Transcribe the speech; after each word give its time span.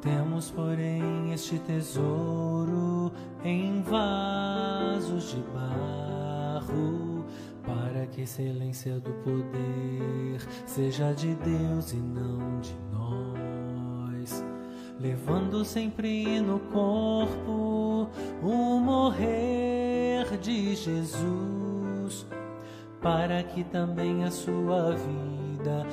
Temos, 0.00 0.50
porém, 0.50 1.30
este 1.32 1.58
tesouro 1.58 3.12
em 3.44 3.82
vasos 3.82 5.30
de 5.32 5.42
barro, 5.52 7.26
para 7.66 8.06
que 8.06 8.22
a 8.22 8.24
excelência 8.24 8.98
do 8.98 9.10
poder 9.22 10.40
seja 10.64 11.12
de 11.12 11.34
Deus 11.34 11.92
e 11.92 11.96
não 11.96 12.60
de 12.60 12.74
nós, 12.90 14.42
levando 14.98 15.66
sempre 15.66 16.40
no 16.40 16.60
corpo 16.60 18.08
o 18.42 18.80
morrer 18.80 20.38
de 20.40 20.74
Jesus, 20.76 22.26
para 23.02 23.42
que 23.42 23.64
também 23.64 24.24
a 24.24 24.30
sua 24.30 24.92
vida 24.92 25.49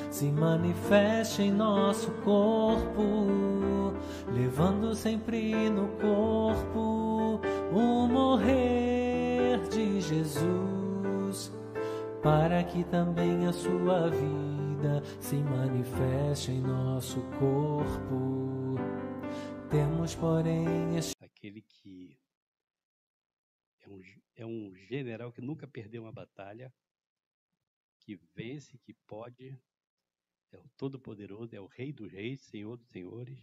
se 0.09 0.31
manifeste 0.31 1.43
em 1.43 1.51
nosso 1.51 2.11
corpo, 2.23 3.93
levando 4.31 4.95
sempre 4.95 5.69
no 5.69 5.87
corpo 5.97 7.41
o 7.71 8.07
morrer 8.07 9.59
de 9.69 10.01
Jesus, 10.01 11.51
para 12.21 12.63
que 12.63 12.83
também 12.85 13.45
a 13.47 13.53
sua 13.53 14.09
vida 14.09 15.03
se 15.19 15.35
manifeste 15.35 16.51
em 16.51 16.61
nosso 16.61 17.21
corpo. 17.39 18.75
Temos, 19.69 20.15
porém, 20.15 20.95
este 20.95 21.13
aquele 21.21 21.61
que 21.61 22.17
é 23.81 23.89
um, 23.89 24.01
é 24.35 24.45
um 24.45 24.75
general 24.75 25.31
que 25.31 25.41
nunca 25.41 25.67
perdeu 25.67 26.03
uma 26.03 26.11
batalha, 26.11 26.73
que 28.07 28.15
vence, 28.33 28.77
que 28.77 28.93
pode, 29.05 29.49
é 30.53 30.57
o 30.57 30.69
Todo-Poderoso, 30.77 31.53
é 31.53 31.59
o 31.59 31.65
Rei 31.65 31.91
dos 31.91 32.09
Reis, 32.09 32.39
Senhor 32.39 32.77
dos 32.77 32.87
Senhores, 32.87 33.37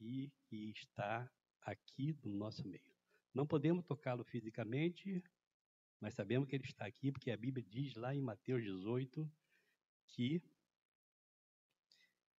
e 0.00 0.32
que 0.46 0.70
está 0.70 1.30
aqui 1.60 2.18
no 2.24 2.32
nosso 2.32 2.66
meio. 2.66 2.96
Não 3.34 3.46
podemos 3.46 3.84
tocá-lo 3.84 4.24
fisicamente, 4.24 5.22
mas 6.00 6.14
sabemos 6.14 6.48
que 6.48 6.56
ele 6.56 6.64
está 6.64 6.86
aqui, 6.86 7.12
porque 7.12 7.30
a 7.30 7.36
Bíblia 7.36 7.62
diz 7.68 7.94
lá 7.96 8.14
em 8.14 8.22
Mateus 8.22 8.62
18 8.62 9.30
que 10.06 10.42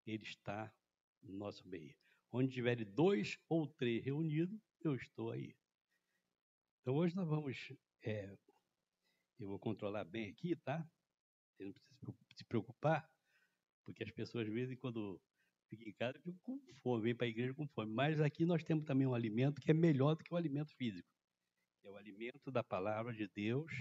ele 0.07 0.23
está 0.23 0.73
no 1.21 1.37
nosso 1.37 1.67
meio. 1.67 1.95
Onde 2.31 2.51
tiver 2.51 2.83
dois 2.83 3.37
ou 3.47 3.67
três 3.67 4.03
reunidos, 4.03 4.59
eu 4.83 4.95
estou 4.95 5.29
aí. 5.29 5.55
Então 6.81 6.95
hoje 6.95 7.15
nós 7.15 7.27
vamos. 7.27 7.71
é, 8.01 8.35
eu 9.37 9.47
vou 9.47 9.59
controlar 9.59 10.03
bem 10.03 10.27
aqui, 10.27 10.55
tá? 10.55 10.83
Você 11.61 12.05
não 12.05 12.13
precisa 12.13 12.37
se 12.37 12.43
preocupar, 12.45 13.09
porque 13.85 14.03
as 14.03 14.11
pessoas, 14.11 14.47
às 14.47 14.53
vezes, 14.53 14.77
quando 14.79 15.21
ficam 15.69 15.87
em 15.87 15.93
casa, 15.93 16.17
ficam 16.19 16.37
com 16.39 16.59
fome, 16.81 17.03
vêm 17.03 17.15
para 17.15 17.27
a 17.27 17.29
igreja 17.29 17.53
com 17.53 17.67
fome. 17.67 17.91
Mas 17.91 18.19
aqui 18.19 18.45
nós 18.45 18.63
temos 18.63 18.85
também 18.85 19.05
um 19.05 19.13
alimento 19.13 19.61
que 19.61 19.71
é 19.71 19.73
melhor 19.73 20.15
do 20.15 20.23
que 20.23 20.33
o 20.33 20.37
alimento 20.37 20.73
físico. 20.75 21.07
que 21.79 21.87
É 21.87 21.89
o 21.89 21.95
alimento 21.95 22.51
da 22.51 22.63
palavra 22.63 23.13
de 23.13 23.27
Deus. 23.27 23.71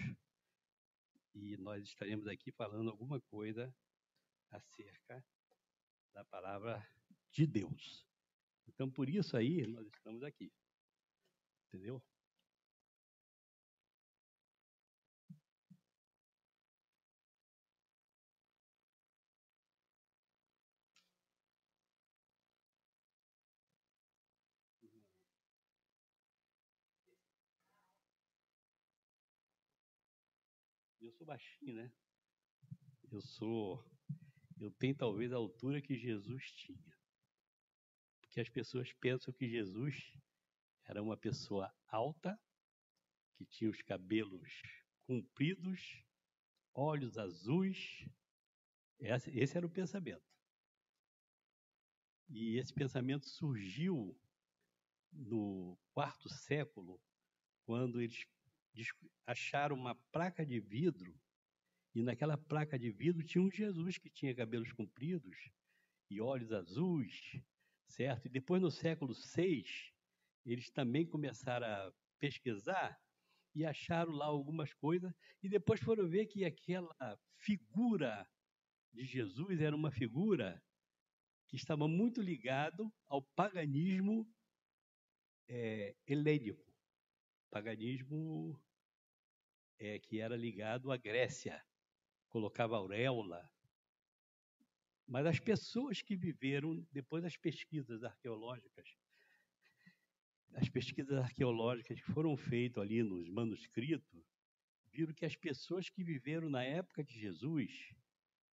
E 1.35 1.57
nós 1.57 1.85
estaremos 1.85 2.27
aqui 2.27 2.51
falando 2.53 2.91
alguma 2.91 3.21
coisa 3.21 3.75
acerca 4.51 5.25
da 6.13 6.25
palavra 6.25 6.87
de 7.31 7.47
Deus. 7.47 8.07
Então, 8.67 8.91
por 8.91 9.09
isso 9.09 9.37
aí, 9.37 9.67
nós 9.67 9.87
estamos 9.87 10.23
aqui. 10.23 10.53
Entendeu? 11.69 12.03
Sou 31.21 31.27
baixinho, 31.27 31.75
né? 31.75 31.93
Eu 33.13 33.21
sou. 33.21 33.85
Eu 34.59 34.71
tenho 34.71 34.97
talvez 34.97 35.31
a 35.33 35.37
altura 35.37 35.83
que 35.83 35.95
Jesus 35.95 36.51
tinha. 36.53 36.99
Porque 38.23 38.41
as 38.41 38.49
pessoas 38.49 38.91
pensam 38.95 39.35
que 39.35 39.47
Jesus 39.47 40.15
era 40.85 41.03
uma 41.03 41.19
pessoa 41.19 41.71
alta, 41.89 42.41
que 43.37 43.45
tinha 43.45 43.71
os 43.71 43.83
cabelos 43.83 44.63
compridos, 45.05 46.03
olhos 46.73 47.19
azuis. 47.19 48.07
Esse, 48.99 49.57
era 49.59 49.67
o 49.67 49.71
pensamento. 49.71 50.25
E 52.31 52.57
esse 52.57 52.73
pensamento 52.73 53.29
surgiu 53.29 54.19
no 55.13 55.79
quarto 55.93 56.31
século, 56.31 56.99
quando 57.67 58.01
eles 58.01 58.25
acharam 59.27 59.77
uma 59.77 59.95
placa 60.13 60.45
de 60.45 60.61
vidro, 60.61 61.19
e 61.95 62.03
naquela 62.03 62.39
placa 62.39 62.79
de 62.79 62.91
vidro 62.91 63.25
tinha 63.25 63.43
um 63.43 63.51
Jesus 63.51 63.99
que 63.99 64.09
tinha 64.09 64.35
cabelos 64.35 64.73
compridos 64.73 65.51
e 66.09 66.21
olhos 66.21 66.53
azuis, 66.53 67.41
certo? 67.89 68.27
E 68.27 68.29
depois, 68.29 68.63
no 68.63 68.71
século 68.71 69.13
VI, 69.13 69.65
eles 70.47 70.71
também 70.71 71.07
começaram 71.07 71.67
a 71.67 71.93
pesquisar 72.19 73.01
e 73.55 73.65
acharam 73.65 74.13
lá 74.13 74.27
algumas 74.27 74.73
coisas, 74.75 75.13
e 75.43 75.49
depois 75.49 75.81
foram 75.81 76.09
ver 76.09 76.27
que 76.27 76.45
aquela 76.45 77.19
figura 77.37 78.29
de 78.93 79.05
Jesus 79.05 79.61
era 79.61 79.75
uma 79.75 79.91
figura 79.91 80.63
que 81.49 81.57
estava 81.57 81.89
muito 81.89 82.23
ligado 82.23 82.93
ao 83.09 83.23
paganismo 83.23 84.29
eh, 85.49 85.97
helênico, 86.07 86.70
paganismo 87.51 88.59
eh, 89.79 89.99
que 89.99 90.21
era 90.21 90.37
ligado 90.37 90.93
à 90.93 90.97
Grécia, 90.97 91.63
colocava 92.29 92.77
auréola. 92.77 93.51
Mas 95.07 95.27
as 95.27 95.41
pessoas 95.41 96.01
que 96.01 96.17
viveram 96.17 96.87
depois 96.93 97.23
das 97.23 97.37
pesquisas 97.37 98.05
arqueológicas, 98.05 98.97
as 100.55 100.69
pesquisas 100.69 101.19
arqueológicas 101.19 102.01
que 102.01 102.13
foram 102.13 102.37
feitas 102.37 102.83
ali 102.83 103.03
nos 103.03 103.29
manuscritos, 103.29 104.25
viram 104.93 105.13
que 105.13 105.25
as 105.25 105.37
pessoas 105.37 105.89
que 105.89 106.05
viveram 106.05 106.49
na 106.49 106.63
época 106.63 107.03
de 107.03 107.19
Jesus 107.19 107.95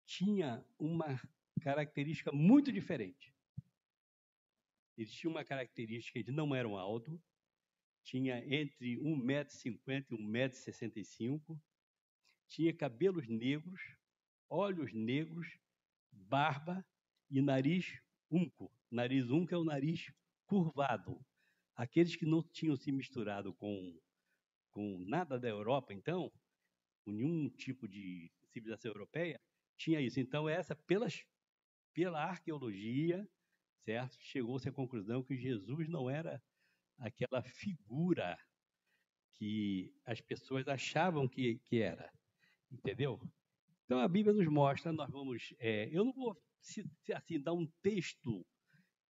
tinha 0.06 0.66
uma 0.78 1.20
característica 1.62 2.32
muito 2.32 2.72
diferente. 2.72 3.34
Eles 4.98 5.12
tinham 5.12 5.32
uma 5.32 5.44
característica 5.44 6.24
de 6.24 6.32
não 6.32 6.56
eram 6.56 6.78
altos, 6.78 7.20
tinha 8.06 8.38
entre 8.46 8.98
1,50m 8.98 10.06
e 10.12 10.16
1,65m, 10.16 11.60
tinha 12.48 12.72
cabelos 12.72 13.28
negros, 13.28 13.82
olhos 14.48 14.94
negros, 14.94 15.60
barba 16.12 16.86
e 17.30 17.42
nariz 17.42 18.00
unco. 18.32 18.72
Nariz 18.92 19.30
unco 19.30 19.54
é 19.54 19.58
o 19.58 19.64
nariz 19.64 20.14
curvado. 20.46 21.20
Aqueles 21.76 22.16
que 22.16 22.26
não 22.26 22.44
tinham 22.44 22.78
se 22.78 22.92
misturado 22.92 23.54
com, 23.56 24.00
com 24.70 25.00
nada 25.00 25.40
da 25.40 25.50
Europa, 25.50 25.92
então, 25.92 26.32
com 27.04 27.12
nenhum 27.12 27.50
tipo 27.50 27.88
de 27.88 28.32
civilização 28.52 28.92
europeia, 28.92 29.42
tinha 29.76 30.00
isso. 30.00 30.20
Então, 30.20 30.48
essa, 30.48 30.76
pelas, 30.76 31.26
pela 31.92 32.24
arqueologia, 32.24 33.28
certo? 33.80 34.16
Chegou-se 34.20 34.70
à 34.70 34.72
conclusão 34.72 35.24
que 35.24 35.36
Jesus 35.36 35.90
não 35.90 36.08
era 36.08 36.42
aquela 36.98 37.42
figura 37.42 38.38
que 39.34 39.94
as 40.06 40.22
pessoas 40.22 40.68
achavam 40.68 41.28
que, 41.28 41.60
que 41.66 41.82
era, 41.82 42.12
entendeu? 42.72 43.20
Então 43.86 44.00
a 44.00 44.08
Bíblia 44.08 44.34
nos 44.34 44.48
mostra, 44.48 44.92
nós 44.92 45.10
vamos, 45.12 45.54
é, 45.60 45.90
eu 45.92 46.06
não 46.06 46.14
vou 46.14 46.42
assim 47.14 47.40
dar 47.40 47.54
um 47.54 47.68
texto 47.82 48.46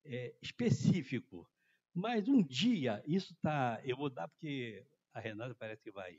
é, 0.04 0.34
específico, 0.42 1.48
mas 1.92 2.26
um 2.28 2.42
dia 2.42 3.02
isso 3.06 3.34
tá, 3.40 3.80
eu 3.84 3.96
vou 3.96 4.10
dar 4.10 4.28
porque 4.28 4.84
a 5.12 5.20
Renata 5.20 5.54
parece 5.54 5.82
que 5.82 5.92
vai, 5.92 6.18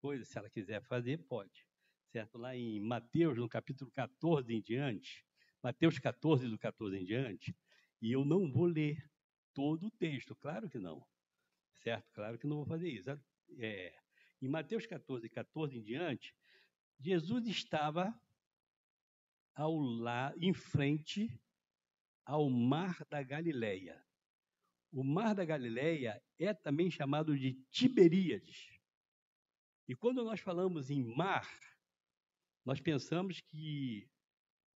coisa, 0.00 0.24
se 0.24 0.36
ela 0.36 0.50
quiser 0.50 0.82
fazer 0.82 1.18
pode, 1.18 1.66
certo? 2.10 2.38
Lá 2.38 2.56
em 2.56 2.80
Mateus 2.80 3.38
no 3.38 3.48
capítulo 3.48 3.90
14 3.92 4.52
em 4.52 4.60
diante, 4.60 5.24
Mateus 5.62 5.98
14 5.98 6.48
do 6.48 6.58
14 6.58 6.96
em 6.96 7.04
diante, 7.04 7.56
e 8.02 8.10
eu 8.10 8.24
não 8.24 8.50
vou 8.50 8.64
ler 8.64 9.09
todo 9.54 9.86
o 9.86 9.90
texto, 9.90 10.34
claro 10.34 10.68
que 10.68 10.78
não. 10.78 11.04
Certo? 11.82 12.10
Claro 12.12 12.38
que 12.38 12.46
não 12.46 12.56
vou 12.56 12.66
fazer 12.66 12.88
isso. 12.88 13.10
É, 13.58 13.94
em 14.40 14.48
Mateus 14.48 14.86
14, 14.86 15.28
14 15.28 15.78
em 15.78 15.82
diante, 15.82 16.34
Jesus 16.98 17.46
estava 17.46 18.14
ao 19.54 19.76
lá, 19.76 20.32
em 20.38 20.52
frente 20.52 21.30
ao 22.24 22.48
mar 22.48 23.04
da 23.08 23.22
Galileia. 23.22 24.02
O 24.92 25.02
mar 25.04 25.34
da 25.34 25.44
Galileia 25.44 26.22
é 26.38 26.52
também 26.52 26.90
chamado 26.90 27.38
de 27.38 27.54
Tiberíades. 27.70 28.78
E 29.88 29.94
quando 29.94 30.24
nós 30.24 30.40
falamos 30.40 30.90
em 30.90 31.02
mar, 31.02 31.48
nós 32.64 32.80
pensamos 32.80 33.40
que 33.40 34.08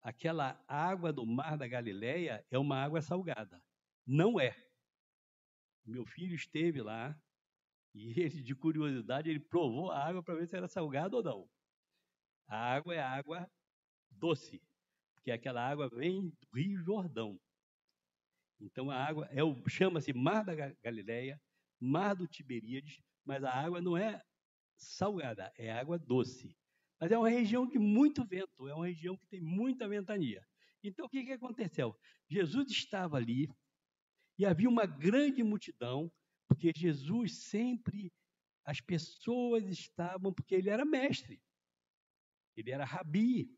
aquela 0.03 0.63
água 0.67 1.13
do 1.13 1.25
mar 1.25 1.57
da 1.57 1.67
Galileia 1.67 2.45
é 2.51 2.59
uma 2.59 2.83
água 2.83 3.01
salgada. 3.01 3.63
Não 4.07 4.41
é. 4.41 4.55
Meu 5.85 6.07
filho 6.07 6.35
esteve 6.35 6.81
lá 6.81 7.17
e 7.95 8.19
ele, 8.21 8.43
de 8.43 8.55
curiosidade, 8.55 9.31
ele 9.31 9.41
provou 9.41 9.91
a 9.91 10.05
água 10.05 10.23
para 10.23 10.35
ver 10.35 10.47
se 10.47 10.57
era 10.57 10.67
salgada 10.67 11.17
ou 11.17 11.23
não. 11.23 11.49
A 12.47 12.75
água 12.75 12.95
é 12.95 13.01
água 13.01 13.51
doce, 14.11 14.63
porque 15.15 15.31
aquela 15.31 15.67
água 15.67 15.89
vem 15.89 16.29
do 16.29 16.49
Rio 16.55 16.83
Jordão. 16.83 17.41
Então 18.61 18.91
a 18.91 18.97
água 18.97 19.27
é 19.31 19.43
o 19.43 19.55
chama-se 19.69 20.13
Mar 20.13 20.45
da 20.45 20.55
Galileia, 20.83 21.41
Mar 21.81 22.15
do 22.15 22.27
Tiberíades, 22.27 23.01
mas 23.25 23.45
a 23.45 23.53
água 23.53 23.81
não 23.81 23.97
é 23.97 24.23
salgada, 24.77 25.53
é 25.57 25.73
água 25.73 25.99
doce. 25.99 26.57
Mas 27.01 27.13
é 27.13 27.19
uma 27.19 27.29
região 27.29 27.67
de 27.67 27.79
muito 27.79 28.25
vento, 28.25 28.69
é 28.69 28.75
uma 28.75 28.87
região 28.87 29.17
que 29.17 29.27
tem 29.27 29.41
muita 29.41 29.89
ventania. 29.89 30.45
Então 30.83 31.07
o 31.07 31.09
que, 31.09 31.25
que 31.25 31.33
aconteceu? 31.33 31.97
Jesus 32.29 32.71
estava 32.71 33.17
ali 33.17 33.49
e 34.39 34.45
havia 34.45 34.69
uma 34.69 34.87
grande 34.87 35.43
multidão, 35.43 36.13
porque 36.49 36.73
Jesus 36.75 37.37
sempre, 37.37 38.13
as 38.65 38.81
pessoas 38.81 39.65
estavam, 39.67 40.33
porque 40.33 40.55
ele 40.55 40.71
era 40.71 40.85
mestre, 40.85 41.41
ele 42.57 42.71
era 42.71 42.85
rabi, 42.85 43.57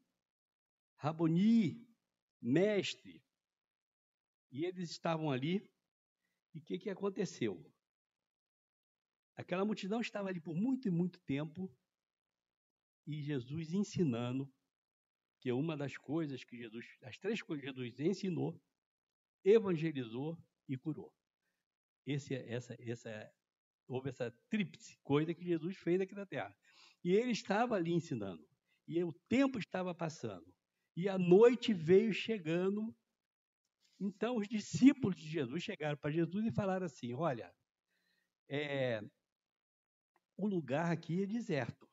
raboni, 0.97 1.87
mestre. 2.41 3.23
E 4.51 4.65
eles 4.65 4.91
estavam 4.91 5.31
ali, 5.31 5.69
e 6.55 6.59
o 6.59 6.63
que, 6.63 6.79
que 6.79 6.91
aconteceu? 6.91 7.63
Aquela 9.37 9.65
multidão 9.65 10.01
estava 10.01 10.29
ali 10.29 10.41
por 10.41 10.55
muito 10.55 10.89
e 10.89 10.91
muito 10.91 11.21
tempo, 11.21 11.71
e 13.07 13.23
Jesus 13.23 13.73
ensinando, 13.73 14.51
que 15.41 15.51
é 15.51 15.55
uma 15.55 15.77
das 15.77 15.97
coisas 15.97 16.43
que 16.43 16.57
Jesus, 16.57 16.87
as 17.03 17.19
três 17.19 17.43
coisas 17.43 17.65
que 17.65 17.71
Jesus 17.71 18.01
ensinou, 18.01 18.61
evangelizou 19.45 20.37
e 20.69 20.77
curou. 20.77 21.13
Esse, 22.07 22.35
essa, 22.35 22.77
essa, 22.81 23.33
houve 23.89 24.11
essa 24.11 24.31
tríplice 24.49 24.97
coisa 25.03 25.35
que 25.35 25.45
Jesus 25.45 25.77
fez 25.77 26.01
aqui 26.01 26.15
na 26.15 26.27
terra. 26.27 26.57
E 27.03 27.13
ele 27.13 27.33
estava 27.33 27.75
ali 27.77 27.93
ensinando. 27.93 28.47
E 28.87 29.03
o 29.03 29.13
tempo 29.29 29.59
estava 29.59 29.95
passando. 29.95 30.47
E 30.97 31.09
a 31.09 31.19
noite 31.19 31.73
veio 31.73 32.13
chegando. 32.13 32.95
Então 34.01 34.37
os 34.37 34.49
discípulos 34.49 35.17
de 35.17 35.29
Jesus 35.29 35.63
chegaram 35.63 35.97
para 35.99 36.11
Jesus 36.11 36.47
e 36.47 36.53
falaram 36.53 36.87
assim: 36.87 37.13
Olha, 37.15 37.53
é, 38.49 39.01
o 40.37 40.47
lugar 40.47 40.93
aqui 40.93 41.23
é 41.23 41.27
deserto. 41.27 41.89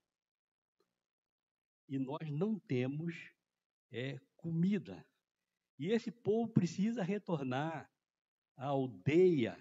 E 1.87 1.97
nós 1.97 2.29
não 2.29 2.59
temos 2.59 3.15
é, 3.91 4.19
comida. 4.35 5.05
E 5.77 5.91
esse 5.91 6.11
povo 6.11 6.51
precisa 6.51 7.03
retornar 7.03 7.92
à 8.55 8.65
aldeia 8.65 9.57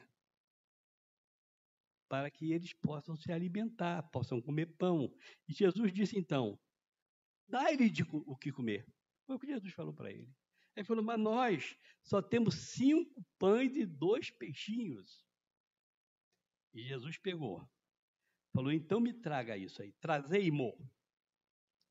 para 2.08 2.30
que 2.30 2.52
eles 2.52 2.74
possam 2.74 3.16
se 3.16 3.32
alimentar, 3.32 4.02
possam 4.10 4.38
comer 4.38 4.66
pão. 4.76 5.10
E 5.48 5.54
Jesus 5.54 5.90
disse 5.92 6.18
então: 6.18 6.60
dá-lhe 7.48 7.90
o 8.26 8.36
que 8.36 8.52
comer. 8.52 8.86
Foi 9.26 9.36
o 9.36 9.38
que 9.38 9.46
Jesus 9.46 9.72
falou 9.72 9.94
para 9.94 10.10
ele. 10.10 10.30
Ele 10.76 10.84
falou: 10.84 11.02
mas 11.02 11.18
nós 11.18 11.78
só 12.02 12.20
temos 12.20 12.54
cinco 12.54 13.24
pães 13.38 13.74
e 13.76 13.86
dois 13.86 14.30
peixinhos. 14.30 15.24
E 16.74 16.82
Jesus 16.82 17.16
pegou, 17.18 17.66
falou: 18.52 18.72
então 18.72 19.00
me 19.00 19.12
traga 19.12 19.56
isso 19.56 19.80
aí, 19.80 19.92
trazei-mo. 19.94 20.76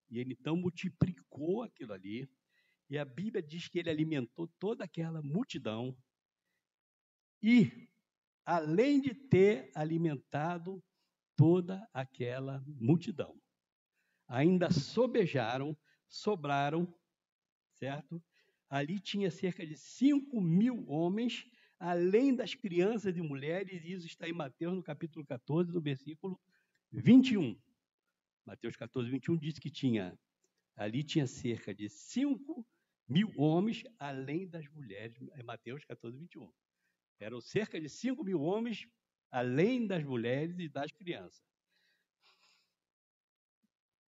E 0.09 0.19
ele 0.19 0.33
então 0.33 0.56
multiplicou 0.56 1.63
aquilo 1.63 1.94
ali. 1.94 2.30
E 2.89 2.98
a 2.98 3.06
Bíblia 3.06 3.42
diz 3.42 3.68
que 3.68 3.80
ele 3.80 3.89
alimentou 3.89 4.48
toda 4.59 4.83
aquela 4.83 5.21
multidão. 5.21 5.98
E, 7.41 7.89
além 8.45 9.01
de 9.01 9.13
ter 9.13 9.71
alimentado 9.73 10.83
toda 11.35 11.88
aquela 11.93 12.63
multidão, 12.67 13.39
ainda 14.27 14.71
sobejaram, 14.71 15.75
sobraram, 16.07 16.93
certo? 17.73 18.23
Ali 18.69 18.99
tinha 18.99 19.31
cerca 19.31 19.65
de 19.65 19.75
5 19.75 20.39
mil 20.39 20.88
homens, 20.88 21.45
além 21.79 22.35
das 22.35 22.53
crianças 22.53 23.17
e 23.17 23.21
mulheres, 23.21 23.83
e 23.83 23.91
isso 23.91 24.05
está 24.05 24.29
em 24.29 24.33
Mateus, 24.33 24.75
no 24.75 24.83
capítulo 24.83 25.25
14, 25.25 25.71
no 25.71 25.81
versículo 25.81 26.39
21. 26.91 27.59
Mateus 28.45 28.75
14, 28.75 29.09
21 29.09 29.38
diz 29.38 29.59
que 29.59 29.69
tinha, 29.69 30.17
ali 30.75 31.03
tinha 31.03 31.25
cerca 31.25 31.73
de 31.73 31.89
5 31.89 32.65
mil 33.07 33.33
homens, 33.35 33.83
além 33.99 34.47
das 34.47 34.67
mulheres, 34.69 35.17
é 35.33 35.43
Mateus 35.43 35.83
14, 35.85 36.17
21. 36.17 36.51
Eram 37.21 37.39
cerca 37.39 37.79
de 37.79 37.88
5 37.88 38.23
mil 38.23 38.41
homens, 38.41 38.88
além 39.29 39.85
das 39.85 40.03
mulheres 40.03 40.57
e 40.57 40.68
das 40.68 40.91
crianças. 40.91 41.45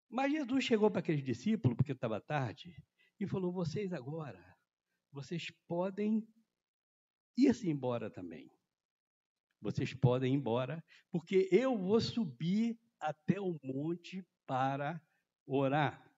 Mas 0.09 0.31
Jesus 0.31 0.65
chegou 0.65 0.89
para 0.89 1.01
aqueles 1.01 1.25
discípulos, 1.25 1.77
porque 1.77 1.93
estava 1.93 2.21
tarde, 2.21 2.77
e 3.19 3.27
falou: 3.27 3.53
Vocês 3.53 3.93
agora, 3.93 4.57
vocês 5.11 5.51
podem 5.67 6.25
ir-se 7.37 7.69
embora 7.69 8.09
também. 8.09 8.51
Vocês 9.61 9.93
podem 9.95 10.33
ir 10.33 10.37
embora, 10.37 10.85
porque 11.11 11.49
eu 11.51 11.77
vou 11.77 12.01
subir 12.01 12.79
até 13.01 13.41
o 13.41 13.59
monte 13.65 14.25
para 14.47 15.01
orar. 15.45 16.09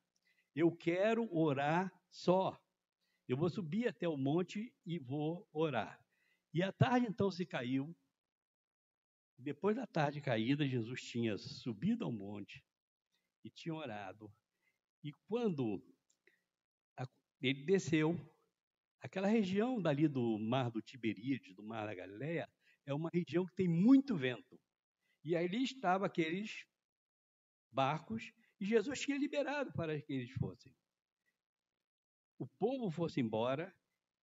Eu 0.55 0.71
quero 0.71 1.35
orar 1.35 1.91
só. 2.11 2.61
Eu 3.27 3.39
vou 3.39 3.49
subir 3.49 3.89
até 3.89 4.07
o 4.07 4.19
monte 4.19 4.75
e 4.85 4.99
vou 4.99 5.49
orar. 5.51 6.04
E 6.55 6.63
a 6.63 6.73
tarde 6.73 7.09
então 7.09 7.33
se 7.33 7.45
caiu. 7.45 7.95
Depois 9.37 9.75
da 9.75 9.87
tarde 9.87 10.21
caída, 10.21 10.67
Jesus 10.67 11.03
tinha 11.03 11.37
subido 11.37 12.05
ao 12.05 12.13
monte 12.13 12.65
e 13.43 13.51
tinha 13.51 13.75
orado. 13.75 14.33
E 15.03 15.13
quando 15.27 15.85
ele 17.41 17.65
desceu, 17.65 18.17
aquela 19.01 19.27
região 19.27 19.83
dali 19.83 20.07
do 20.07 20.39
mar 20.39 20.71
do 20.71 20.81
Tiberíades, 20.81 21.55
do 21.55 21.63
mar 21.63 21.87
da 21.87 21.95
Galileia, 21.95 22.49
é 22.87 22.95
uma 22.95 23.11
região 23.13 23.45
que 23.45 23.55
tem 23.55 23.69
muito 23.69 24.17
vento. 24.17 24.59
E 25.25 25.35
ali 25.37 25.65
estavam 25.65 26.07
aqueles 26.07 26.65
barcos, 27.73 28.33
e 28.61 28.65
Jesus 28.65 29.01
tinha 29.01 29.19
liberado 29.19 29.73
para 29.73 30.01
que 30.01 30.13
eles 30.13 30.31
fossem. 30.31 30.73
O 32.39 32.47
povo 32.47 32.91
fosse 32.91 33.21
embora 33.21 33.75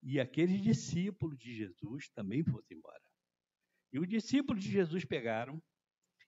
e 0.03 0.19
aqueles 0.19 0.61
discípulos 0.61 1.39
de 1.39 1.55
Jesus 1.55 2.09
também 2.11 2.43
fossem 2.43 2.77
embora. 2.77 3.03
E 3.93 3.99
os 3.99 4.09
discípulos 4.09 4.63
de 4.63 4.71
Jesus 4.71 5.05
pegaram 5.05 5.63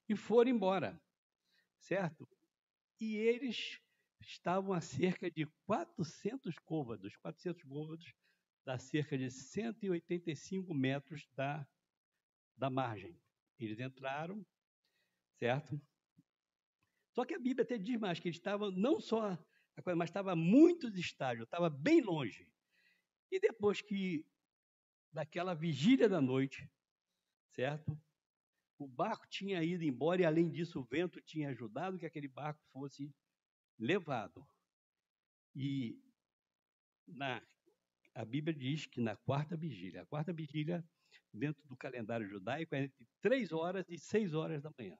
e 0.07 0.15
foram 0.15 0.51
embora, 0.51 1.01
certo? 1.79 2.27
E 2.99 3.15
eles 3.15 3.79
estavam 4.19 4.73
a 4.73 4.81
cerca 4.81 5.29
de 5.29 5.45
400 5.65 6.57
côvados, 6.59 7.15
400 7.17 7.63
côvados 7.63 8.13
dá 8.65 8.77
cerca 8.77 9.17
de 9.17 9.29
185 9.29 10.73
metros 10.73 11.27
da, 11.35 11.67
da 12.55 12.69
margem. 12.69 13.19
Eles 13.59 13.79
entraram, 13.79 14.45
certo? 15.37 15.81
Só 17.11 17.25
que 17.25 17.33
a 17.33 17.39
Bíblia 17.39 17.63
até 17.63 17.77
diz 17.77 17.99
mais 17.99 18.19
que 18.19 18.27
eles 18.27 18.37
estavam 18.37 18.71
não 18.71 18.99
só 18.99 19.31
a 19.31 19.39
mas 19.95 20.09
estava 20.09 20.35
muitos 20.35 20.95
estágios, 20.95 21.45
estava 21.45 21.67
bem 21.67 21.99
longe. 21.99 22.47
E 23.33 23.39
depois 23.39 23.81
que 23.81 24.23
daquela 25.11 25.55
vigília 25.55 26.07
da 26.07 26.21
noite, 26.21 26.69
certo? 27.49 27.99
O 28.77 28.87
barco 28.87 29.27
tinha 29.27 29.63
ido 29.63 29.83
embora 29.83 30.21
e 30.21 30.25
além 30.25 30.51
disso 30.51 30.79
o 30.79 30.83
vento 30.83 31.19
tinha 31.19 31.49
ajudado 31.49 31.97
que 31.97 32.05
aquele 32.05 32.27
barco 32.27 32.63
fosse 32.71 33.11
levado. 33.79 34.47
E 35.55 35.99
na 37.07 37.41
a 38.13 38.23
Bíblia 38.23 38.53
diz 38.53 38.85
que 38.85 39.01
na 39.01 39.15
quarta 39.15 39.57
vigília, 39.57 40.03
a 40.03 40.05
quarta 40.05 40.31
vigília 40.31 40.87
dentro 41.33 41.67
do 41.67 41.75
calendário 41.75 42.27
judaico 42.27 42.75
é 42.75 42.83
entre 42.83 43.07
três 43.19 43.51
horas 43.51 43.89
e 43.89 43.97
seis 43.97 44.35
horas 44.35 44.61
da 44.61 44.71
manhã. 44.77 44.95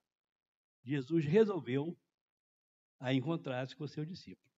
Jesus 0.84 1.24
resolveu 1.24 1.96
a 3.00 3.14
encontrar-se 3.14 3.76
com 3.76 3.84
o 3.84 3.88
seu 3.88 4.04
discípulo. 4.04 4.53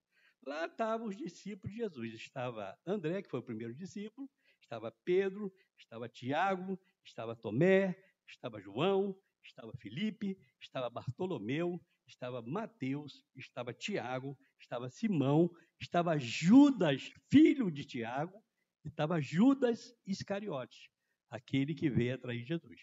Lá 0.46 0.68
estavam 0.68 1.08
os 1.08 1.18
discípulos 1.18 1.72
de 1.72 1.82
Jesus. 1.82 2.14
Estava 2.14 2.78
André, 2.86 3.22
que 3.22 3.30
foi 3.30 3.40
o 3.40 3.44
primeiro 3.44 3.74
discípulo, 3.74 4.30
estava 4.62 4.92
Pedro, 5.04 5.52
estava 5.78 6.08
Tiago, 6.08 6.80
estava 7.04 7.36
Tomé, 7.36 7.96
estava 8.28 8.62
João, 8.62 9.20
estava 9.44 9.72
Felipe, 9.78 10.38
estava 10.62 10.90
Bartolomeu, 10.90 11.82
estava 12.08 12.42
Mateus, 12.42 13.26
estava 13.36 13.74
Tiago, 13.74 14.38
estava 14.60 14.90
Simão, 14.90 15.50
estava 15.80 16.18
Judas, 16.20 17.12
filho 17.30 17.72
de 17.72 17.84
Tiago, 17.84 18.44
e 18.84 18.90
estava 18.90 19.20
Judas 19.20 19.96
Iscariotes, 20.06 20.90
aquele 21.30 21.74
que 21.74 21.90
veio 21.90 22.16
atrair 22.16 22.46
Jesus. 22.46 22.82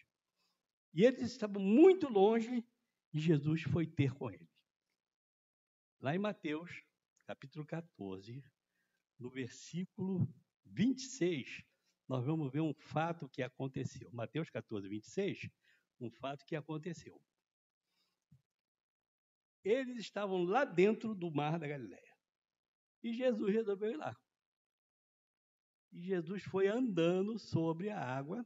E 0.93 1.05
eles 1.05 1.23
estavam 1.23 1.63
muito 1.63 2.09
longe 2.09 2.65
e 3.13 3.21
Jesus 3.21 3.63
foi 3.63 3.87
ter 3.87 4.13
com 4.15 4.31
eles. 4.31 4.51
Lá 6.01 6.15
em 6.15 6.19
Mateus, 6.19 6.71
capítulo 7.25 7.65
14, 7.67 8.43
no 9.19 9.31
versículo 9.31 10.29
26, 10.67 11.63
nós 12.09 12.25
vamos 12.25 12.53
ver 12.53 12.61
um 12.61 12.75
fato 12.75 13.29
que 13.29 13.43
aconteceu. 13.43 14.11
Mateus 14.13 14.51
14, 14.51 14.89
26, 14.89 15.49
um 16.01 16.11
fato 16.11 16.45
que 16.45 16.57
aconteceu. 16.57 17.21
Eles 19.65 19.99
estavam 19.99 20.43
lá 20.43 20.65
dentro 20.65 21.15
do 21.15 21.31
mar 21.31 21.59
da 21.59 21.69
Galileia. 21.69 22.17
E 23.03 23.13
Jesus 23.13 23.53
resolveu 23.53 23.93
ir 23.93 23.97
lá. 23.97 24.17
E 25.93 26.01
Jesus 26.01 26.43
foi 26.43 26.67
andando 26.67 27.39
sobre 27.39 27.91
a 27.91 28.01
água 28.01 28.45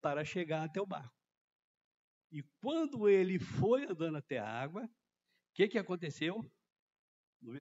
para 0.00 0.24
chegar 0.24 0.64
até 0.64 0.80
o 0.80 0.86
barco. 0.86 1.14
E 2.30 2.42
quando 2.60 3.08
ele 3.08 3.38
foi 3.38 3.84
andando 3.84 4.16
até 4.16 4.38
a 4.38 4.48
água, 4.48 4.84
o 4.84 4.90
que, 5.54 5.68
que 5.68 5.78
aconteceu? 5.78 6.44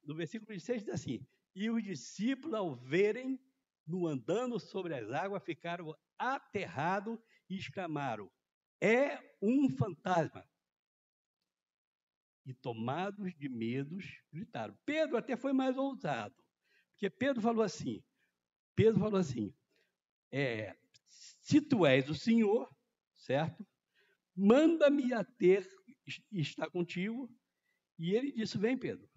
No, 0.03 0.15
versículo 0.15 0.49
26 0.49 0.83
diz 0.83 0.93
assim: 0.93 1.25
E 1.53 1.69
os 1.69 1.83
discípulos, 1.83 2.55
ao 2.55 2.73
verem 2.73 3.39
no 3.85 4.07
andando 4.07 4.59
sobre 4.59 4.95
as 4.95 5.11
águas, 5.11 5.43
ficaram 5.43 5.95
aterrados 6.17 7.19
e 7.47 7.55
exclamaram: 7.57 8.31
É 8.81 9.37
um 9.41 9.69
fantasma. 9.69 10.43
E 12.45 12.53
tomados 12.53 13.33
de 13.35 13.49
medos, 13.49 14.05
gritaram. 14.31 14.77
Pedro 14.85 15.17
até 15.17 15.35
foi 15.35 15.53
mais 15.53 15.77
ousado, 15.77 16.35
porque 16.91 17.09
Pedro 17.09 17.41
falou 17.41 17.63
assim: 17.63 18.03
Pedro 18.75 18.99
falou 18.99 19.19
assim: 19.19 19.53
é, 20.31 20.75
se 21.07 21.61
tu 21.61 21.85
és 21.85 22.09
o 22.09 22.15
Senhor, 22.15 22.69
certo? 23.13 23.65
Manda-me 24.35 25.13
a 25.13 25.23
ter 25.23 25.67
estar 26.31 26.69
contigo. 26.71 27.31
E 27.97 28.13
ele 28.15 28.31
disse: 28.31 28.57
Vem, 28.57 28.77
Pedro. 28.77 29.14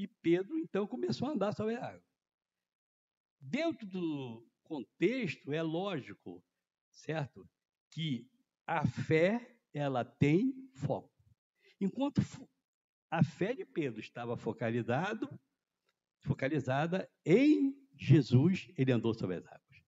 E 0.00 0.06
Pedro 0.06 0.56
então 0.56 0.86
começou 0.86 1.28
a 1.28 1.32
andar 1.32 1.52
sobre 1.52 1.74
a 1.74 1.88
água. 1.88 2.02
Dentro 3.38 3.86
do 3.86 4.50
contexto, 4.62 5.52
é 5.52 5.62
lógico, 5.62 6.42
certo? 6.90 7.46
Que 7.90 8.26
a 8.66 8.86
fé, 8.86 9.60
ela 9.74 10.02
tem 10.02 10.54
foco. 10.72 11.12
Enquanto 11.78 12.22
a 13.10 13.22
fé 13.22 13.52
de 13.52 13.66
Pedro 13.66 14.00
estava 14.00 14.38
focalizado, 14.38 15.28
focalizada 16.20 17.06
em 17.22 17.76
Jesus, 17.94 18.70
ele 18.78 18.92
andou 18.92 19.12
sobre 19.12 19.36
as 19.36 19.46
águas. 19.46 19.84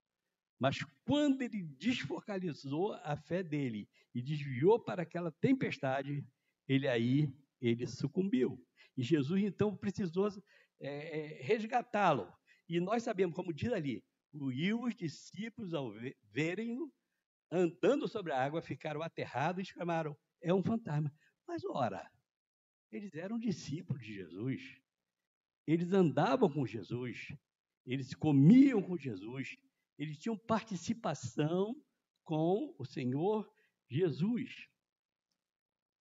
Mas 0.59 0.77
quando 1.07 1.41
ele 1.41 1.63
desfocalizou 1.63 2.93
a 3.03 3.17
fé 3.17 3.43
dele 3.43 3.89
e 4.15 4.21
desviou 4.21 4.79
para 4.79 5.05
aquela 5.05 5.33
tempestade, 5.33 6.23
ele 6.69 6.87
aí 6.87 7.35
ele 7.63 7.87
sucumbiu. 7.87 8.63
E 8.97 9.03
Jesus 9.03 9.43
então 9.43 9.77
precisou 9.77 10.29
é, 10.81 11.39
é 11.39 11.43
resgatá-lo. 11.43 12.33
E 12.69 12.81
nós 12.81 13.03
sabemos, 13.03 13.35
como 13.35 13.53
diz 13.53 13.73
ali, 13.73 14.05
os 14.33 14.95
discípulos, 14.95 15.75
ao 15.75 15.93
verem-no 16.31 16.93
andando 17.51 18.09
sobre 18.09 18.33
a 18.33 18.43
água, 18.43 18.63
ficaram 18.63 19.03
aterrados 19.03 19.61
e 19.61 19.63
exclamaram: 19.63 20.17
É 20.41 20.53
um 20.55 20.63
fantasma. 20.63 21.13
Mas 21.47 21.65
ora, 21.65 22.11
eles 22.91 23.15
eram 23.15 23.39
discípulos 23.39 24.03
de 24.03 24.15
Jesus. 24.15 24.81
Eles 25.67 25.93
andavam 25.93 26.51
com 26.51 26.67
Jesus. 26.67 27.29
Eles 27.85 28.15
comiam 28.15 28.81
com 28.81 28.97
Jesus 28.97 29.57
eles 30.03 30.19
tinham 30.19 30.37
participação 30.37 31.81
com 32.25 32.75
o 32.79 32.85
Senhor 32.85 33.49
Jesus. 33.89 34.69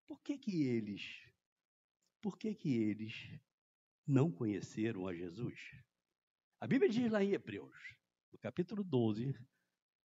Por 0.08 0.22
que 0.22 0.38
que 0.38 0.64
eles, 0.64 1.02
por 2.22 2.38
que 2.38 2.54
que 2.54 2.76
eles 2.76 3.14
não 4.06 4.32
conheceram 4.32 5.08
a 5.08 5.14
Jesus? 5.14 5.60
A 6.60 6.68
Bíblia 6.68 6.90
diz 6.90 7.12
lá 7.12 7.24
em 7.24 7.32
Hebreus, 7.32 7.76
no 8.32 8.38
capítulo 8.38 8.84
12, 8.84 9.36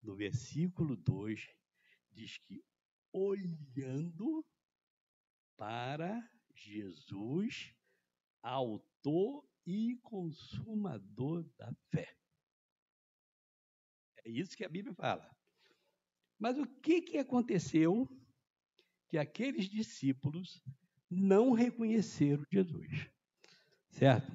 no 0.01 0.15
versículo 0.15 0.95
2, 0.95 1.53
diz 2.11 2.37
que 2.37 2.63
olhando 3.11 4.45
para 5.57 6.21
Jesus, 6.55 7.73
autor 8.41 9.47
e 9.65 9.97
consumador 9.97 11.43
da 11.57 11.73
fé. 11.91 12.17
É 14.23 14.29
isso 14.29 14.55
que 14.55 14.63
a 14.63 14.69
Bíblia 14.69 14.93
fala. 14.93 15.29
Mas 16.39 16.57
o 16.57 16.65
que, 16.65 17.01
que 17.01 17.17
aconteceu 17.17 18.07
que 19.09 19.17
aqueles 19.17 19.69
discípulos 19.69 20.61
não 21.09 21.51
reconheceram 21.51 22.43
Jesus? 22.51 23.09
Certo? 23.89 24.31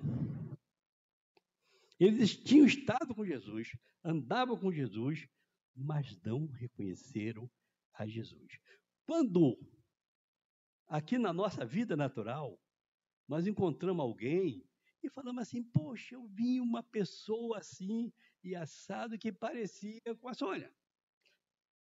Eles 1.99 2.37
tinham 2.37 2.67
estado 2.67 3.15
com 3.15 3.25
Jesus, 3.25 3.77
andavam 4.03 4.59
com 4.59 4.73
Jesus, 4.73 5.29
mas 5.75 6.19
não 6.23 6.47
reconheceram 6.47 7.51
a 7.95 8.07
Jesus. 8.07 8.59
Quando, 9.07 9.59
aqui 10.89 11.19
na 11.19 11.33
nossa 11.33 11.65
vida 11.65 11.97
natural, 11.97 12.59
nós 13.29 13.47
encontramos 13.47 14.03
alguém 14.03 14.65
e 15.03 15.09
falamos 15.09 15.43
assim: 15.43 15.63
Poxa, 15.63 16.15
eu 16.15 16.27
vi 16.27 16.61
uma 16.61 16.83
pessoa 16.83 17.59
assim, 17.59 18.13
e 18.43 18.57
assado 18.57 19.19
que 19.19 19.33
parecia 19.33 20.01
com 20.21 20.29
a 20.29 20.35
Sônia. 20.35 20.73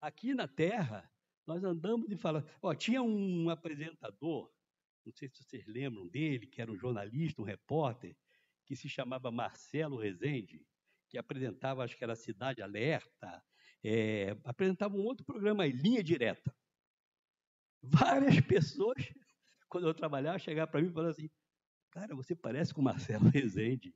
Aqui 0.02 0.34
na 0.34 0.48
Terra, 0.48 1.10
nós 1.46 1.64
andamos 1.64 2.10
e 2.10 2.16
falamos. 2.16 2.50
Ó, 2.62 2.74
tinha 2.74 3.02
um 3.02 3.50
apresentador, 3.50 4.52
não 5.08 5.14
sei 5.14 5.30
se 5.30 5.44
vocês 5.44 5.66
lembram 5.66 6.08
dele, 6.08 6.46
que 6.46 6.62
era 6.62 6.72
um 6.72 6.78
jornalista, 6.78 7.42
um 7.42 7.46
repórter, 7.46 8.16
que 8.66 8.76
se 8.76 8.90
chamava 8.90 9.32
Marcelo 9.32 9.98
Rezende, 9.98 10.62
que 11.08 11.18
apresentava, 11.18 11.84
acho 11.84 11.98
que 11.98 12.04
era 12.04 12.16
Cidade 12.16 12.62
Alerta, 12.62 13.44
é, 13.84 14.38
apresentava 14.44 14.96
um 14.96 15.04
outro 15.04 15.26
programa 15.26 15.64
aí, 15.64 15.72
Linha 15.72 16.04
Direta. 16.04 16.54
Várias 17.82 18.36
pessoas, 18.46 18.98
quando 19.70 19.88
eu 19.88 19.94
trabalhava, 19.94 20.38
chegavam 20.40 20.72
para 20.72 20.82
mim 20.82 20.90
e 20.90 20.92
falavam 20.92 21.12
assim: 21.12 21.30
Cara, 21.92 22.14
você 22.14 22.36
parece 22.36 22.74
com 22.74 22.82
Marcelo 22.82 23.30
Rezende. 23.30 23.96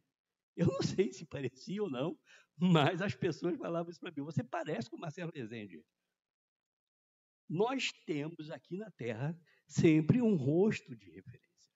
Eu 0.56 0.68
não 0.68 0.82
sei 0.82 1.12
se 1.12 1.26
parecia 1.26 1.84
ou 1.84 1.90
não, 1.90 2.18
mas 2.58 3.02
as 3.02 3.16
pessoas 3.16 3.58
falavam 3.58 3.92
isso 3.92 4.00
para 4.00 4.12
mim. 4.12 4.24
Você 4.24 4.44
parece 4.44 4.90
com 4.90 4.98
Marcelo 4.98 5.32
Rezende. 5.36 5.84
Nós 7.50 7.92
temos 8.06 8.50
aqui 8.50 8.78
na 8.78 8.90
Terra 8.92 9.38
sempre 9.72 10.22
um 10.22 10.36
rosto 10.36 10.96
de 10.96 11.10
referência. 11.10 11.72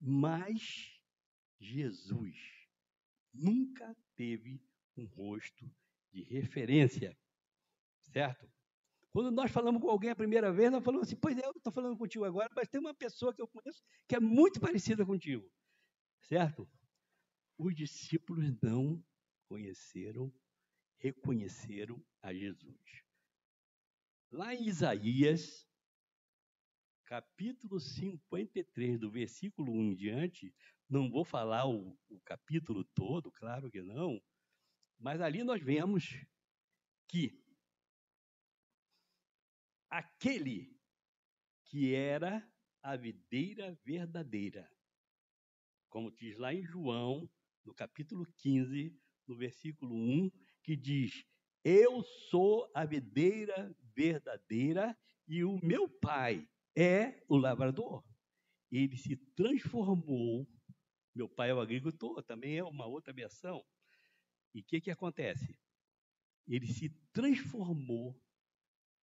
Mas 0.00 1.00
Jesus 1.60 2.36
nunca 3.32 3.96
teve 4.14 4.60
um 4.96 5.04
rosto 5.04 5.70
de 6.12 6.22
referência. 6.22 7.16
Certo? 8.00 8.50
Quando 9.10 9.30
nós 9.30 9.50
falamos 9.50 9.80
com 9.80 9.88
alguém 9.88 10.10
a 10.10 10.16
primeira 10.16 10.52
vez, 10.52 10.70
nós 10.70 10.84
falamos 10.84 11.06
assim: 11.06 11.16
Pois 11.16 11.38
é, 11.38 11.46
eu 11.46 11.52
estou 11.52 11.72
falando 11.72 11.96
contigo 11.96 12.24
agora, 12.24 12.50
mas 12.54 12.68
tem 12.68 12.80
uma 12.80 12.94
pessoa 12.94 13.32
que 13.32 13.40
eu 13.40 13.48
conheço 13.48 13.82
que 14.06 14.16
é 14.16 14.20
muito 14.20 14.60
parecida 14.60 15.04
contigo. 15.06 15.50
Certo? 16.22 16.68
Os 17.56 17.74
discípulos 17.74 18.52
não 18.60 19.02
conheceram, 19.48 20.32
reconheceram 20.98 22.04
a 22.20 22.34
Jesus. 22.34 22.76
Lá 24.30 24.54
em 24.54 24.66
Isaías, 24.66 25.66
capítulo 27.06 27.78
53, 27.78 28.98
do 28.98 29.10
versículo 29.10 29.72
1 29.72 29.82
em 29.82 29.94
diante, 29.94 30.54
não 30.88 31.08
vou 31.08 31.24
falar 31.24 31.66
o, 31.66 31.96
o 32.08 32.20
capítulo 32.20 32.84
todo, 32.84 33.30
claro 33.30 33.70
que 33.70 33.80
não, 33.80 34.20
mas 34.98 35.20
ali 35.20 35.44
nós 35.44 35.62
vemos 35.62 36.04
que 37.06 37.40
aquele 39.88 40.76
que 41.66 41.94
era 41.94 42.44
a 42.82 42.96
videira 42.96 43.78
verdadeira, 43.84 44.68
como 45.88 46.10
diz 46.10 46.36
lá 46.36 46.52
em 46.52 46.64
João, 46.64 47.30
no 47.64 47.72
capítulo 47.72 48.26
15, 48.38 48.96
no 49.28 49.36
versículo 49.36 49.94
1, 49.94 50.30
que 50.62 50.76
diz: 50.76 51.24
Eu 51.64 52.02
sou 52.30 52.70
a 52.74 52.84
videira 52.84 53.74
verdadeira 53.94 54.96
e 55.26 55.42
o 55.42 55.58
meu 55.64 55.88
pai 55.88 56.48
é 56.76 57.24
o 57.28 57.36
lavrador. 57.36 58.04
Ele 58.70 58.96
se 58.96 59.16
transformou. 59.34 60.46
Meu 61.14 61.28
pai 61.28 61.50
é 61.50 61.54
o 61.54 61.60
agricultor, 61.60 62.22
também 62.22 62.58
é 62.58 62.64
uma 62.64 62.86
outra 62.86 63.12
versão. 63.12 63.64
E 64.54 64.60
o 64.60 64.64
que, 64.64 64.80
que 64.80 64.90
acontece? 64.90 65.58
Ele 66.46 66.66
se 66.66 66.90
transformou 67.12 68.20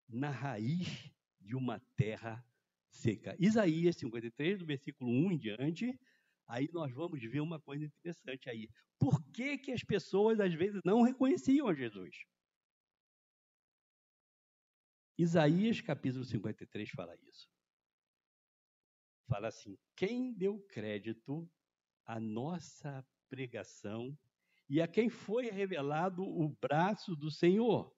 na 0.07 0.29
raiz 0.29 1.11
de 1.39 1.55
uma 1.55 1.79
terra 1.95 2.45
seca. 2.89 3.35
Isaías 3.39 3.95
53, 3.97 4.59
do 4.59 4.65
versículo 4.65 5.09
1 5.09 5.31
em 5.31 5.37
diante, 5.37 5.99
Aí 6.47 6.69
nós 6.71 6.91
vamos 6.91 7.21
ver 7.21 7.39
uma 7.39 7.59
coisa 7.59 7.85
interessante 7.85 8.49
aí. 8.49 8.69
Por 8.99 9.23
que, 9.31 9.57
que 9.57 9.71
as 9.71 9.83
pessoas 9.83 10.39
às 10.39 10.53
vezes 10.53 10.81
não 10.83 11.01
reconheciam 11.01 11.67
a 11.67 11.73
Jesus? 11.73 12.15
Isaías 15.17 15.79
capítulo 15.81 16.23
53 16.23 16.89
fala 16.91 17.15
isso. 17.27 17.49
Fala 19.33 19.47
assim: 19.47 19.75
quem 19.95 20.31
deu 20.31 20.59
crédito 20.59 21.49
à 22.05 22.19
nossa 22.19 23.03
pregação 23.27 24.15
e 24.69 24.79
a 24.79 24.87
quem 24.87 25.09
foi 25.09 25.49
revelado 25.49 26.21
o 26.21 26.49
braço 26.49 27.15
do 27.15 27.31
Senhor. 27.31 27.91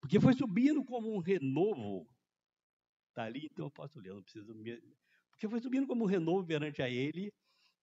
Porque 0.00 0.18
foi 0.18 0.34
subindo 0.34 0.84
como 0.84 1.14
um 1.14 1.20
renovo. 1.20 2.12
Está 3.10 3.26
ali, 3.26 3.46
então 3.46 3.66
eu 3.66 3.70
posso 3.70 4.00
ler, 4.00 4.12
não 4.12 4.24
preciso. 4.24 4.52
Porque 5.30 5.48
foi 5.48 5.60
subindo 5.60 5.86
como 5.86 6.02
um 6.02 6.08
renovo 6.08 6.44
perante 6.44 6.82
a 6.82 6.90
ele, 6.90 7.32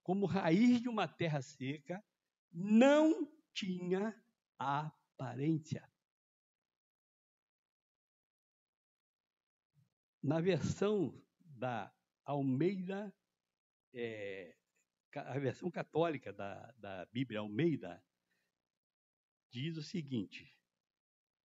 como 0.02 0.26
raiz 0.26 0.82
de 0.82 0.90
uma 0.90 1.08
terra 1.08 1.42
seca, 1.42 2.04
não 2.52 3.32
tinha 3.54 4.14
aparência. 4.60 5.90
Na 10.22 10.42
versão 10.42 11.18
da 11.40 11.90
Almeida, 12.26 13.14
é, 13.94 14.56
a 15.16 15.38
versão 15.40 15.70
católica 15.70 16.32
da, 16.34 16.72
da 16.78 17.06
Bíblia 17.12 17.40
Almeida, 17.40 18.04
diz 19.52 19.78
o 19.78 19.84
seguinte: 19.84 20.58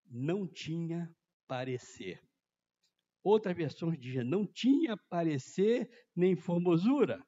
não 0.05 0.47
tinha 0.47 1.13
parecer. 1.47 2.21
Outras 3.23 3.55
versões 3.55 3.99
dizem 3.99 4.23
não 4.23 4.47
tinha 4.47 4.95
parecer 4.95 5.89
nem 6.15 6.35
formosura. 6.35 7.23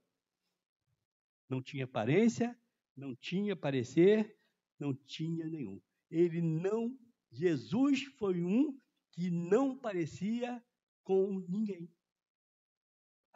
Não 1.50 1.62
tinha 1.62 1.84
aparência, 1.84 2.58
não 2.96 3.16
tinha 3.16 3.56
parecer, 3.56 4.38
não 4.80 4.96
tinha 4.96 5.46
nenhum. 5.48 5.82
Ele 6.10 6.42
não, 6.42 6.98
Jesus 7.30 8.04
foi 8.18 8.42
um 8.42 8.80
que 9.12 9.30
não 9.30 9.78
parecia 9.78 10.64
com 11.04 11.40
ninguém. 11.48 11.90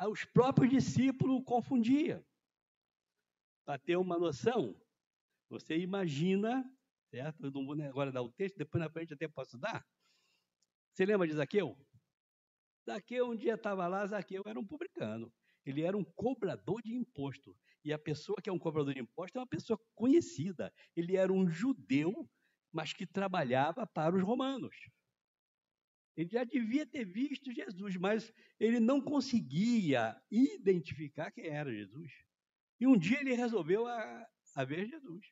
Os 0.10 0.26
próprios 0.26 0.70
discípulos 0.70 1.44
confundia. 1.46 2.26
Para 3.66 3.80
ter 3.80 3.96
uma 3.96 4.18
noção, 4.18 4.80
você 5.50 5.78
imagina 5.78 6.64
certo? 7.16 7.46
Eu 7.46 7.52
não 7.52 7.66
vou 7.66 7.82
agora 7.82 8.12
dar 8.12 8.22
o 8.22 8.32
texto, 8.32 8.58
depois 8.58 8.84
na 8.84 8.90
frente 8.90 9.14
até 9.14 9.28
posso 9.28 9.58
dar. 9.58 9.86
Você 10.92 11.06
lembra 11.06 11.28
de 11.28 11.34
Zaqueu? 11.34 11.78
Zaqueu 12.86 13.30
um 13.30 13.36
dia 13.36 13.56
estava 13.56 13.88
lá, 13.88 14.06
Zaqueu 14.06 14.44
era 14.46 14.60
um 14.60 14.66
publicano. 14.66 15.34
Ele 15.66 15.82
era 15.82 15.98
um 15.98 16.04
cobrador 16.04 16.82
de 16.82 16.94
imposto. 16.94 17.58
E 17.84 17.94
a 17.94 18.00
pessoa 18.00 18.38
que 18.42 18.50
é 18.50 18.54
um 18.54 18.60
cobrador 18.60 18.94
de 18.94 19.00
imposto 19.00 19.38
é 19.38 19.42
uma 19.42 19.48
pessoa 19.48 19.80
conhecida. 19.96 20.74
Ele 20.96 21.16
era 21.16 21.32
um 21.32 21.48
judeu, 21.48 22.30
mas 22.72 22.94
que 22.94 23.08
trabalhava 23.08 23.88
para 23.88 24.16
os 24.16 24.24
romanos. 24.24 24.76
Ele 26.16 26.30
já 26.30 26.44
devia 26.44 26.86
ter 26.86 27.04
visto 27.06 27.52
Jesus, 27.52 27.98
mas 27.98 28.34
ele 28.60 28.80
não 28.80 29.02
conseguia 29.02 30.16
identificar 30.32 31.32
quem 31.32 31.48
era 31.48 31.74
Jesus. 31.74 32.12
E 32.80 32.88
um 32.88 32.98
dia 32.98 33.20
ele 33.20 33.34
resolveu 33.34 33.86
a, 33.86 34.28
a 34.56 34.64
ver 34.64 34.88
Jesus. 34.88 35.26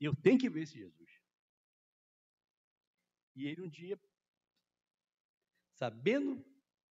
Eu 0.00 0.14
tenho 0.16 0.38
que 0.38 0.48
ver 0.48 0.62
esse 0.62 0.78
Jesus. 0.78 1.10
E 3.36 3.46
ele 3.46 3.62
um 3.62 3.68
dia, 3.68 4.00
sabendo 5.74 6.44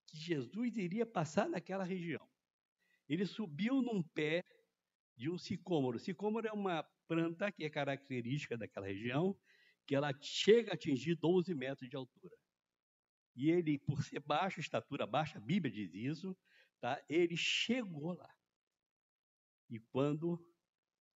que 0.06 0.18
Jesus 0.18 0.78
iria 0.78 1.06
passar 1.06 1.50
naquela 1.50 1.84
região, 1.84 2.26
ele 3.10 3.26
subiu 3.26 3.82
num 3.82 4.04
pé 4.04 4.44
de 5.16 5.30
um 5.30 5.38
sicômoro. 5.38 6.00
Sicômoro 6.00 6.48
é 6.48 6.52
uma 6.52 6.84
planta 7.08 7.52
que 7.52 7.64
é 7.64 7.70
característica 7.70 8.58
daquela 8.58 8.86
região, 8.86 9.38
que 9.86 9.96
ela 9.96 10.14
chega 10.22 10.72
a 10.72 10.76
atingir 10.76 11.16
12 11.16 11.54
metros 11.56 11.90
de 11.90 11.96
altura. 11.96 12.36
E 13.38 13.52
ele, 13.52 13.78
por 13.78 14.04
ser 14.04 14.20
baixo, 14.20 14.60
estatura 14.60 15.06
baixa, 15.06 15.38
a 15.38 15.42
Bíblia 15.42 15.72
diz 15.72 15.94
isso, 15.94 16.36
tá? 16.82 17.00
ele 17.08 17.38
chegou 17.38 18.14
lá. 18.14 18.36
E 19.70 19.80
quando 19.80 20.44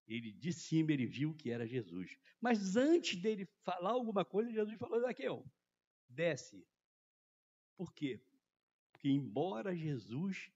ele 0.07 0.31
de 0.31 0.53
cima 0.53 0.91
ele 0.91 1.07
viu 1.07 1.34
que 1.34 1.49
era 1.49 1.65
Jesus. 1.65 2.15
Mas 2.39 2.75
antes 2.75 3.19
dele 3.19 3.47
falar 3.63 3.89
alguma 3.89 4.23
coisa, 4.23 4.51
Jesus 4.51 4.77
falou: 4.77 5.01
Zaqueu, 5.01 5.51
desce. 6.07 6.63
Por 7.75 7.91
quê? 7.91 8.23
Porque 8.91 9.10
embora 9.10 9.75
Jesus 9.75 10.51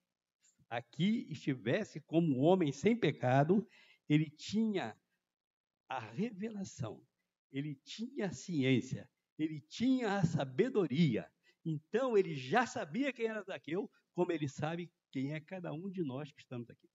aqui 0.69 1.25
estivesse 1.31 1.99
como 2.01 2.41
homem 2.41 2.71
sem 2.71 2.95
pecado, 2.95 3.67
ele 4.07 4.29
tinha 4.29 4.95
a 5.89 5.99
revelação, 5.99 7.03
ele 7.51 7.73
tinha 7.73 8.27
a 8.27 8.31
ciência, 8.31 9.09
ele 9.35 9.59
tinha 9.61 10.17
a 10.17 10.23
sabedoria. 10.23 11.31
Então 11.65 12.15
ele 12.15 12.35
já 12.35 12.67
sabia 12.67 13.11
quem 13.11 13.25
era 13.25 13.41
Zaqueu, 13.41 13.89
como 14.13 14.31
ele 14.31 14.47
sabe 14.47 14.91
quem 15.11 15.33
é 15.33 15.39
cada 15.39 15.73
um 15.73 15.89
de 15.89 16.03
nós 16.03 16.31
que 16.31 16.39
estamos 16.39 16.69
aqui. 16.69 16.87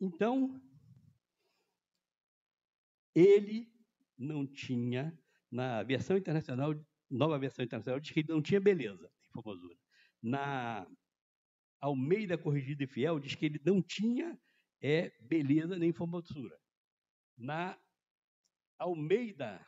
Então, 0.00 0.62
ele 3.12 3.68
não 4.16 4.46
tinha, 4.46 5.18
na 5.50 5.82
versão 5.82 6.16
internacional, 6.16 6.72
nova 7.10 7.36
versão 7.38 7.64
internacional, 7.64 7.98
diz 7.98 8.12
que 8.12 8.20
ele 8.20 8.32
não 8.32 8.40
tinha 8.40 8.60
beleza 8.60 9.10
e 9.24 9.28
formosura. 9.28 9.76
Na 10.22 10.88
Almeida 11.80 12.38
Corrigida 12.38 12.84
e 12.84 12.86
Fiel, 12.86 13.18
diz 13.18 13.34
que 13.34 13.46
ele 13.46 13.60
não 13.64 13.82
tinha 13.82 14.40
é, 14.80 15.10
beleza 15.20 15.76
nem 15.76 15.92
formosura. 15.92 16.56
Na 17.36 17.76
Almeida 18.78 19.66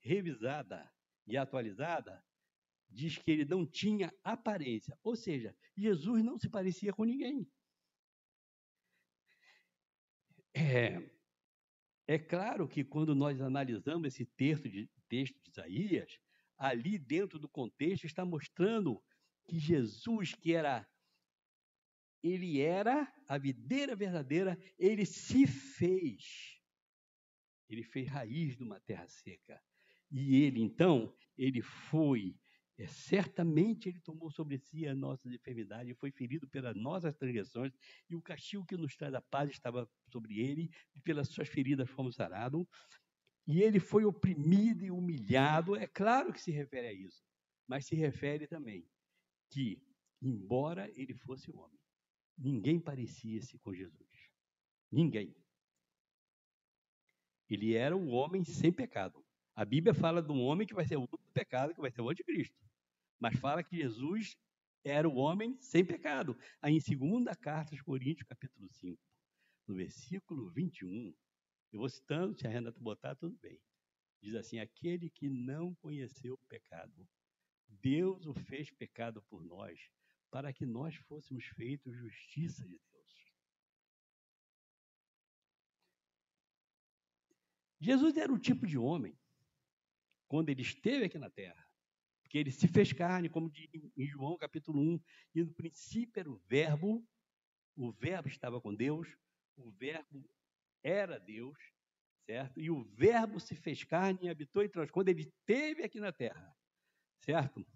Revisada 0.00 0.92
e 1.26 1.36
Atualizada, 1.36 2.24
diz 2.88 3.18
que 3.18 3.30
ele 3.30 3.44
não 3.44 3.66
tinha 3.66 4.12
aparência. 4.22 4.96
Ou 5.02 5.16
seja, 5.16 5.56
Jesus 5.76 6.24
não 6.24 6.38
se 6.38 6.48
parecia 6.48 6.92
com 6.92 7.04
ninguém. 7.04 7.50
É, 10.54 10.98
é 12.06 12.18
claro 12.18 12.68
que 12.68 12.84
quando 12.84 13.14
nós 13.14 13.40
analisamos 13.40 14.08
esse 14.08 14.24
texto 14.24 14.68
de, 14.68 14.88
texto 15.08 15.34
de 15.42 15.50
Isaías, 15.50 16.18
ali 16.56 16.98
dentro 16.98 17.38
do 17.38 17.48
contexto 17.48 18.04
está 18.04 18.24
mostrando 18.24 19.02
que 19.44 19.58
Jesus, 19.58 20.34
que 20.34 20.54
era 20.54 20.88
ele 22.22 22.58
era 22.62 23.12
a 23.28 23.36
videira 23.36 23.94
verdadeira, 23.94 24.58
ele 24.78 25.04
se 25.04 25.46
fez. 25.46 26.58
Ele 27.68 27.82
fez 27.82 28.08
raiz 28.08 28.56
numa 28.56 28.80
terra 28.80 29.06
seca. 29.08 29.62
E 30.16 30.44
ele, 30.44 30.60
então, 30.60 31.12
ele 31.36 31.60
foi 31.60 32.36
é, 32.78 32.86
certamente 32.86 33.88
ele 33.88 34.00
tomou 34.00 34.30
sobre 34.30 34.58
si 34.58 34.86
as 34.86 34.96
nossas 34.96 35.32
enfermidades, 35.32 35.96
foi 35.96 36.10
ferido 36.10 36.48
pelas 36.48 36.76
nossas 36.76 37.14
transgressões, 37.16 37.72
e 38.08 38.16
o 38.16 38.22
castigo 38.22 38.64
que 38.64 38.76
nos 38.76 38.96
traz 38.96 39.12
a 39.14 39.20
paz 39.20 39.50
estava 39.50 39.88
sobre 40.08 40.40
ele, 40.40 40.70
e 40.94 41.00
pelas 41.00 41.28
suas 41.28 41.48
feridas 41.48 41.88
fomos 41.90 42.14
sarados. 42.14 42.64
E 43.46 43.60
ele 43.60 43.78
foi 43.78 44.04
oprimido 44.04 44.84
e 44.84 44.90
humilhado, 44.90 45.76
é 45.76 45.86
claro 45.86 46.32
que 46.32 46.40
se 46.40 46.50
refere 46.50 46.86
a 46.88 46.92
isso, 46.92 47.24
mas 47.66 47.86
se 47.86 47.94
refere 47.94 48.46
também 48.46 48.88
que, 49.50 49.80
embora 50.20 50.90
ele 50.96 51.14
fosse 51.14 51.50
homem, 51.52 51.78
ninguém 52.38 52.80
parecia-se 52.80 53.58
com 53.58 53.74
Jesus. 53.74 54.30
Ninguém. 54.90 55.36
Ele 57.48 57.74
era 57.74 57.96
um 57.96 58.10
homem 58.10 58.42
sem 58.44 58.72
pecado. 58.72 59.23
A 59.56 59.64
Bíblia 59.64 59.94
fala 59.94 60.20
de 60.20 60.32
um 60.32 60.40
homem 60.40 60.66
que 60.66 60.74
vai 60.74 60.84
ser 60.86 60.96
o 60.96 61.06
do 61.06 61.18
pecado, 61.32 61.74
que 61.74 61.80
vai 61.80 61.90
ser 61.90 62.00
o 62.00 62.10
anticristo. 62.10 62.56
Mas 63.20 63.38
fala 63.38 63.62
que 63.62 63.76
Jesus 63.76 64.36
era 64.82 65.08
o 65.08 65.14
homem 65.14 65.56
sem 65.60 65.84
pecado. 65.84 66.36
Aí 66.60 66.74
em 66.74 67.22
2 67.22 67.36
carta 67.36 67.72
aos 67.72 67.80
Coríntios, 67.80 68.28
capítulo 68.28 68.68
5, 68.68 69.00
no 69.66 69.76
versículo 69.76 70.50
21, 70.50 71.14
eu 71.72 71.78
vou 71.78 71.88
citando, 71.88 72.36
se 72.36 72.46
a 72.46 72.50
Renata 72.50 72.78
botar, 72.80 73.14
tudo 73.14 73.36
bem. 73.38 73.60
Diz 74.20 74.34
assim: 74.34 74.58
aquele 74.58 75.08
que 75.08 75.28
não 75.28 75.74
conheceu 75.76 76.34
o 76.34 76.46
pecado, 76.48 77.08
Deus 77.68 78.26
o 78.26 78.34
fez 78.34 78.70
pecado 78.70 79.22
por 79.22 79.44
nós, 79.44 79.88
para 80.30 80.52
que 80.52 80.66
nós 80.66 80.96
fôssemos 80.96 81.44
feitos 81.46 81.96
justiça 81.96 82.66
de 82.66 82.80
Deus. 82.90 83.34
Jesus 87.80 88.16
era 88.16 88.32
o 88.32 88.38
tipo 88.38 88.66
de 88.66 88.78
homem 88.78 89.16
quando 90.28 90.48
ele 90.48 90.62
esteve 90.62 91.04
aqui 91.04 91.18
na 91.18 91.30
terra. 91.30 91.68
Porque 92.22 92.38
ele 92.38 92.50
se 92.50 92.66
fez 92.66 92.92
carne, 92.92 93.28
como 93.28 93.50
diz 93.50 93.68
em 93.96 94.06
João 94.06 94.36
capítulo 94.36 94.80
1, 94.80 95.00
e 95.34 95.44
no 95.44 95.52
princípio 95.52 96.20
era 96.20 96.30
o 96.30 96.38
verbo, 96.48 97.06
o 97.76 97.92
verbo 97.92 98.28
estava 98.28 98.60
com 98.60 98.74
Deus, 98.74 99.08
o 99.56 99.70
verbo 99.70 100.28
era 100.82 101.18
Deus, 101.18 101.58
certo? 102.26 102.60
E 102.60 102.70
o 102.70 102.84
verbo 102.84 103.38
se 103.38 103.54
fez 103.54 103.84
carne 103.84 104.18
e 104.22 104.28
habitou 104.28 104.62
entre 104.62 104.80
nós. 104.80 104.90
Quando 104.90 105.08
ele 105.08 105.22
esteve 105.22 105.82
aqui 105.82 106.00
na 106.00 106.12
terra, 106.12 106.56
certo? 107.20 107.66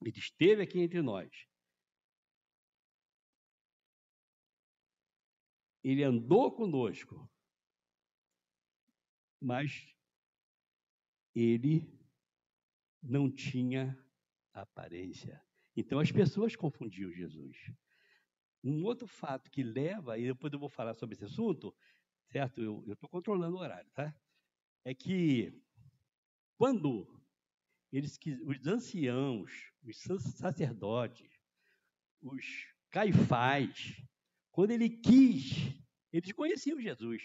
Ele 0.00 0.18
esteve 0.18 0.62
aqui 0.62 0.80
entre 0.80 1.02
nós. 1.02 1.30
Ele 5.82 6.02
andou 6.02 6.52
conosco, 6.52 7.30
mas 9.40 9.94
ele 11.34 11.88
não 13.02 13.30
tinha 13.30 13.98
aparência. 14.52 15.42
Então 15.76 15.98
as 15.98 16.10
pessoas 16.10 16.56
confundiam 16.56 17.12
Jesus. 17.12 17.56
Um 18.62 18.84
outro 18.84 19.06
fato 19.06 19.50
que 19.50 19.62
leva, 19.62 20.18
e 20.18 20.24
depois 20.24 20.52
eu 20.52 20.58
vou 20.58 20.68
falar 20.68 20.94
sobre 20.94 21.14
esse 21.14 21.24
assunto, 21.24 21.74
certo? 22.28 22.60
Eu 22.60 22.84
estou 22.92 23.08
controlando 23.08 23.56
o 23.56 23.60
horário, 23.60 23.90
tá? 23.92 24.14
É 24.84 24.94
que 24.94 25.52
quando 26.56 27.06
eles, 27.92 28.18
os 28.44 28.66
anciãos, 28.66 29.72
os 29.82 29.98
sacerdotes, 30.36 31.30
os 32.20 32.44
caifás, 32.90 33.96
quando 34.50 34.72
ele 34.72 34.90
quis, 34.90 35.74
eles 36.12 36.32
conheciam 36.32 36.80
Jesus, 36.80 37.22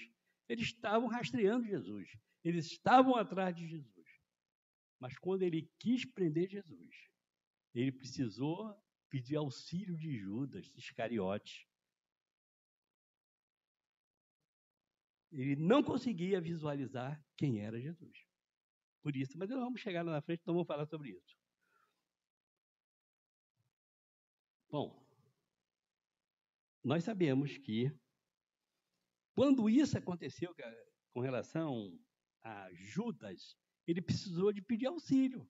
eles 0.47 0.67
estavam 0.67 1.07
rastreando 1.07 1.65
Jesus, 1.65 2.07
eles 2.43 2.67
estavam 2.67 3.15
atrás 3.15 3.55
de 3.55 3.67
Jesus. 3.67 3.94
Mas 5.05 5.19
quando 5.19 5.43
ele 5.43 5.71
quis 5.77 6.03
prender 6.03 6.49
Jesus, 6.49 6.95
ele 7.75 7.91
precisou 7.91 8.75
pedir 9.07 9.35
auxílio 9.35 9.95
de 9.95 10.17
Judas 10.17 10.65
Iscariote. 10.75 11.69
Ele 15.31 15.55
não 15.57 15.83
conseguia 15.83 16.41
visualizar 16.41 17.23
quem 17.37 17.59
era 17.59 17.79
Jesus. 17.79 18.17
Por 19.03 19.15
isso, 19.15 19.37
mas 19.37 19.47
nós 19.47 19.59
vamos 19.59 19.79
chegar 19.79 20.03
lá 20.03 20.13
na 20.13 20.23
frente, 20.23 20.41
então 20.41 20.55
vamos 20.55 20.65
falar 20.65 20.87
sobre 20.87 21.11
isso. 21.11 21.37
Bom, 24.71 25.07
nós 26.83 27.03
sabemos 27.03 27.59
que 27.59 27.95
quando 29.35 29.69
isso 29.69 29.95
aconteceu 29.99 30.51
com 31.13 31.19
relação 31.19 31.95
a 32.41 32.73
Judas, 32.73 33.55
ele 33.87 34.01
precisou 34.01 34.51
de 34.51 34.61
pedir 34.61 34.87
auxílio. 34.87 35.47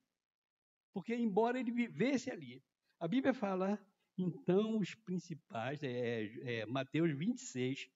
Porque, 0.93 1.15
embora 1.15 1.59
ele 1.59 1.71
vivesse 1.71 2.31
ali, 2.31 2.63
a 2.99 3.07
Bíblia 3.07 3.33
fala, 3.33 3.79
então, 4.17 4.77
os 4.77 4.95
principais, 4.95 5.83
é, 5.83 6.61
é 6.61 6.65
Mateus 6.65 7.11
26, 7.17 7.89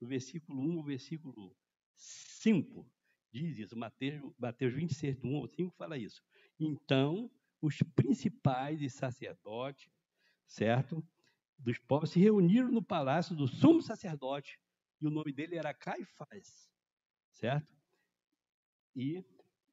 do 0.00 0.06
versículo 0.06 0.60
1 0.60 0.78
ao 0.78 0.84
versículo 0.84 1.56
5, 1.94 2.88
diz 3.32 3.58
isso. 3.58 3.76
Mateus, 3.76 4.32
Mateus 4.38 4.72
26, 4.74 5.16
do 5.16 5.28
1 5.28 5.36
ao 5.36 5.48
5, 5.48 5.74
fala 5.76 5.98
isso. 5.98 6.22
Então, 6.58 7.30
os 7.60 7.78
principais 7.94 8.80
e 8.80 8.88
sacerdotes, 8.88 9.90
certo? 10.46 11.04
Dos 11.58 11.78
povos 11.78 12.10
se 12.10 12.20
reuniram 12.20 12.70
no 12.70 12.82
palácio 12.82 13.34
do 13.34 13.48
sumo 13.48 13.82
sacerdote, 13.82 14.60
e 15.00 15.06
o 15.06 15.10
nome 15.10 15.32
dele 15.32 15.56
era 15.56 15.74
Caifás, 15.74 16.70
certo? 17.32 17.74
E 18.94 19.24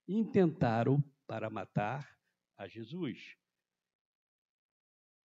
intentaram 0.07 1.03
para 1.27 1.49
matar 1.49 2.17
a 2.57 2.67
Jesus. 2.67 3.35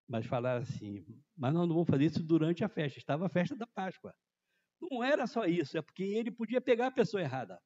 Mas 0.09 0.27
falaram 0.27 0.63
assim: 0.63 1.05
mas 1.37 1.53
nós 1.53 1.69
não 1.69 1.75
vamos 1.75 1.89
fazer 1.89 2.05
isso 2.05 2.23
durante 2.23 2.65
a 2.65 2.69
festa. 2.69 2.99
Estava 2.99 3.27
a 3.27 3.31
festa 3.31 3.55
da 3.55 3.67
Páscoa. 3.67 4.15
Não 4.81 5.03
era 5.03 5.27
só 5.27 5.45
isso, 5.45 5.77
é 5.77 5.83
porque 5.83 6.03
ele 6.03 6.31
podia 6.31 6.61
pegar 6.61 6.87
a 6.87 6.93
pessoa 6.93 7.21
errada. 7.21 7.61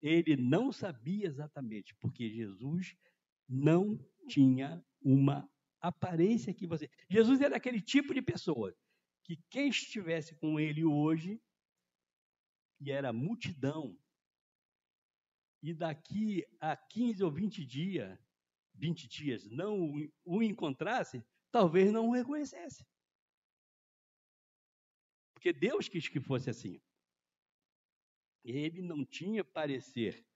Ele 0.00 0.36
não 0.36 0.70
sabia 0.70 1.26
exatamente, 1.26 1.94
porque 1.96 2.30
Jesus 2.30 2.96
não 3.48 3.98
tinha 4.28 4.84
uma 5.02 5.50
aparência 5.80 6.54
que 6.54 6.66
você. 6.66 6.88
Jesus 7.10 7.40
era 7.40 7.56
aquele 7.56 7.80
tipo 7.80 8.14
de 8.14 8.22
pessoa 8.22 8.74
que 9.24 9.36
quem 9.50 9.68
estivesse 9.68 10.34
com 10.36 10.58
ele 10.58 10.84
hoje, 10.84 11.40
e 12.80 12.90
era 12.90 13.12
multidão, 13.12 13.98
e 15.62 15.74
daqui 15.74 16.46
a 16.60 16.76
15 16.76 17.24
ou 17.24 17.30
20 17.30 17.64
dias, 17.64 18.18
20 18.74 19.08
dias, 19.08 19.46
não 19.50 19.94
o 20.24 20.42
encontrasse, 20.42 21.24
talvez 21.50 21.92
não 21.92 22.08
o 22.08 22.12
reconhecesse. 22.12 22.86
Porque 25.34 25.52
Deus 25.52 25.88
quis 25.88 26.08
que 26.08 26.20
fosse 26.20 26.50
assim. 26.50 26.80
Ele 28.44 28.82
não 28.82 29.04
tinha 29.04 29.44
parecer, 29.44 30.26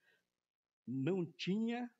não 0.86 1.24
tinha. 1.24 1.90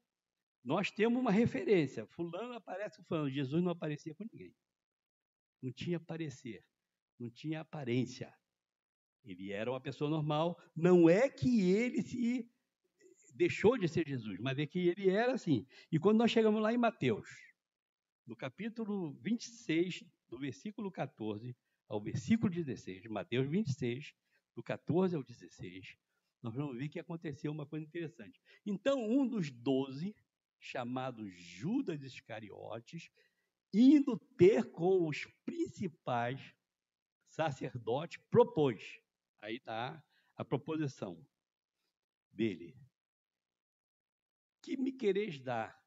Nós 0.65 0.91
temos 0.91 1.21
uma 1.21 1.31
referência. 1.31 2.07
Fulano 2.07 2.55
aparece 2.55 2.99
com 2.99 3.05
fulano. 3.05 3.31
Jesus 3.31 3.63
não 3.63 3.73
aparecia 3.73 4.15
com 4.15 4.25
ninguém. 4.31 4.55
Não 5.61 5.73
tinha 5.73 5.99
parecer, 5.99 6.65
não 7.19 7.31
tinha 7.31 7.61
aparência. 7.61 8.37
Ele 9.25 9.53
era 9.53 9.71
uma 9.71 9.81
pessoa 9.81 10.11
normal. 10.11 10.61
Não 10.75 11.09
é 11.09 11.29
que 11.29 11.71
ele 11.71 12.03
se 12.03 12.51
deixou 13.42 13.76
de 13.76 13.88
ser 13.88 14.07
Jesus, 14.07 14.38
mas 14.38 14.57
é 14.57 14.66
que 14.66 14.87
ele 14.87 15.11
era 15.11 15.33
assim. 15.33 15.66
E 15.90 15.98
quando 15.98 16.18
nós 16.18 16.31
chegamos 16.31 16.62
lá 16.62 16.72
em 16.72 16.78
Mateus, 16.78 17.28
no 18.24 18.37
capítulo 18.37 19.14
26, 19.20 20.05
do 20.28 20.38
versículo 20.38 20.92
14 20.92 21.57
ao 21.88 22.00
versículo 22.00 22.48
16, 22.48 23.07
Mateus 23.07 23.48
26, 23.48 24.14
do 24.55 24.62
14 24.62 25.16
ao 25.16 25.24
16, 25.24 25.96
nós 26.40 26.55
vamos 26.55 26.76
ver 26.76 26.88
que 26.88 27.00
aconteceu 27.00 27.50
uma 27.50 27.66
coisa 27.66 27.85
interessante. 27.85 28.40
Então, 28.64 29.02
um 29.02 29.26
dos 29.26 29.50
doze, 29.50 30.14
chamado 30.61 31.28
Judas 31.28 32.00
Iscariotes, 32.02 33.11
indo 33.74 34.16
ter 34.37 34.70
com 34.70 35.09
os 35.09 35.26
principais 35.44 36.55
sacerdotes, 37.26 38.22
propôs. 38.31 39.00
Aí 39.40 39.57
está 39.57 40.00
a 40.37 40.44
proposição 40.44 41.26
dele 42.31 42.76
que 44.62 44.77
me 44.77 44.92
quereis 44.92 45.40
dar? 45.40 45.79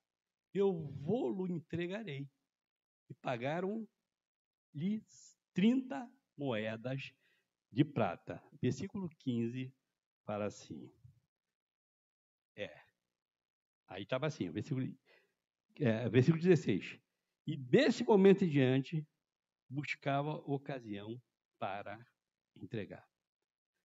Eu 0.54 0.88
vou-lo 1.02 1.48
entregarei. 1.48 2.30
E 3.10 3.14
pagaram-lhe 3.14 5.04
30 5.54 6.12
moedas 6.38 7.14
de 7.72 7.84
prata. 7.84 8.44
Versículo 8.62 9.10
15 9.20 9.74
fala 10.26 10.46
assim. 10.46 10.92
É. 12.56 12.84
Aí 13.88 14.04
estava 14.04 14.28
assim, 14.28 14.50
versículo, 14.50 14.86
é, 15.80 16.10
versículo 16.10 16.42
16. 16.42 17.00
E 17.48 17.56
desse 17.56 18.04
momento 18.04 18.44
em 18.44 18.50
diante, 18.50 19.08
buscava 19.70 20.32
ocasião 20.50 21.22
para 21.60 22.00
entregar. 22.56 23.08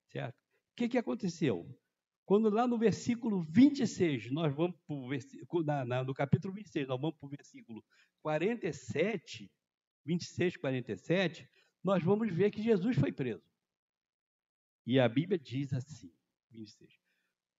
Certo? 0.09 0.37
O 0.37 0.77
que, 0.77 0.89
que 0.89 0.99
aconteceu? 0.99 1.69
Quando 2.31 2.49
lá 2.49 2.65
no 2.65 2.79
versículo 2.79 3.43
26, 3.43 4.31
nós 4.31 4.55
vamos 4.55 4.77
para 4.87 4.95
o 4.95 5.09
versículo, 5.09 5.65
na, 5.65 5.85
na, 5.85 6.05
no 6.05 6.15
capítulo 6.15 6.55
26, 6.55 6.87
nós 6.87 7.01
vamos 7.01 7.19
para 7.19 7.27
o 7.27 7.29
versículo 7.29 7.85
47, 8.23 9.51
26, 10.07 10.57
47, 10.59 11.51
nós 11.83 12.05
vamos 12.05 12.33
ver 12.33 12.53
que 12.53 12.63
Jesus 12.63 12.97
foi 12.97 13.11
preso. 13.11 13.43
E 14.87 15.01
a 15.01 15.09
Bíblia 15.09 15.41
diz 15.41 15.73
assim, 15.73 16.15
26. 16.53 17.01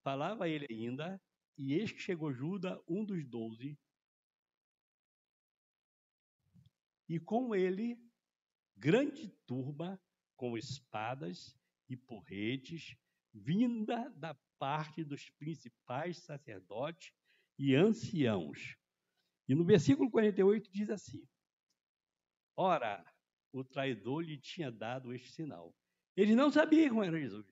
Falava 0.05 0.47
ele 0.47 0.65
ainda, 0.69 1.21
e 1.57 1.73
eis 1.73 1.91
que 1.91 1.99
chegou 1.99 2.31
Judas, 2.31 2.79
um 2.87 3.03
dos 3.03 3.27
doze, 3.27 3.77
e 7.09 7.19
com 7.19 7.53
ele 7.53 8.01
grande 8.77 9.27
turba 9.45 10.01
com 10.37 10.57
espadas 10.57 11.59
e 11.89 11.97
porretes, 11.97 12.95
vinda 13.33 14.09
da 14.15 14.35
parte 14.59 15.03
dos 15.03 15.29
principais 15.31 16.17
sacerdotes 16.19 17.13
e 17.57 17.75
anciãos. 17.75 18.75
E 19.47 19.55
no 19.55 19.65
versículo 19.65 20.09
48 20.09 20.71
diz 20.71 20.89
assim: 20.89 21.27
Ora, 22.55 23.03
o 23.51 23.63
traidor 23.63 24.23
lhe 24.23 24.37
tinha 24.37 24.71
dado 24.71 25.13
este 25.13 25.31
sinal. 25.31 25.75
Eles 26.15 26.35
não 26.35 26.51
sabiam 26.51 26.89
como 26.89 27.03
era 27.03 27.19
Jesus. 27.19 27.47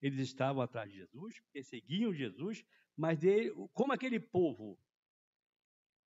Eles 0.00 0.20
estavam 0.20 0.62
atrás 0.62 0.90
de 0.90 0.98
Jesus, 0.98 1.40
perseguiam 1.52 2.12
Jesus, 2.12 2.64
mas 2.96 3.24
ele, 3.24 3.52
como 3.72 3.92
aquele 3.92 4.20
povo, 4.20 4.78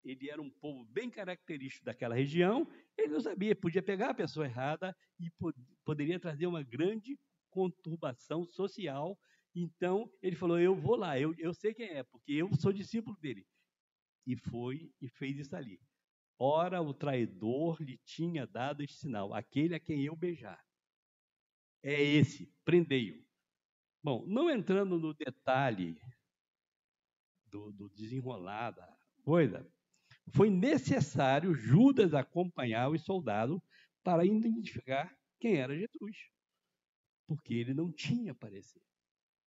ele 0.03 0.29
era 0.29 0.41
um 0.41 0.49
povo 0.49 0.85
bem 0.85 1.09
característico 1.09 1.85
daquela 1.85 2.15
região, 2.15 2.67
ele 2.97 3.09
não 3.09 3.19
sabia, 3.19 3.55
podia 3.55 3.81
pegar 3.81 4.11
a 4.11 4.13
pessoa 4.13 4.45
errada 4.45 4.95
e 5.19 5.29
pod 5.31 5.57
poderia 5.83 6.19
trazer 6.19 6.45
uma 6.45 6.63
grande 6.63 7.17
conturbação 7.49 8.45
social 8.45 9.17
então, 9.59 10.11
ele 10.21 10.35
falou: 10.35 10.59
Eu 10.59 10.75
vou 10.75 10.95
lá, 10.95 11.19
eu, 11.19 11.33
eu 11.39 11.51
sei 11.51 11.73
quem 11.73 11.89
é, 11.89 12.03
porque 12.03 12.31
eu 12.31 12.53
sou 12.55 12.71
discípulo 12.71 13.17
dele. 13.17 13.43
E 14.25 14.35
foi 14.35 14.93
e 15.01 15.09
fez 15.09 15.37
isso 15.39 15.55
ali. 15.55 15.81
Ora, 16.37 16.79
o 16.79 16.93
traidor 16.93 17.81
lhe 17.81 17.97
tinha 18.05 18.45
dado 18.45 18.83
este 18.83 18.97
sinal: 18.97 19.33
aquele 19.33 19.73
a 19.73 19.79
quem 19.79 20.03
eu 20.05 20.15
beijar. 20.15 20.63
É 21.81 21.99
esse, 21.99 22.53
prendei-o. 22.63 23.25
Bom, 24.03 24.25
não 24.27 24.47
entrando 24.47 24.99
no 24.99 25.13
detalhe 25.15 25.99
do, 27.47 27.71
do 27.71 27.89
desenrolar 27.89 28.71
da 28.71 28.97
coisa, 29.23 29.67
foi 30.33 30.51
necessário 30.51 31.55
Judas 31.55 32.13
acompanhar 32.13 32.89
os 32.89 33.03
soldados 33.03 33.59
para 34.03 34.23
identificar 34.23 35.17
quem 35.39 35.55
era 35.55 35.75
Jesus, 35.75 36.15
porque 37.27 37.53
ele 37.53 37.73
não 37.73 37.91
tinha 37.91 38.33
parecer. 38.33 38.81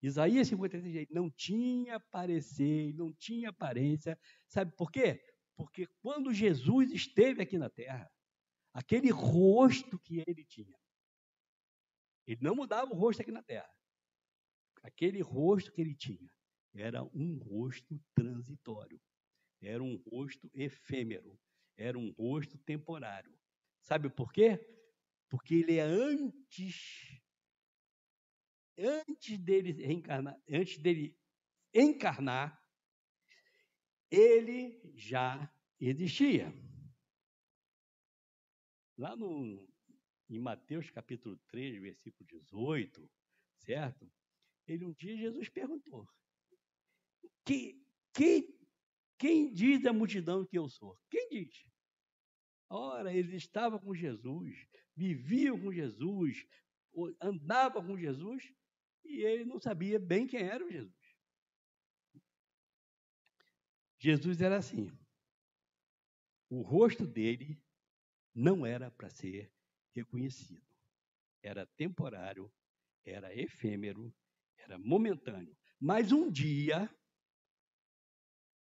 Isaías 0.02 0.48
53 0.48 1.08
não 1.10 1.30
tinha 1.30 2.00
parecer, 2.00 2.94
não 2.94 3.12
tinha 3.12 3.50
aparência. 3.50 4.18
Sabe 4.46 4.74
por 4.74 4.90
quê? 4.90 5.22
Porque 5.54 5.86
quando 6.00 6.32
Jesus 6.32 6.90
esteve 6.90 7.42
aqui 7.42 7.58
na 7.58 7.70
terra, 7.70 8.10
aquele 8.72 9.10
rosto 9.10 9.98
que 9.98 10.22
ele 10.26 10.44
tinha. 10.44 10.78
Ele 12.26 12.40
não 12.42 12.56
mudava 12.56 12.90
o 12.90 12.96
rosto 12.96 13.22
aqui 13.22 13.30
na 13.30 13.42
terra. 13.42 13.70
Aquele 14.82 15.20
rosto 15.22 15.72
que 15.72 15.80
ele 15.80 15.94
tinha 15.94 16.30
era 16.74 17.02
um 17.02 17.38
rosto 17.38 17.98
transitório, 18.14 19.00
era 19.60 19.82
um 19.82 19.96
rosto 20.10 20.50
efêmero, 20.54 21.38
era 21.76 21.98
um 21.98 22.12
rosto 22.12 22.58
temporário. 22.58 23.34
Sabe 23.80 24.10
por 24.10 24.32
quê? 24.32 24.58
Porque 25.28 25.54
ele 25.54 25.76
é 25.76 25.82
antes 25.82 27.20
antes 28.78 29.38
dele 29.38 29.72
reencarnar, 29.72 30.40
antes 30.48 30.78
dele 30.78 31.16
encarnar, 31.74 32.60
ele 34.10 34.80
já 34.94 35.52
existia. 35.80 36.52
Lá 38.98 39.14
no, 39.14 39.68
em 40.28 40.38
Mateus 40.38 40.90
capítulo 40.90 41.36
3, 41.48 41.80
versículo 41.80 42.26
18, 42.26 43.10
certo? 43.58 44.10
Ele 44.66 44.84
um 44.84 44.92
dia 44.92 45.16
Jesus 45.16 45.48
perguntou: 45.48 46.08
que, 47.46 47.80
que, 48.12 48.58
quem 49.16 49.52
diz 49.52 49.86
a 49.86 49.92
multidão 49.92 50.44
que 50.44 50.58
eu 50.58 50.68
sou? 50.68 50.98
Quem 51.08 51.28
diz? 51.28 51.64
Ora, 52.68 53.14
eles 53.14 53.32
estavam 53.32 53.78
com 53.78 53.94
Jesus, 53.94 54.66
viviam 54.94 55.58
com 55.58 55.72
Jesus, 55.72 56.44
andavam 57.20 57.86
com 57.86 57.96
Jesus, 57.96 58.52
e 59.08 59.24
ele 59.24 59.44
não 59.44 59.58
sabia 59.58 59.98
bem 59.98 60.26
quem 60.26 60.40
era 60.40 60.64
o 60.64 60.70
Jesus. 60.70 60.94
Jesus 63.98 64.40
era 64.40 64.56
assim. 64.58 64.90
O 66.48 66.62
rosto 66.62 67.06
dele 67.06 67.60
não 68.34 68.64
era 68.64 68.90
para 68.90 69.10
ser 69.10 69.52
reconhecido. 69.94 70.64
Era 71.42 71.66
temporário, 71.66 72.52
era 73.04 73.34
efêmero, 73.34 74.14
era 74.56 74.78
momentâneo. 74.78 75.56
Mas 75.80 76.12
um 76.12 76.30
dia, 76.30 76.88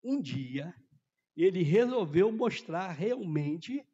um 0.03 0.21
dia, 0.21 0.73
ele 1.35 1.63
resolveu 1.63 2.31
mostrar 2.31 2.91
realmente 2.91 3.85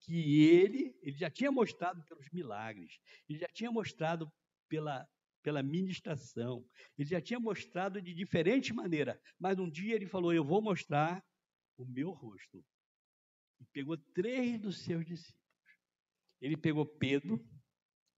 que 0.00 0.44
ele, 0.50 0.98
ele 1.00 1.16
já 1.16 1.30
tinha 1.30 1.50
mostrado 1.50 2.04
pelos 2.04 2.28
milagres, 2.30 3.00
ele 3.28 3.38
já 3.38 3.48
tinha 3.48 3.70
mostrado 3.70 4.30
pela, 4.68 5.08
pela 5.42 5.62
ministração, 5.62 6.66
ele 6.96 7.08
já 7.08 7.20
tinha 7.20 7.40
mostrado 7.40 8.00
de 8.00 8.14
diferente 8.14 8.72
maneira, 8.72 9.20
mas 9.38 9.58
um 9.58 9.68
dia 9.68 9.94
ele 9.94 10.06
falou: 10.06 10.32
Eu 10.32 10.44
vou 10.44 10.62
mostrar 10.62 11.24
o 11.76 11.84
meu 11.84 12.10
rosto. 12.10 12.64
E 13.60 13.64
pegou 13.66 13.96
três 13.96 14.58
dos 14.60 14.78
seus 14.84 15.04
discípulos. 15.04 15.42
Ele 16.40 16.56
pegou 16.56 16.84
Pedro, 16.84 17.44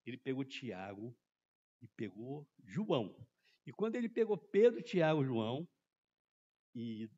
ele 0.06 0.16
pegou 0.16 0.44
Tiago 0.44 1.14
e 1.82 1.88
pegou 1.88 2.48
João. 2.64 3.14
E 3.66 3.72
quando 3.72 3.96
ele 3.96 4.08
pegou 4.08 4.36
Pedro, 4.36 4.82
Tiago 4.82 5.24
João, 5.24 5.68
e 6.74 7.10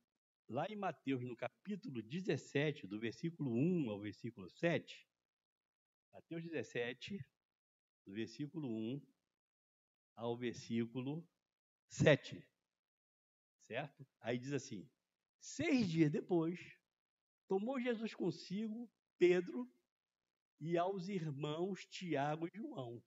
lá 0.49 0.67
em 0.69 0.77
Mateus, 0.77 1.23
no 1.23 1.37
capítulo 1.37 2.03
17, 2.03 2.87
do 2.87 2.99
versículo 2.99 3.53
1 3.53 3.91
ao 3.91 4.01
versículo 4.01 4.49
7, 4.51 5.07
Mateus 6.13 6.43
17, 6.45 7.19
do 8.07 8.13
versículo 8.13 8.69
1 8.69 9.16
ao 10.17 10.37
versículo 10.37 11.25
7, 11.89 12.43
certo? 13.63 14.07
Aí 14.21 14.39
diz 14.39 14.53
assim: 14.53 14.89
Seis 15.39 15.89
dias 15.89 16.11
depois, 16.11 16.59
tomou 17.47 17.81
Jesus 17.81 18.15
consigo 18.15 18.91
Pedro 19.19 19.71
e 20.59 20.77
aos 20.77 21.09
irmãos 21.09 21.85
Tiago 21.87 22.49
e 22.49 22.57
João, 22.57 23.03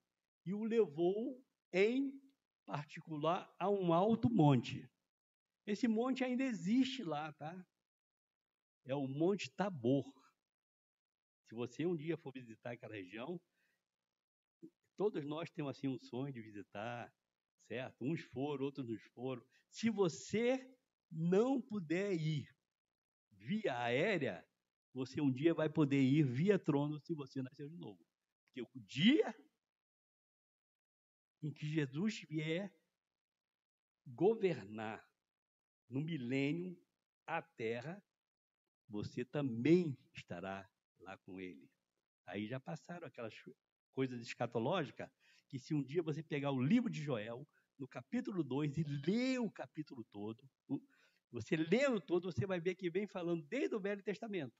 e 0.45 0.53
o 0.53 0.63
levou 0.63 1.43
em 1.73 2.21
particular 2.65 3.53
a 3.57 3.69
um 3.69 3.91
alto 3.91 4.29
monte. 4.29 4.89
Esse 5.65 5.87
monte 5.87 6.23
ainda 6.23 6.43
existe 6.43 7.03
lá, 7.03 7.33
tá? 7.33 7.65
É 8.85 8.95
o 8.95 9.07
Monte 9.07 9.51
Tabor. 9.51 10.05
Se 11.45 11.53
você 11.53 11.85
um 11.85 11.95
dia 11.95 12.17
for 12.17 12.31
visitar 12.31 12.71
aquela 12.71 12.95
região, 12.95 13.39
todos 14.99 15.23
nós 15.23 15.49
temos 15.49 15.77
assim 15.77 15.87
um 15.87 15.97
sonho 15.97 16.33
de 16.33 16.41
visitar, 16.41 17.09
certo? 17.69 18.03
Uns 18.03 18.19
foram, 18.19 18.65
outros 18.65 18.85
não 18.85 18.97
foram. 19.13 19.41
Se 19.69 19.89
você 19.89 20.77
não 21.09 21.61
puder 21.61 22.11
ir 22.11 22.53
via 23.31 23.79
aérea, 23.79 24.45
você 24.93 25.21
um 25.21 25.31
dia 25.31 25.53
vai 25.53 25.69
poder 25.69 26.01
ir 26.01 26.23
via 26.23 26.59
trono 26.59 26.99
se 26.99 27.13
você 27.13 27.41
nascer 27.41 27.69
de 27.69 27.77
novo. 27.77 28.05
Porque 28.43 28.61
o 28.61 28.79
dia 28.81 29.33
em 31.41 31.49
que 31.49 31.65
Jesus 31.65 32.19
vier 32.27 32.69
governar 34.05 35.09
no 35.87 36.01
milênio 36.01 36.77
a 37.25 37.41
terra, 37.41 38.03
você 38.85 39.23
também 39.23 39.97
estará 40.13 40.69
lá 40.99 41.17
com 41.19 41.39
ele. 41.39 41.71
Aí 42.25 42.47
já 42.47 42.59
passaram 42.59 43.07
aquelas 43.07 43.33
coisas 43.89 44.21
escatológicas 44.21 45.09
que 45.47 45.57
se 45.57 45.73
um 45.73 45.83
dia 45.83 46.03
você 46.03 46.21
pegar 46.21 46.51
o 46.51 46.61
livro 46.61 46.89
de 46.89 47.01
Joel, 47.01 47.47
no 47.77 47.87
capítulo 47.87 48.43
2, 48.43 48.77
e 48.77 48.83
ler 48.83 49.39
o 49.39 49.49
capítulo 49.49 50.03
todo, 50.11 50.47
você 51.31 51.55
lendo 51.55 51.99
todo, 51.99 52.31
você 52.31 52.45
vai 52.45 52.59
ver 52.59 52.75
que 52.75 52.89
vem 52.89 53.07
falando 53.07 53.43
desde 53.47 53.75
o 53.75 53.79
Velho 53.79 54.03
Testamento 54.03 54.55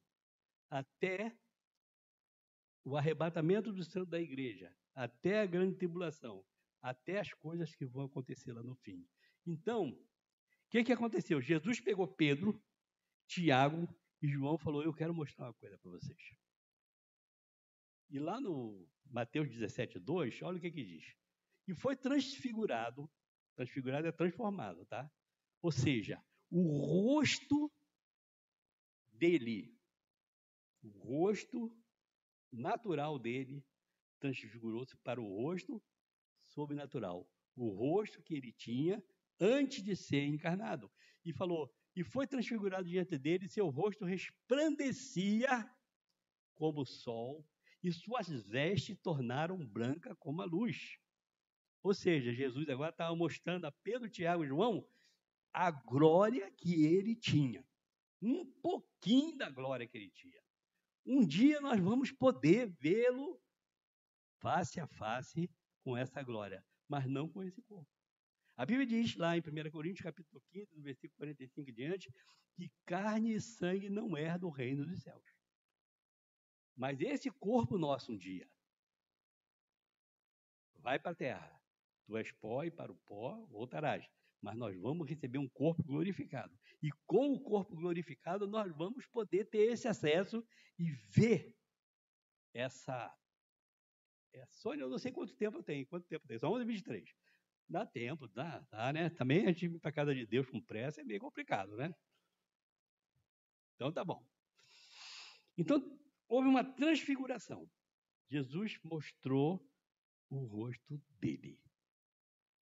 até 0.69 1.35
o 2.83 2.95
arrebatamento 2.95 3.71
do 3.71 3.83
santo 3.83 4.09
da 4.09 4.19
igreja, 4.19 4.73
até 4.95 5.41
a 5.41 5.45
grande 5.45 5.75
tribulação 5.75 6.43
até 6.81 7.19
as 7.19 7.33
coisas 7.33 7.73
que 7.75 7.85
vão 7.85 8.05
acontecer 8.05 8.53
lá 8.53 8.63
no 8.63 8.75
fim. 8.75 9.05
Então, 9.45 9.89
o 9.89 9.99
que, 10.69 10.83
que 10.83 10.93
aconteceu? 10.93 11.41
Jesus 11.41 11.79
pegou 11.79 12.07
Pedro, 12.07 12.61
Tiago 13.27 13.87
e 14.21 14.27
João 14.27 14.57
falou: 14.57 14.83
Eu 14.83 14.93
quero 14.93 15.13
mostrar 15.13 15.45
uma 15.45 15.53
coisa 15.53 15.77
para 15.77 15.91
vocês. 15.91 16.35
E 18.09 18.19
lá 18.19 18.39
no 18.39 18.87
Mateus 19.09 19.49
17, 19.49 19.99
2, 19.99 20.41
olha 20.43 20.57
o 20.57 20.61
que, 20.61 20.71
que 20.71 20.83
diz. 20.83 21.15
E 21.67 21.73
foi 21.73 21.95
transfigurado, 21.95 23.09
transfigurado 23.55 24.07
é 24.07 24.11
transformado, 24.11 24.85
tá? 24.85 25.11
Ou 25.61 25.71
seja, 25.71 26.23
o 26.49 26.61
rosto 26.85 27.71
dele, 29.11 29.75
o 30.81 30.89
rosto 30.89 31.75
natural 32.51 33.19
dele, 33.19 33.63
transfigurou-se 34.19 34.95
para 34.97 35.21
o 35.21 35.43
rosto 35.43 35.81
sobrenatural, 36.41 37.29
o 37.55 37.69
rosto 37.69 38.21
que 38.21 38.33
ele 38.33 38.51
tinha 38.51 39.03
antes 39.39 39.83
de 39.83 39.95
ser 39.95 40.23
encarnado. 40.25 40.91
E 41.23 41.33
falou: 41.33 41.73
E 41.95 42.03
foi 42.03 42.27
transfigurado 42.27 42.87
diante 42.87 43.17
dele, 43.17 43.49
seu 43.49 43.69
rosto 43.69 44.05
resplandecia 44.05 45.69
como 46.55 46.81
o 46.81 46.85
sol, 46.85 47.47
e 47.83 47.91
suas 47.91 48.27
vestes 48.27 48.97
tornaram 49.01 49.57
branca 49.65 50.15
como 50.15 50.41
a 50.41 50.45
luz. 50.45 50.97
Ou 51.81 51.93
seja, 51.93 52.33
Jesus 52.33 52.67
agora 52.69 52.91
estava 52.91 53.15
mostrando 53.15 53.65
a 53.65 53.71
Pedro, 53.71 54.09
Tiago 54.09 54.43
e 54.43 54.47
João 54.47 54.85
a 55.53 55.71
glória 55.71 56.51
que 56.51 56.85
ele 56.85 57.15
tinha. 57.15 57.65
Um 58.21 58.45
pouquinho 58.61 59.37
da 59.37 59.49
glória 59.49 59.87
que 59.87 59.97
ele 59.97 60.09
tinha. 60.09 60.41
Um 61.05 61.25
dia 61.25 61.61
nós 61.61 61.79
vamos 61.79 62.11
poder 62.11 62.67
vê-lo 62.79 63.41
face 64.39 64.79
a 64.79 64.87
face 64.87 65.49
com 65.83 65.97
essa 65.97 66.21
glória, 66.21 66.63
mas 66.87 67.05
não 67.07 67.27
com 67.27 67.41
esse 67.41 67.61
corpo. 67.61 67.89
A 68.57 68.65
Bíblia 68.65 68.85
diz 68.85 69.15
lá 69.15 69.37
em 69.37 69.39
1 69.39 69.71
Coríntios, 69.71 70.03
capítulo 70.03 70.43
15, 70.49 70.75
do 70.75 70.81
versículo 70.81 71.17
45 71.17 71.69
em 71.69 71.73
diante, 71.73 72.13
que 72.53 72.69
carne 72.85 73.33
e 73.33 73.41
sangue 73.41 73.89
não 73.89 74.17
é 74.17 74.37
do 74.37 74.49
reino 74.49 74.85
dos 74.85 75.01
céus. 75.01 75.38
Mas 76.79 77.01
esse 77.01 77.29
corpo 77.29 77.77
nosso 77.77 78.13
um 78.13 78.17
dia 78.17 78.49
vai 80.75 80.97
para 80.97 81.11
a 81.11 81.15
terra. 81.15 81.61
Tu 82.05 82.15
és 82.15 82.31
pó 82.31 82.63
e 82.63 82.71
para 82.71 82.89
o 82.89 82.95
pó 82.95 83.35
voltarás. 83.47 84.09
Mas 84.41 84.55
nós 84.55 84.79
vamos 84.79 85.05
receber 85.05 85.39
um 85.39 85.49
corpo 85.49 85.83
glorificado. 85.83 86.57
E 86.81 86.89
com 87.05 87.33
o 87.33 87.41
corpo 87.41 87.75
glorificado, 87.75 88.47
nós 88.47 88.73
vamos 88.73 89.05
poder 89.07 89.43
ter 89.49 89.73
esse 89.73 89.89
acesso 89.89 90.41
e 90.79 90.89
ver 90.89 91.53
essa 92.53 93.13
é, 94.31 94.45
Sônia, 94.45 94.83
eu 94.83 94.89
não 94.89 94.97
sei 94.97 95.11
quanto 95.11 95.35
tempo 95.35 95.61
tem. 95.61 95.85
Quanto 95.85 96.07
tempo 96.07 96.25
tem? 96.25 96.39
São 96.39 96.53
11 96.53 96.63
23 96.63 97.13
Dá 97.67 97.85
tempo, 97.85 98.25
dá, 98.29 98.65
dá, 98.71 98.93
né? 98.93 99.09
Também 99.09 99.43
a 99.43 99.47
gente 99.47 99.65
ir 99.65 99.79
para 99.79 99.91
casa 99.91 100.15
de 100.15 100.25
Deus 100.25 100.49
com 100.49 100.61
pressa 100.61 101.01
é 101.01 101.03
meio 101.03 101.19
complicado, 101.19 101.75
né? 101.75 101.93
Então 103.75 103.91
tá 103.91 104.05
bom. 104.05 104.25
Então, 105.57 105.98
houve 106.29 106.47
uma 106.47 106.63
transfiguração. 106.63 107.69
Jesus 108.29 108.79
mostrou 108.83 109.67
o 110.29 110.45
rosto 110.45 111.01
dele. 111.19 111.59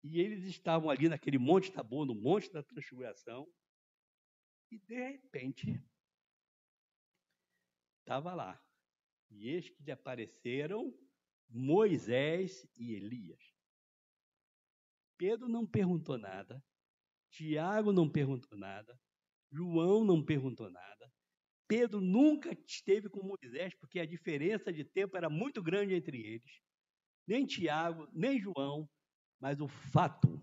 E 0.02 0.20
eles 0.20 0.44
estavam 0.44 0.90
ali 0.90 1.08
naquele 1.08 1.38
monte 1.38 1.72
Tabor, 1.72 2.04
no 2.04 2.14
monte 2.14 2.52
da 2.52 2.62
transfiguração, 2.62 3.50
e 4.70 4.78
de 4.78 4.94
repente 4.94 5.80
estava 8.00 8.34
lá 8.34 8.60
E 9.30 9.48
eis 9.48 9.70
que 9.70 9.82
lhe 9.82 9.92
apareceram 9.92 10.92
Moisés 11.48 12.66
e 12.76 12.92
Elias. 12.92 13.54
Pedro 15.16 15.48
não 15.48 15.64
perguntou 15.64 16.18
nada, 16.18 16.62
Tiago 17.30 17.92
não 17.92 18.10
perguntou 18.10 18.58
nada, 18.58 19.00
João 19.50 20.04
não 20.04 20.24
perguntou 20.24 20.68
nada. 20.70 21.13
Pedro 21.76 22.00
nunca 22.00 22.56
esteve 22.68 23.08
com 23.08 23.20
Moisés, 23.20 23.74
porque 23.74 23.98
a 23.98 24.06
diferença 24.06 24.72
de 24.72 24.84
tempo 24.84 25.16
era 25.16 25.28
muito 25.28 25.60
grande 25.60 25.92
entre 25.92 26.24
eles. 26.24 26.62
Nem 27.26 27.44
Tiago, 27.44 28.08
nem 28.12 28.38
João, 28.38 28.88
mas 29.40 29.60
o 29.60 29.66
fato 29.66 30.40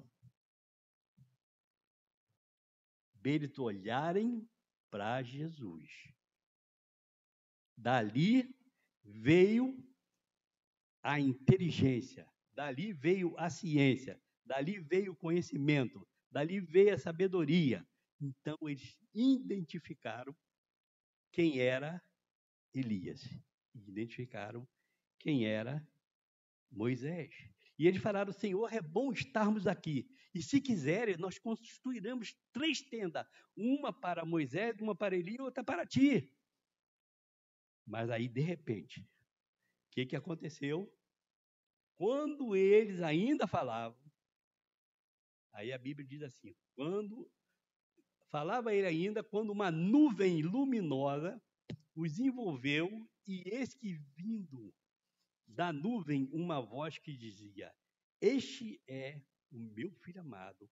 deles 3.14 3.58
olharem 3.58 4.46
para 4.90 5.24
Jesus. 5.24 5.90
Dali 7.78 8.54
veio 9.02 9.82
a 11.02 11.18
inteligência, 11.18 12.28
dali 12.52 12.92
veio 12.92 13.34
a 13.38 13.50
ciência, 13.50 14.22
dali 14.44 14.82
veio 14.82 15.14
o 15.14 15.18
conhecimento, 15.18 16.06
dali 16.30 16.60
veio 16.60 16.94
a 16.94 16.98
sabedoria. 16.98 17.88
Então 18.20 18.58
eles 18.64 19.00
identificaram 19.14 20.36
quem 21.32 21.60
era 21.60 22.04
Elias, 22.74 23.28
identificaram 23.74 24.68
quem 25.20 25.46
era 25.46 25.86
Moisés. 26.70 27.34
E 27.78 27.88
eles 27.88 28.02
falaram: 28.02 28.32
Senhor, 28.32 28.72
é 28.74 28.82
bom 28.82 29.12
estarmos 29.12 29.68
aqui. 29.68 30.10
E 30.34 30.42
se 30.42 30.62
quiserem, 30.62 31.18
nós 31.18 31.38
construiremos 31.38 32.36
três 32.52 32.82
tendas: 32.82 33.26
uma 33.56 33.92
para 33.92 34.26
Moisés, 34.26 34.80
uma 34.80 34.96
para 34.96 35.16
Elias 35.16 35.40
e 35.40 35.42
outra 35.42 35.64
para 35.64 35.86
ti. 35.86 36.32
Mas 37.86 38.10
aí, 38.10 38.28
de 38.28 38.42
repente, 38.42 39.02
o 39.02 39.08
que, 39.92 40.06
que 40.06 40.16
aconteceu? 40.16 40.94
Quando 41.96 42.56
eles 42.56 43.02
ainda 43.02 43.46
falavam, 43.46 44.00
aí 45.52 45.74
a 45.74 45.78
Bíblia 45.78 46.08
diz 46.08 46.22
assim: 46.22 46.56
quando 46.76 47.30
falava 48.32 48.74
ele 48.74 48.88
ainda, 48.88 49.22
quando 49.24 49.52
uma 49.52 49.70
nuvem 49.70 50.42
luminosa 50.42 51.40
os 51.94 52.18
envolveu, 52.18 53.08
e 53.28 53.44
eis 53.46 53.74
que 53.74 53.94
vindo 54.16 54.74
da 55.46 55.72
nuvem 55.72 56.30
uma 56.32 56.62
voz 56.62 56.98
que 56.98 57.16
dizia: 57.16 57.74
Este 58.20 58.82
é 58.88 59.22
o 59.52 59.60
meu 59.60 59.92
filho 59.92 60.22
amado, 60.22 60.70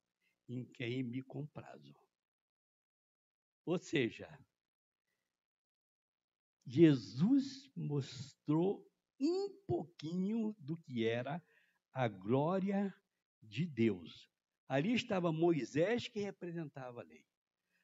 em 0.47 0.65
quem 0.65 1.03
me 1.03 1.21
comprazo. 1.21 1.93
Ou 3.65 3.77
seja, 3.77 4.27
Jesus 6.65 7.69
mostrou 7.75 8.89
um 9.19 9.49
pouquinho 9.67 10.55
do 10.59 10.77
que 10.77 11.05
era 11.05 11.43
a 11.91 12.07
glória 12.07 12.93
de 13.43 13.65
Deus. 13.65 14.29
Ali 14.67 14.93
estava 14.93 15.31
Moisés, 15.31 16.07
que 16.07 16.19
representava 16.19 17.01
a 17.01 17.03
lei. 17.03 17.28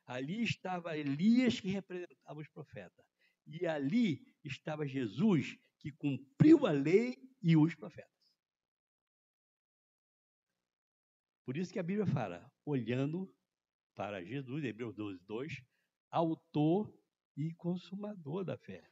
Ali 0.06 0.44
estava 0.44 0.98
Elias, 0.98 1.60
que 1.60 1.70
representava 1.70 2.40
os 2.40 2.48
profetas. 2.48 3.06
E 3.48 3.66
ali 3.66 4.26
estava 4.44 4.88
Jesus, 4.88 5.58
que 5.80 5.92
cumpriu 5.92 6.66
a 6.66 6.72
lei 6.72 7.18
e 7.42 7.56
os 7.56 7.76
profetas. 7.76 8.12
Por 11.44 11.58
isso 11.58 11.72
que 11.72 11.80
a 11.80 11.84
Bíblia 11.84 12.08
fala, 12.08 12.52
olhando 12.66 13.32
para 13.94 14.24
Jesus, 14.24 14.64
Hebreus 14.64 14.96
12, 14.96 15.24
2, 15.26 15.64
autor 16.10 16.94
e 17.38 17.54
consumador 17.54 18.44
da 18.44 18.58
fé. 18.58 18.90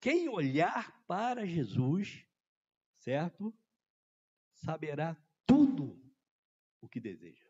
Quem 0.00 0.28
olhar 0.28 1.04
para 1.06 1.46
Jesus, 1.46 2.26
certo? 2.98 3.54
Saberá 4.54 5.14
tudo 5.46 6.00
o 6.80 6.88
que 6.88 6.98
deseja. 6.98 7.49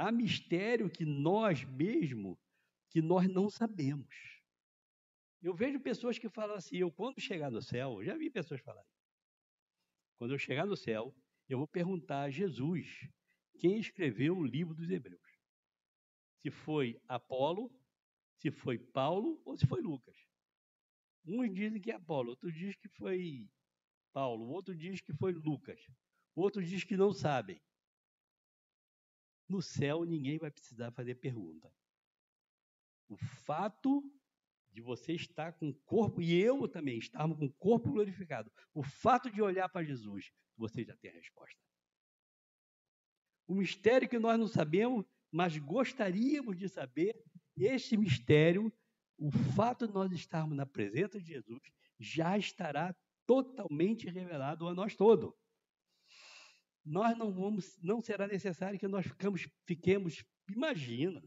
Há 0.00 0.10
mistério 0.10 0.88
que 0.88 1.04
nós 1.04 1.62
mesmo, 1.62 2.40
que 2.88 3.02
nós 3.02 3.28
não 3.28 3.50
sabemos. 3.50 4.40
Eu 5.42 5.54
vejo 5.54 5.78
pessoas 5.78 6.18
que 6.18 6.26
falam 6.30 6.56
assim: 6.56 6.76
eu, 6.76 6.90
quando 6.90 7.20
chegar 7.20 7.50
no 7.50 7.60
céu, 7.60 8.02
já 8.02 8.16
vi 8.16 8.30
pessoas 8.30 8.62
falarem. 8.62 8.90
Quando 10.16 10.32
eu 10.32 10.38
chegar 10.38 10.64
no 10.64 10.74
céu, 10.74 11.14
eu 11.50 11.58
vou 11.58 11.68
perguntar 11.68 12.22
a 12.22 12.30
Jesus 12.30 13.10
quem 13.58 13.78
escreveu 13.78 14.38
o 14.38 14.42
livro 14.42 14.74
dos 14.74 14.88
Hebreus. 14.88 15.20
Se 16.40 16.50
foi 16.50 16.98
Apolo, 17.06 17.70
se 18.38 18.50
foi 18.50 18.78
Paulo 18.78 19.38
ou 19.44 19.54
se 19.54 19.66
foi 19.66 19.82
Lucas. 19.82 20.16
Uns 21.26 21.52
dizem 21.52 21.78
que 21.78 21.90
é 21.90 21.96
Apolo, 21.96 22.30
outros 22.30 22.54
dizem 22.54 22.78
que 22.80 22.88
foi 22.88 23.46
Paulo, 24.14 24.48
outro 24.48 24.74
diz 24.74 25.02
que 25.02 25.12
foi 25.12 25.34
Lucas, 25.34 25.78
outros 26.34 26.66
diz 26.66 26.84
que 26.84 26.96
não 26.96 27.12
sabem. 27.12 27.60
No 29.50 29.60
céu 29.60 30.04
ninguém 30.04 30.38
vai 30.38 30.48
precisar 30.48 30.92
fazer 30.92 31.16
pergunta. 31.16 31.68
O 33.08 33.16
fato 33.16 34.08
de 34.70 34.80
você 34.80 35.12
estar 35.12 35.54
com 35.54 35.70
o 35.70 35.74
corpo, 35.74 36.22
e 36.22 36.40
eu 36.40 36.68
também, 36.68 36.96
estarmos 36.96 37.36
com 37.36 37.46
o 37.46 37.52
corpo 37.54 37.90
glorificado, 37.90 38.48
o 38.72 38.84
fato 38.84 39.28
de 39.28 39.42
olhar 39.42 39.68
para 39.68 39.82
Jesus, 39.82 40.30
você 40.56 40.84
já 40.84 40.96
tem 40.98 41.10
a 41.10 41.14
resposta. 41.14 41.60
O 43.48 43.56
mistério 43.56 44.08
que 44.08 44.20
nós 44.20 44.38
não 44.38 44.46
sabemos, 44.46 45.04
mas 45.32 45.58
gostaríamos 45.58 46.56
de 46.56 46.68
saber, 46.68 47.20
esse 47.56 47.96
mistério, 47.96 48.72
o 49.18 49.32
fato 49.32 49.88
de 49.88 49.92
nós 49.92 50.12
estarmos 50.12 50.56
na 50.56 50.64
presença 50.64 51.20
de 51.20 51.26
Jesus, 51.26 51.60
já 51.98 52.38
estará 52.38 52.94
totalmente 53.26 54.08
revelado 54.08 54.68
a 54.68 54.74
nós 54.74 54.94
todos. 54.94 55.34
Nós 56.84 57.16
não 57.16 57.32
vamos, 57.32 57.78
não 57.82 58.00
será 58.00 58.26
necessário 58.26 58.78
que 58.78 58.88
nós 58.88 59.06
ficamos, 59.06 59.48
fiquemos, 59.66 60.24
imagina, 60.48 61.22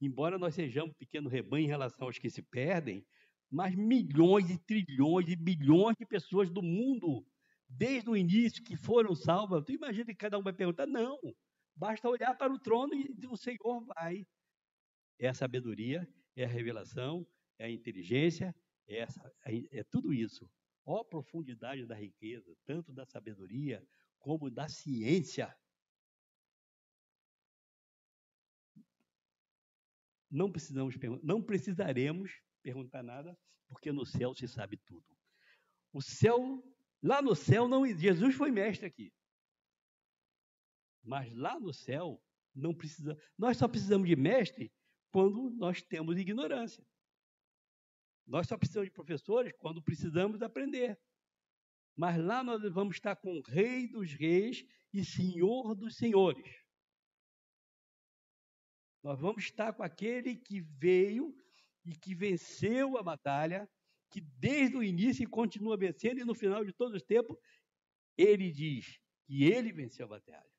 embora 0.00 0.38
nós 0.38 0.54
sejamos 0.54 0.92
um 0.92 0.98
pequeno 0.98 1.28
rebanho 1.28 1.64
em 1.64 1.68
relação 1.68 2.06
aos 2.06 2.18
que 2.18 2.30
se 2.30 2.42
perdem, 2.42 3.04
mas 3.50 3.74
milhões 3.74 4.50
e 4.50 4.58
trilhões 4.58 5.28
e 5.28 5.36
bilhões 5.36 5.96
de 5.98 6.06
pessoas 6.06 6.50
do 6.50 6.62
mundo, 6.62 7.26
desde 7.68 8.08
o 8.08 8.16
início, 8.16 8.62
que 8.62 8.76
foram 8.76 9.14
salvas. 9.14 9.64
Tu 9.64 9.72
imagina 9.72 10.06
que 10.06 10.14
cada 10.14 10.38
um 10.38 10.42
vai 10.42 10.52
perguntar? 10.52 10.86
Não. 10.86 11.18
Basta 11.74 12.08
olhar 12.08 12.34
para 12.36 12.52
o 12.52 12.58
trono 12.58 12.94
e 12.94 13.14
o 13.26 13.36
Senhor 13.36 13.84
vai. 13.94 14.26
É 15.18 15.28
a 15.28 15.34
sabedoria, 15.34 16.08
é 16.34 16.44
a 16.44 16.48
revelação, 16.48 17.26
é 17.58 17.66
a 17.66 17.70
inteligência, 17.70 18.54
é, 18.86 18.98
essa, 18.98 19.32
é 19.44 19.84
tudo 19.84 20.12
isso. 20.12 20.48
Ó 20.84 21.04
profundidade 21.04 21.86
da 21.86 21.94
riqueza, 21.94 22.56
tanto 22.64 22.92
da 22.92 23.04
sabedoria 23.04 23.86
como 24.22 24.50
da 24.50 24.68
ciência. 24.68 25.54
não 30.32 30.50
precisamos 30.50 30.96
não 31.22 31.42
precisaremos 31.42 32.32
perguntar 32.62 33.02
nada, 33.02 33.38
porque 33.68 33.92
no 33.92 34.06
céu 34.06 34.34
se 34.34 34.48
sabe 34.48 34.78
tudo. 34.78 35.04
O 35.92 36.00
céu, 36.00 36.64
lá 37.02 37.20
no 37.20 37.36
céu 37.36 37.68
não 37.68 37.86
Jesus 37.86 38.34
foi 38.34 38.50
mestre 38.50 38.86
aqui. 38.86 39.12
Mas 41.04 41.30
lá 41.34 41.60
no 41.60 41.72
céu 41.72 42.22
não 42.54 42.74
precisa, 42.74 43.16
nós 43.36 43.58
só 43.58 43.68
precisamos 43.68 44.08
de 44.08 44.16
mestre 44.16 44.72
quando 45.12 45.50
nós 45.50 45.82
temos 45.82 46.16
ignorância. 46.16 46.84
Nós 48.26 48.46
só 48.46 48.56
precisamos 48.56 48.88
de 48.88 48.94
professores 48.94 49.52
quando 49.58 49.82
precisamos 49.82 50.40
aprender. 50.40 50.98
Mas 51.96 52.16
lá 52.16 52.42
nós 52.42 52.62
vamos 52.72 52.96
estar 52.96 53.16
com 53.16 53.38
o 53.38 53.42
Rei 53.42 53.86
dos 53.86 54.12
Reis 54.12 54.64
e 54.92 55.04
Senhor 55.04 55.74
dos 55.74 55.96
Senhores. 55.96 56.62
Nós 59.02 59.20
vamos 59.20 59.44
estar 59.44 59.72
com 59.72 59.82
aquele 59.82 60.36
que 60.36 60.60
veio 60.60 61.36
e 61.84 61.94
que 61.94 62.14
venceu 62.14 62.96
a 62.96 63.02
batalha, 63.02 63.68
que 64.10 64.20
desde 64.20 64.76
o 64.76 64.82
início 64.82 65.28
continua 65.28 65.76
vencendo, 65.76 66.20
e 66.20 66.24
no 66.24 66.34
final 66.34 66.64
de 66.64 66.72
todos 66.72 66.94
os 66.94 67.02
tempos, 67.02 67.36
ele 68.16 68.50
diz 68.50 69.00
que 69.24 69.44
ele 69.44 69.72
venceu 69.72 70.06
a 70.06 70.10
batalha. 70.10 70.50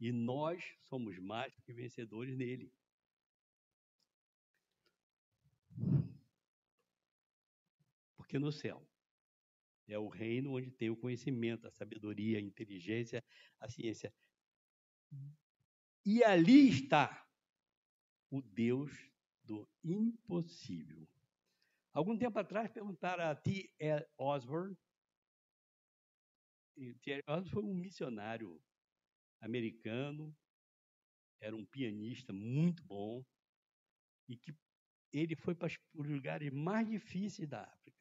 E 0.00 0.12
nós 0.12 0.62
somos 0.88 1.18
mais 1.18 1.54
que 1.60 1.72
vencedores 1.72 2.36
nele. 2.36 2.72
Porque 8.16 8.38
no 8.38 8.50
céu 8.50 8.84
é 9.88 9.98
o 9.98 10.08
reino 10.08 10.56
onde 10.56 10.70
tem 10.70 10.90
o 10.90 10.96
conhecimento, 10.96 11.66
a 11.66 11.70
sabedoria, 11.70 12.38
a 12.38 12.40
inteligência, 12.40 13.24
a 13.60 13.68
ciência. 13.68 14.12
E 16.04 16.22
ali 16.24 16.68
está 16.68 17.26
o 18.30 18.42
Deus 18.42 18.92
do 19.44 19.68
impossível. 19.84 21.08
Algum 21.92 22.18
tempo 22.18 22.38
atrás 22.38 22.70
perguntaram 22.70 23.24
a 23.24 23.34
T. 23.34 23.72
Osborne. 24.18 24.76
T. 27.00 27.22
Osborne 27.26 27.50
foi 27.50 27.62
um 27.62 27.74
missionário 27.74 28.62
americano, 29.40 30.36
era 31.40 31.54
um 31.56 31.64
pianista 31.64 32.32
muito 32.32 32.82
bom 32.84 33.24
e 34.28 34.36
que 34.36 34.54
ele 35.12 35.36
foi 35.36 35.54
para 35.54 35.68
os 35.94 36.06
lugares 36.06 36.52
mais 36.52 36.86
difíceis 36.88 37.48
da 37.48 37.62
África. 37.62 37.95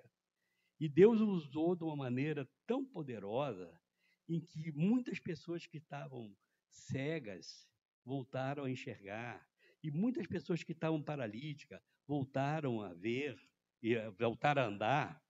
E 0.80 0.90
Deus 0.90 1.22
usou 1.22 1.76
de 1.76 1.84
uma 1.84 1.96
maneira 1.96 2.50
tão 2.66 2.84
poderosa 2.86 3.80
em 4.28 4.40
que 4.40 4.72
muitas 4.72 5.20
pessoas 5.20 5.66
que 5.66 5.78
estavam 5.78 6.36
cegas 6.68 7.70
voltaram 8.04 8.66
a 8.66 8.70
enxergar, 8.70 9.48
e 9.82 9.90
muitas 9.90 10.28
pessoas 10.28 10.64
que 10.64 10.72
estavam 10.72 11.02
paralíticas 11.02 11.82
voltaram 12.08 12.82
a 12.82 12.94
ver, 12.94 13.40
e 13.82 13.96
voltaram 14.12 14.64
a 14.64 14.66
andar, 14.66 15.26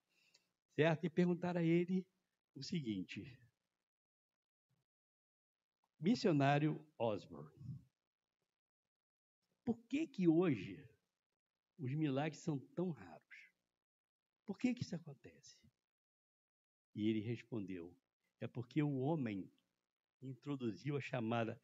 certo? 0.71 1.05
E 1.05 1.09
perguntaram 1.09 1.59
a 1.59 1.63
ele 1.63 2.05
o 2.53 2.63
seguinte: 2.63 3.37
Missionário 5.99 6.85
Osborne, 6.97 7.79
por 9.63 9.77
que 9.83 10.07
que 10.07 10.27
hoje 10.27 10.87
os 11.77 11.93
milagres 11.93 12.41
são 12.41 12.59
tão 12.59 12.91
raros? 12.91 13.14
Por 14.45 14.57
que 14.57 14.73
que 14.73 14.83
isso 14.83 14.95
acontece? 14.95 15.57
E 16.93 17.09
ele 17.09 17.19
respondeu: 17.19 17.95
é 18.39 18.47
porque 18.47 18.81
o 18.81 18.99
homem 18.99 19.51
introduziu 20.21 20.97
a 20.97 21.01
chamada 21.01 21.59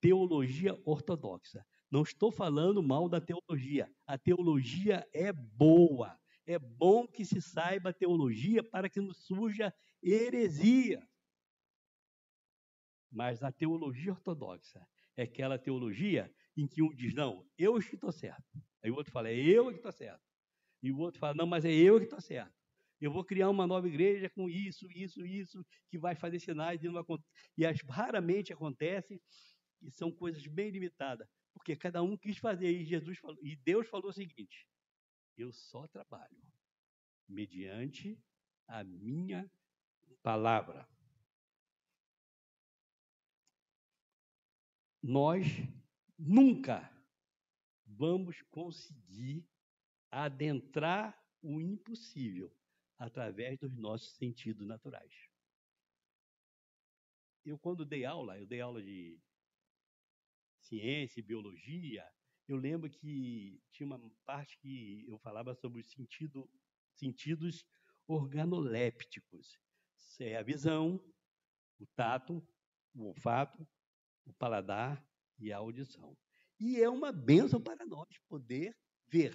teologia 0.00 0.78
ortodoxa. 0.84 1.66
Não 1.90 2.02
estou 2.02 2.30
falando 2.30 2.82
mal 2.82 3.08
da 3.08 3.20
teologia. 3.20 3.90
A 4.06 4.18
teologia 4.18 5.06
é 5.12 5.32
boa. 5.32 6.18
É 6.44 6.58
bom 6.58 7.06
que 7.08 7.24
se 7.24 7.40
saiba 7.40 7.90
a 7.90 7.94
teologia 7.94 8.62
para 8.62 8.88
que 8.88 9.00
não 9.00 9.12
surja 9.12 9.74
heresia. 10.02 11.08
Mas 13.10 13.42
a 13.42 13.50
teologia 13.50 14.12
ortodoxa 14.12 14.86
é 15.16 15.22
aquela 15.22 15.58
teologia 15.58 16.32
em 16.56 16.66
que 16.66 16.82
um 16.82 16.94
diz, 16.94 17.14
não, 17.14 17.48
eu 17.56 17.78
estou 17.78 18.12
certo. 18.12 18.62
Aí 18.82 18.90
o 18.90 18.94
outro 18.94 19.12
fala, 19.12 19.28
é 19.28 19.34
eu 19.34 19.70
que 19.70 19.76
estou 19.76 19.92
certo. 19.92 20.35
E 20.86 20.92
o 20.92 20.98
outro 20.98 21.18
fala, 21.18 21.34
não, 21.34 21.48
mas 21.48 21.64
é 21.64 21.72
eu 21.72 21.98
que 21.98 22.04
estou 22.04 22.20
certo. 22.20 22.54
Eu 23.00 23.10
vou 23.10 23.24
criar 23.24 23.50
uma 23.50 23.66
nova 23.66 23.88
igreja 23.88 24.30
com 24.30 24.48
isso, 24.48 24.86
isso, 24.92 25.26
isso, 25.26 25.66
que 25.88 25.98
vai 25.98 26.14
fazer 26.14 26.38
sinais 26.38 26.80
e, 26.80 26.88
não, 26.88 27.04
e 27.58 27.66
as, 27.66 27.80
raramente 27.80 28.52
acontece, 28.52 29.20
e 29.82 29.90
são 29.90 30.12
coisas 30.12 30.46
bem 30.46 30.70
limitadas, 30.70 31.28
porque 31.52 31.74
cada 31.74 32.04
um 32.04 32.16
quis 32.16 32.38
fazer. 32.38 32.70
E 32.70 32.84
Jesus 32.84 33.18
falou, 33.18 33.36
e 33.42 33.56
Deus 33.56 33.88
falou 33.88 34.10
o 34.10 34.12
seguinte: 34.12 34.64
eu 35.36 35.52
só 35.52 35.88
trabalho 35.88 36.40
mediante 37.28 38.16
a 38.68 38.84
minha 38.84 39.50
palavra. 40.22 40.88
Nós 45.02 45.46
nunca 46.16 46.88
vamos 47.84 48.40
conseguir 48.42 49.44
adentrar 50.10 51.16
o 51.42 51.60
impossível 51.60 52.52
através 52.98 53.58
dos 53.58 53.76
nossos 53.76 54.16
sentidos 54.16 54.66
naturais. 54.66 55.12
Eu, 57.44 57.58
quando 57.58 57.84
dei 57.84 58.04
aula, 58.04 58.38
eu 58.38 58.46
dei 58.46 58.60
aula 58.60 58.82
de 58.82 59.20
ciência 60.58 61.20
e 61.20 61.22
biologia, 61.22 62.04
eu 62.48 62.56
lembro 62.56 62.90
que 62.90 63.60
tinha 63.70 63.86
uma 63.86 64.00
parte 64.24 64.58
que 64.58 65.04
eu 65.06 65.18
falava 65.18 65.54
sobre 65.54 65.80
os 65.80 65.90
sentido, 65.90 66.48
sentidos 66.94 67.64
organolépticos. 68.06 69.58
É 70.18 70.36
a 70.36 70.42
visão, 70.42 71.00
o 71.78 71.86
tato, 71.86 72.42
o 72.94 73.04
olfato, 73.08 73.66
o 74.24 74.32
paladar 74.32 75.04
e 75.38 75.52
a 75.52 75.58
audição. 75.58 76.16
E 76.58 76.80
é 76.80 76.88
uma 76.88 77.12
bênção 77.12 77.60
para 77.60 77.84
nós 77.84 78.08
poder 78.28 78.76
ver. 79.06 79.34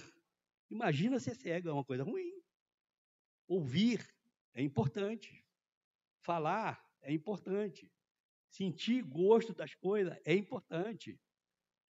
Imagina 0.71 1.19
ser 1.19 1.35
cego, 1.35 1.67
é 1.67 1.73
uma 1.73 1.83
coisa 1.83 2.01
ruim. 2.01 2.41
Ouvir 3.45 4.07
é 4.53 4.63
importante. 4.63 5.45
Falar 6.21 6.81
é 7.01 7.11
importante. 7.11 7.91
Sentir 8.49 9.03
gosto 9.03 9.53
das 9.53 9.75
coisas 9.75 10.17
é 10.23 10.33
importante. 10.33 11.19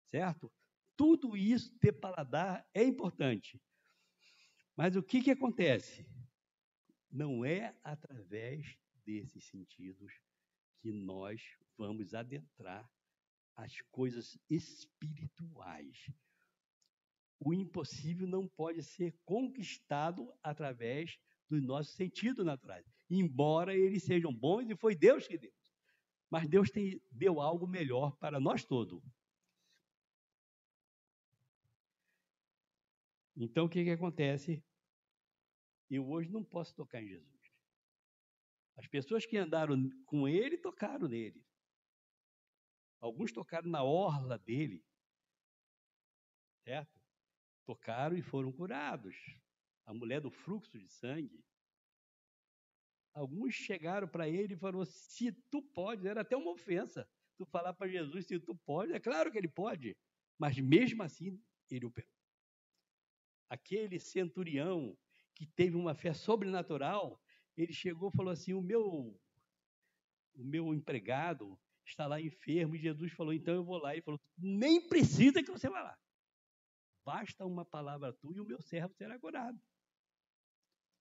Certo? 0.06 0.52
Tudo 0.96 1.36
isso, 1.36 1.76
ter 1.80 1.92
paladar, 1.92 2.68
é 2.72 2.84
importante. 2.84 3.60
Mas 4.76 4.94
o 4.94 5.02
que, 5.02 5.22
que 5.22 5.32
acontece? 5.32 6.06
Não 7.10 7.44
é 7.44 7.76
através 7.82 8.78
desses 9.04 9.44
sentidos 9.44 10.12
que 10.78 10.92
nós 10.92 11.42
vamos 11.76 12.14
adentrar 12.14 12.88
as 13.56 13.80
coisas 13.90 14.38
espirituais. 14.48 16.06
O 17.40 17.54
impossível 17.54 18.26
não 18.26 18.48
pode 18.48 18.82
ser 18.82 19.16
conquistado 19.24 20.32
através 20.42 21.18
dos 21.48 21.62
nossos 21.62 21.94
sentidos 21.94 22.44
naturais, 22.44 22.84
embora 23.08 23.74
eles 23.74 24.02
sejam 24.02 24.34
bons 24.34 24.68
e 24.68 24.76
foi 24.76 24.94
Deus 24.94 25.26
que 25.26 25.38
deu. 25.38 25.52
Mas 26.30 26.48
Deus 26.48 26.70
tem, 26.70 27.00
deu 27.10 27.40
algo 27.40 27.66
melhor 27.66 28.16
para 28.16 28.38
nós 28.38 28.64
todos. 28.64 29.02
Então, 33.34 33.66
o 33.66 33.68
que, 33.68 33.84
que 33.84 33.90
acontece? 33.90 34.62
Eu 35.88 36.06
hoje 36.10 36.28
não 36.28 36.44
posso 36.44 36.74
tocar 36.74 37.00
em 37.00 37.08
Jesus. 37.08 37.38
As 38.76 38.86
pessoas 38.86 39.24
que 39.24 39.36
andaram 39.36 39.76
com 40.04 40.28
ele 40.28 40.58
tocaram 40.58 41.08
nele. 41.08 41.44
Alguns 43.00 43.32
tocaram 43.32 43.70
na 43.70 43.82
orla 43.82 44.38
dele, 44.38 44.84
certo? 46.64 46.97
Tocaram 47.68 48.16
e 48.16 48.22
foram 48.22 48.50
curados 48.50 49.14
a 49.84 49.92
mulher 49.92 50.22
do 50.22 50.30
fluxo 50.30 50.78
de 50.78 50.88
sangue, 50.88 51.44
alguns 53.12 53.54
chegaram 53.54 54.08
para 54.08 54.26
ele 54.26 54.54
e 54.54 54.56
falaram: 54.56 54.86
se 54.86 55.32
tu 55.50 55.60
pode, 55.60 56.08
era 56.08 56.22
até 56.22 56.34
uma 56.34 56.50
ofensa. 56.50 57.06
Tu 57.36 57.44
falar 57.44 57.74
para 57.74 57.86
Jesus 57.86 58.26
se 58.26 58.40
tu 58.40 58.54
pode, 58.54 58.94
é 58.94 58.98
claro 58.98 59.30
que 59.30 59.36
ele 59.36 59.48
pode, 59.48 59.94
mas 60.38 60.58
mesmo 60.58 61.02
assim 61.02 61.38
ele 61.70 61.84
o. 61.84 61.92
Aquele 63.50 64.00
centurião 64.00 64.96
que 65.34 65.44
teve 65.44 65.76
uma 65.76 65.94
fé 65.94 66.14
sobrenatural, 66.14 67.20
ele 67.54 67.74
chegou 67.74 68.08
e 68.08 68.16
falou 68.16 68.32
assim: 68.32 68.54
o 68.54 68.62
meu, 68.62 69.14
o 70.34 70.42
meu 70.42 70.72
empregado 70.72 71.60
está 71.84 72.06
lá 72.06 72.18
enfermo, 72.18 72.76
e 72.76 72.78
Jesus 72.78 73.12
falou: 73.12 73.34
então 73.34 73.54
eu 73.54 73.62
vou 73.62 73.76
lá. 73.76 73.92
Ele 73.92 74.00
falou: 74.00 74.18
nem 74.38 74.88
precisa 74.88 75.42
que 75.42 75.50
você 75.50 75.68
vá 75.68 75.82
lá. 75.82 75.98
Basta 77.08 77.46
uma 77.46 77.64
palavra 77.64 78.12
tua 78.12 78.36
e 78.36 78.40
o 78.40 78.44
meu 78.44 78.60
servo 78.60 78.92
será 78.92 79.18
curado. 79.18 79.58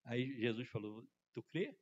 Aí 0.06 0.40
Jesus 0.40 0.66
falou: 0.70 1.06
Tu 1.34 1.44
crê? 1.44 1.78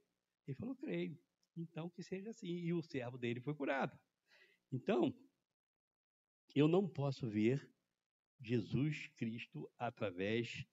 Ele 0.48 0.58
falou: 0.58 0.76
Creio. 0.76 1.16
Então 1.56 1.92
que 1.92 2.02
seja 2.02 2.32
assim. 2.32 2.48
E 2.48 2.74
o 2.74 2.82
servo 2.82 3.20
dele 3.20 3.40
foi 3.40 3.54
curado. 3.54 3.96
Então, 4.72 5.16
eu 6.56 6.68
não 6.68 6.90
posso 6.90 7.30
ver 7.30 7.72
Jesus 8.42 9.10
Cristo 9.10 9.72
através 9.78 10.66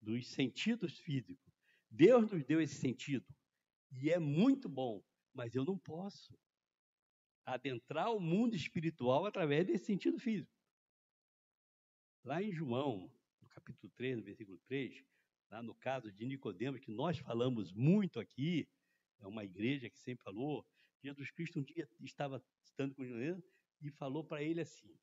dos 0.00 0.26
sentidos 0.26 0.98
físicos. 0.98 1.54
Deus 1.88 2.28
nos 2.28 2.44
deu 2.44 2.60
esse 2.60 2.74
sentido 2.74 3.32
e 3.92 4.10
é 4.10 4.18
muito 4.18 4.68
bom, 4.68 5.04
mas 5.32 5.54
eu 5.54 5.64
não 5.64 5.78
posso 5.78 6.36
adentrar 7.44 8.12
o 8.12 8.18
mundo 8.18 8.56
espiritual 8.56 9.24
através 9.24 9.68
desse 9.68 9.84
sentido 9.84 10.18
físico. 10.18 10.57
Lá 12.28 12.42
em 12.42 12.52
João, 12.52 13.10
no 13.40 13.48
capítulo 13.48 13.90
3, 13.96 14.18
no 14.18 14.22
versículo 14.22 14.58
3, 14.66 15.02
Lá 15.50 15.62
no 15.62 15.74
caso 15.74 16.12
de 16.12 16.26
Nicodemos, 16.26 16.78
que 16.78 16.90
nós 16.90 17.16
falamos 17.16 17.72
muito 17.72 18.20
aqui, 18.20 18.68
é 19.18 19.26
uma 19.26 19.44
igreja 19.44 19.88
que 19.88 19.98
sempre 19.98 20.24
falou, 20.24 20.62
Jesus 21.02 21.30
Cristo 21.30 21.58
um 21.58 21.62
dia 21.62 21.88
estava 22.00 22.44
estando 22.62 22.94
com 22.94 23.02
Nicodemos 23.02 23.42
e 23.80 23.90
falou 23.90 24.22
para 24.22 24.42
ele 24.42 24.60
assim: 24.60 24.94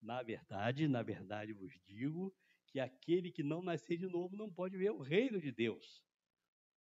Na 0.00 0.22
verdade, 0.22 0.88
na 0.88 1.02
verdade 1.02 1.52
vos 1.52 1.78
digo 1.84 2.34
que 2.68 2.80
aquele 2.80 3.30
que 3.30 3.42
não 3.42 3.60
nascer 3.60 3.98
de 3.98 4.06
novo 4.06 4.34
não 4.34 4.50
pode 4.50 4.78
ver 4.78 4.92
o 4.92 5.02
reino 5.02 5.38
de 5.38 5.52
Deus. 5.52 6.02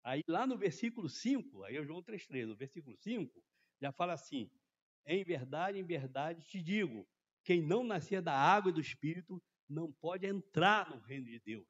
Aí 0.05 0.23
lá 0.29 0.47
no 0.47 0.57
versículo 0.57 1.09
5, 1.09 1.65
aí 1.65 1.79
é 1.79 1.85
João 1.85 2.01
3,3, 2.01 2.47
no 2.47 2.55
versículo 2.55 2.97
5, 2.97 3.45
já 3.81 3.91
fala 3.91 4.13
assim: 4.13 4.49
Em 5.05 5.25
verdade, 5.25 5.81
em 5.81 5.85
verdade 5.85 6.45
te 6.45 6.63
digo, 6.63 7.09
quem 7.45 7.61
não 7.63 7.83
nascer 7.83 8.23
da 8.23 8.35
água 8.35 8.71
e 8.71 8.75
do 8.75 8.81
Espírito 8.81 9.43
não 9.69 9.93
pode 9.93 10.27
entrar 10.27 10.89
no 10.91 11.01
reino 11.01 11.27
de 11.27 11.41
Deus. 11.41 11.67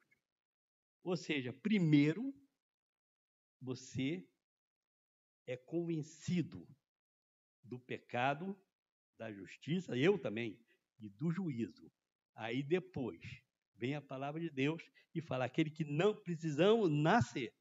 Ou 1.03 1.17
seja, 1.17 1.51
primeiro 1.53 2.33
você 3.61 4.27
é 5.47 5.57
convencido 5.57 6.67
do 7.63 7.79
pecado, 7.79 8.57
da 9.17 9.31
justiça, 9.31 9.97
eu 9.97 10.19
também, 10.19 10.59
e 10.99 11.09
do 11.09 11.31
juízo. 11.31 11.91
Aí 12.35 12.61
depois 12.63 13.21
vem 13.75 13.95
a 13.95 14.01
palavra 14.01 14.39
de 14.39 14.49
Deus 14.49 14.83
e 15.13 15.21
fala 15.21 15.45
aquele 15.45 15.69
que 15.69 15.83
não 15.83 16.15
precisamos 16.15 16.89
nascer. 16.89 17.53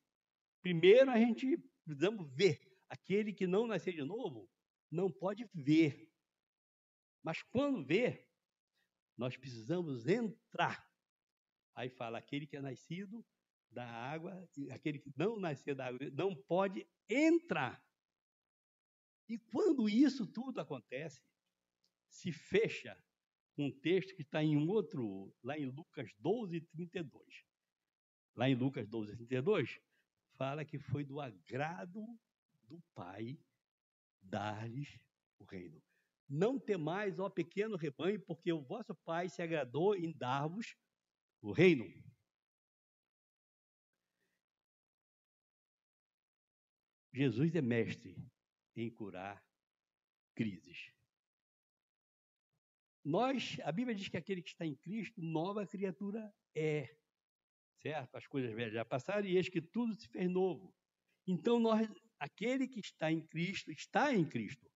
Primeiro 0.60 1.10
a 1.10 1.18
gente 1.18 1.58
precisamos 1.84 2.28
ver. 2.34 2.60
Aquele 2.88 3.32
que 3.32 3.46
não 3.46 3.66
nascer 3.66 3.94
de 3.94 4.04
novo 4.04 4.48
não 4.90 5.10
pode 5.10 5.48
ver. 5.54 6.11
Mas 7.22 7.42
quando 7.42 7.84
ver, 7.84 8.28
nós 9.16 9.36
precisamos 9.36 10.06
entrar 10.06 10.92
Aí 11.74 11.88
fala: 11.88 12.18
aquele 12.18 12.46
que 12.46 12.56
é 12.56 12.60
nascido 12.60 13.24
da 13.70 13.86
água, 13.86 14.48
aquele 14.70 14.98
que 14.98 15.12
não 15.16 15.38
nasceu 15.38 15.74
da 15.74 15.86
água, 15.86 15.98
não 16.12 16.34
pode 16.34 16.86
entrar. 17.08 17.82
E 19.28 19.38
quando 19.38 19.88
isso 19.88 20.26
tudo 20.26 20.60
acontece, 20.60 21.22
se 22.08 22.30
fecha 22.30 22.96
um 23.56 23.70
texto 23.70 24.14
que 24.14 24.22
está 24.22 24.42
em 24.42 24.56
outro, 24.68 25.34
lá 25.42 25.58
em 25.58 25.66
Lucas 25.66 26.12
12, 26.18 26.60
32. 26.60 27.44
Lá 28.34 28.48
em 28.48 28.54
Lucas 28.54 28.88
12, 28.88 29.14
32, 29.16 29.80
fala 30.36 30.64
que 30.64 30.78
foi 30.78 31.04
do 31.04 31.20
agrado 31.20 32.06
do 32.64 32.80
Pai 32.94 33.38
dar-lhes 34.22 34.98
o 35.38 35.44
reino. 35.44 35.82
Não 36.35 36.59
temais, 36.59 37.18
ó 37.18 37.28
pequeno 37.28 37.76
rebanho, 37.76 38.18
porque 38.22 38.51
o 38.51 38.62
vosso 38.62 38.95
Pai 39.05 39.28
se 39.28 39.43
agradou 39.43 39.95
em 39.95 40.16
dar-vos 40.16 40.74
o 41.43 41.53
reino. 41.53 41.85
Jesus 47.12 47.55
é 47.55 47.61
mestre 47.61 48.16
em 48.74 48.91
curar 48.91 49.45
crises. 50.35 50.91
Nós, 53.05 53.59
a 53.62 53.70
Bíblia 53.70 53.95
diz 53.95 54.09
que 54.09 54.16
aquele 54.16 54.41
que 54.41 54.49
está 54.49 54.64
em 54.64 54.74
Cristo, 54.74 55.20
nova 55.20 55.66
criatura 55.66 56.35
é. 56.55 56.97
Certo? 57.83 58.16
As 58.16 58.26
coisas 58.26 58.55
velhas 58.55 58.72
já 58.72 58.87
passaram 58.87 59.26
e 59.26 59.37
eis 59.37 59.51
que 59.51 59.61
tudo 59.61 59.95
se 59.95 60.09
fez 60.09 60.30
novo. 60.30 60.74
Então 61.26 61.61
nós, 61.61 61.87
aquele 62.18 62.66
que 62.66 62.80
está 62.80 63.12
em 63.12 63.20
Cristo, 63.20 63.70
está 63.70 64.14
em 64.14 64.26
Cristo. 64.26 64.72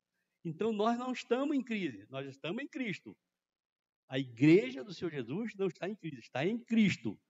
Então 0.47 0.73
nós 0.73 0.97
não 0.97 1.11
estamos 1.11 1.57
em 1.57 1.61
crise, 1.61 2.07
nós 2.09 2.25
estamos 2.29 2.63
em 2.63 2.69
Cristo. 2.69 3.17
A 4.09 4.17
igreja 4.17 4.85
do 4.85 4.95
Senhor 4.95 5.11
Jesus 5.11 5.57
não 5.57 5.67
está 5.67 5.89
em 5.89 5.97
crise, 5.97 6.21
está 6.21 6.47
em 6.47 6.57
Cristo. 6.57 7.21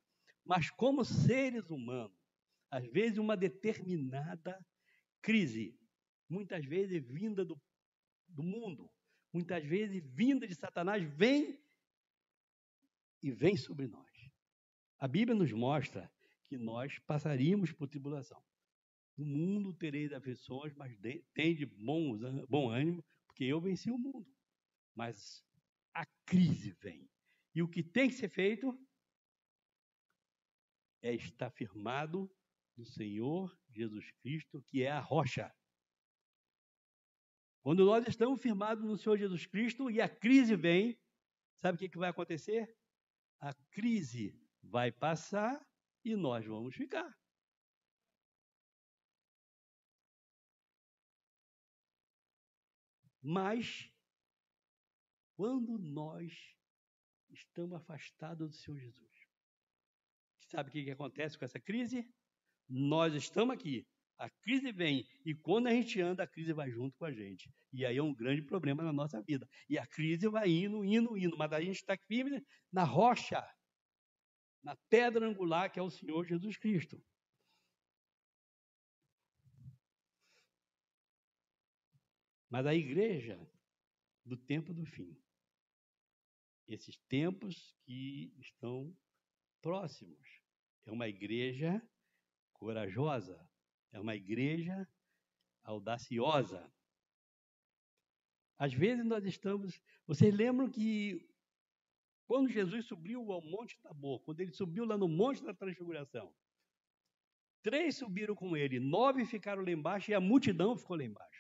Mas 0.45 0.69
como 0.69 1.03
seres 1.03 1.71
humanos, 1.71 2.15
às 2.71 2.87
vezes 2.89 3.17
uma 3.17 3.35
determinada 3.35 4.63
crise, 5.23 5.75
muitas 6.29 6.67
vezes 6.67 7.03
vinda 7.09 7.43
do, 7.43 7.59
do 8.29 8.43
mundo, 8.43 8.93
muitas 9.33 9.65
vezes 9.65 10.05
vinda 10.05 10.47
de 10.47 10.55
Satanás, 10.55 11.03
vem 11.03 11.59
e 13.23 13.31
vem 13.33 13.57
sobre 13.57 13.87
nós. 13.87 14.31
A 14.99 15.09
Bíblia 15.09 15.35
nos 15.35 15.53
mostra 15.53 16.13
que 16.45 16.59
nós 16.59 16.99
passaríamos 16.99 17.73
por 17.73 17.89
tribulação. 17.89 18.45
No 19.17 19.25
mundo 19.25 19.73
tereis 19.73 20.13
aflições, 20.13 20.75
mas 20.75 20.97
tem 21.33 21.55
de 21.55 21.65
bom, 21.65 22.19
bom 22.49 22.71
ânimo, 22.71 23.05
porque 23.27 23.45
eu 23.45 23.61
venci 23.61 23.91
o 23.91 23.99
mundo. 23.99 24.27
Mas 24.95 25.43
a 25.95 26.05
crise 26.27 26.73
vem. 26.83 27.09
E 27.55 27.63
o 27.63 27.69
que 27.69 27.83
tem 27.83 28.09
que 28.09 28.15
ser 28.15 28.29
feito 28.29 28.79
é 31.03 31.15
estar 31.15 31.51
firmado 31.51 32.31
no 32.77 32.85
Senhor 32.85 33.59
Jesus 33.71 34.11
Cristo, 34.21 34.63
que 34.63 34.83
é 34.83 34.91
a 34.91 35.01
rocha. 35.01 35.51
Quando 37.63 37.85
nós 37.85 38.07
estamos 38.07 38.41
firmados 38.41 38.85
no 38.85 38.97
Senhor 38.97 39.17
Jesus 39.17 39.47
Cristo 39.47 39.91
e 39.91 40.01
a 40.01 40.09
crise 40.09 40.55
vem, 40.55 40.97
sabe 41.57 41.77
o 41.77 41.79
que, 41.79 41.89
que 41.89 41.99
vai 41.99 42.11
acontecer? 42.11 42.73
A 43.41 43.55
crise 43.71 44.39
vai 44.63 44.93
passar 44.93 45.67
e 46.05 46.15
nós 46.15 46.45
vamos 46.45 46.77
ficar. 46.77 47.13
Mas, 53.29 53.91
quando 55.35 55.77
nós 55.81 56.33
estamos 57.29 57.73
afastados 57.73 58.51
do 58.51 58.55
Senhor 58.55 58.79
Jesus, 58.79 59.11
sabe 60.43 60.69
o 60.69 60.73
que, 60.73 60.85
que 60.85 60.93
acontece 60.93 61.37
com 61.37 61.45
essa 61.45 61.59
crise? 61.59 62.09
Nós 62.69 63.15
estamos 63.15 63.53
aqui, 63.53 63.85
a 64.17 64.31
crise 64.31 64.71
vem, 64.71 65.05
e 65.25 65.35
quando 65.35 65.67
a 65.67 65.73
gente 65.73 66.01
anda, 66.01 66.23
a 66.23 66.27
crise 66.29 66.53
vai 66.53 66.71
junto 66.71 66.97
com 66.97 67.05
a 67.05 67.11
gente. 67.11 67.53
E 67.73 67.85
aí 67.85 67.97
é 67.97 68.03
um 68.03 68.15
grande 68.15 68.43
problema 68.43 68.85
na 68.85 68.93
nossa 68.93 69.21
vida. 69.21 69.45
E 69.69 69.77
a 69.77 69.85
crise 69.89 70.29
vai 70.29 70.49
indo, 70.49 70.85
indo, 70.85 71.19
indo, 71.19 71.37
mas 71.37 71.53
a 71.53 71.61
gente 71.61 71.79
está 71.79 71.99
firme 72.07 72.41
na 72.73 72.85
rocha, 72.85 73.45
na 74.63 74.77
pedra 74.89 75.27
angular 75.27 75.69
que 75.73 75.81
é 75.81 75.83
o 75.83 75.91
Senhor 75.91 76.25
Jesus 76.25 76.57
Cristo. 76.59 77.03
Mas 82.49 82.67
a 82.67 82.75
igreja 82.75 83.39
do 84.25 84.37
tempo 84.37 84.73
do 84.73 84.85
fim, 84.85 85.17
esses 86.67 86.97
tempos 87.09 87.77
que 87.85 88.33
estão 88.39 88.97
próximos, 89.61 90.43
é 90.85 90.91
uma 90.91 91.09
igreja 91.09 91.83
corajosa, 92.53 93.39
é 93.93 94.01
uma 94.01 94.15
igreja 94.15 94.89
audaciosa. 95.63 96.73
Às 98.59 98.73
vezes 98.73 99.05
nós 99.05 99.25
estamos. 99.25 99.81
Vocês 100.07 100.35
lembram 100.35 100.71
que 100.71 101.29
quando 102.27 102.49
Jesus 102.49 102.87
subiu 102.87 103.31
ao 103.33 103.43
Monte 103.43 103.79
Tabor, 103.81 104.21
quando 104.21 104.41
ele 104.41 104.53
subiu 104.53 104.85
lá 104.85 104.97
no 104.97 105.09
Monte 105.09 105.43
da 105.45 105.53
Transfiguração, 105.53 106.35
três 107.63 107.97
subiram 107.97 108.35
com 108.35 108.57
ele, 108.57 108.81
nove 108.81 109.25
ficaram 109.25 109.63
lá 109.63 109.71
embaixo 109.71 110.11
e 110.11 110.15
a 110.15 110.21
multidão 110.21 110.77
ficou 110.77 110.97
lá 110.97 111.05
embaixo. 111.05 111.36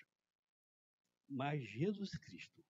Mas 1.29 1.63
Jesus 1.63 2.11
Cristo, 2.19 2.65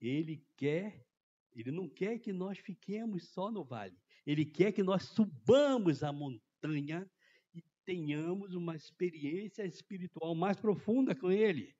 ele 0.00 0.44
quer, 0.56 1.06
ele 1.52 1.70
não 1.70 1.88
quer 1.88 2.18
que 2.18 2.32
nós 2.32 2.58
fiquemos 2.58 3.28
só 3.28 3.50
no 3.50 3.64
vale, 3.64 3.96
ele 4.26 4.44
quer 4.44 4.72
que 4.72 4.82
nós 4.82 5.04
subamos 5.04 6.02
a 6.02 6.12
montanha 6.12 7.10
tenhamos 7.84 8.54
uma 8.54 8.76
experiência 8.76 9.64
espiritual 9.64 10.34
mais 10.34 10.58
profunda 10.58 11.14
com 11.14 11.30
Ele. 11.30 11.76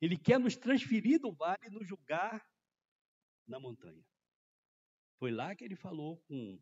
Ele 0.00 0.16
quer 0.16 0.38
nos 0.38 0.56
transferir 0.56 1.20
do 1.20 1.32
vale 1.32 1.66
e 1.66 1.70
nos 1.70 1.86
julgar 1.86 2.46
na 3.46 3.58
montanha. 3.58 4.04
Foi 5.18 5.30
lá 5.30 5.54
que 5.54 5.64
ele 5.64 5.76
falou 5.76 6.18
com 6.28 6.60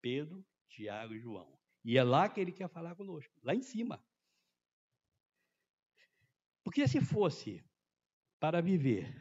Pedro, 0.00 0.44
Tiago 0.68 1.14
e 1.14 1.20
João. 1.20 1.58
E 1.84 1.96
é 1.96 2.04
lá 2.04 2.28
que 2.28 2.40
ele 2.40 2.52
quer 2.52 2.68
falar 2.68 2.94
conosco, 2.94 3.32
lá 3.42 3.54
em 3.54 3.62
cima. 3.62 4.04
Porque 6.70 6.86
se 6.86 7.00
fosse 7.00 7.64
para 8.38 8.62
viver 8.62 9.12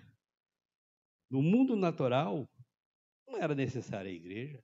no 1.32 1.42
mundo 1.42 1.76
natural, 1.76 2.48
não 3.26 3.38
era 3.38 3.56
necessária 3.56 4.12
a 4.12 4.14
igreja. 4.14 4.64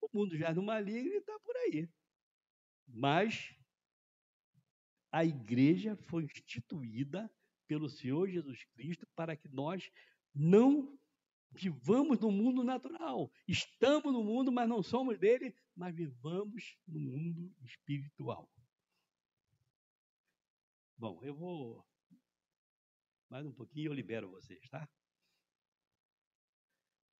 O 0.00 0.08
mundo 0.16 0.38
já 0.38 0.54
no 0.54 0.62
maligno 0.62 1.12
está 1.12 1.36
por 1.40 1.56
aí. 1.56 1.90
Mas 2.86 3.52
a 5.10 5.24
igreja 5.24 5.96
foi 5.96 6.22
instituída 6.22 7.28
pelo 7.66 7.88
Senhor 7.88 8.28
Jesus 8.28 8.62
Cristo 8.74 9.08
para 9.16 9.34
que 9.34 9.48
nós 9.48 9.90
não 10.32 10.96
vivamos 11.50 12.20
no 12.20 12.30
mundo 12.30 12.62
natural. 12.62 13.28
Estamos 13.48 14.12
no 14.12 14.22
mundo, 14.22 14.52
mas 14.52 14.68
não 14.68 14.84
somos 14.84 15.18
dele, 15.18 15.52
mas 15.74 15.92
vivamos 15.92 16.78
no 16.86 17.00
mundo 17.00 17.52
espiritual. 17.64 18.48
Bom, 20.96 21.20
eu 21.24 21.34
vou 21.34 21.89
mais 23.30 23.46
um 23.46 23.52
pouquinho 23.52 23.90
eu 23.90 23.94
libero 23.94 24.28
vocês, 24.28 24.68
tá? 24.68 24.90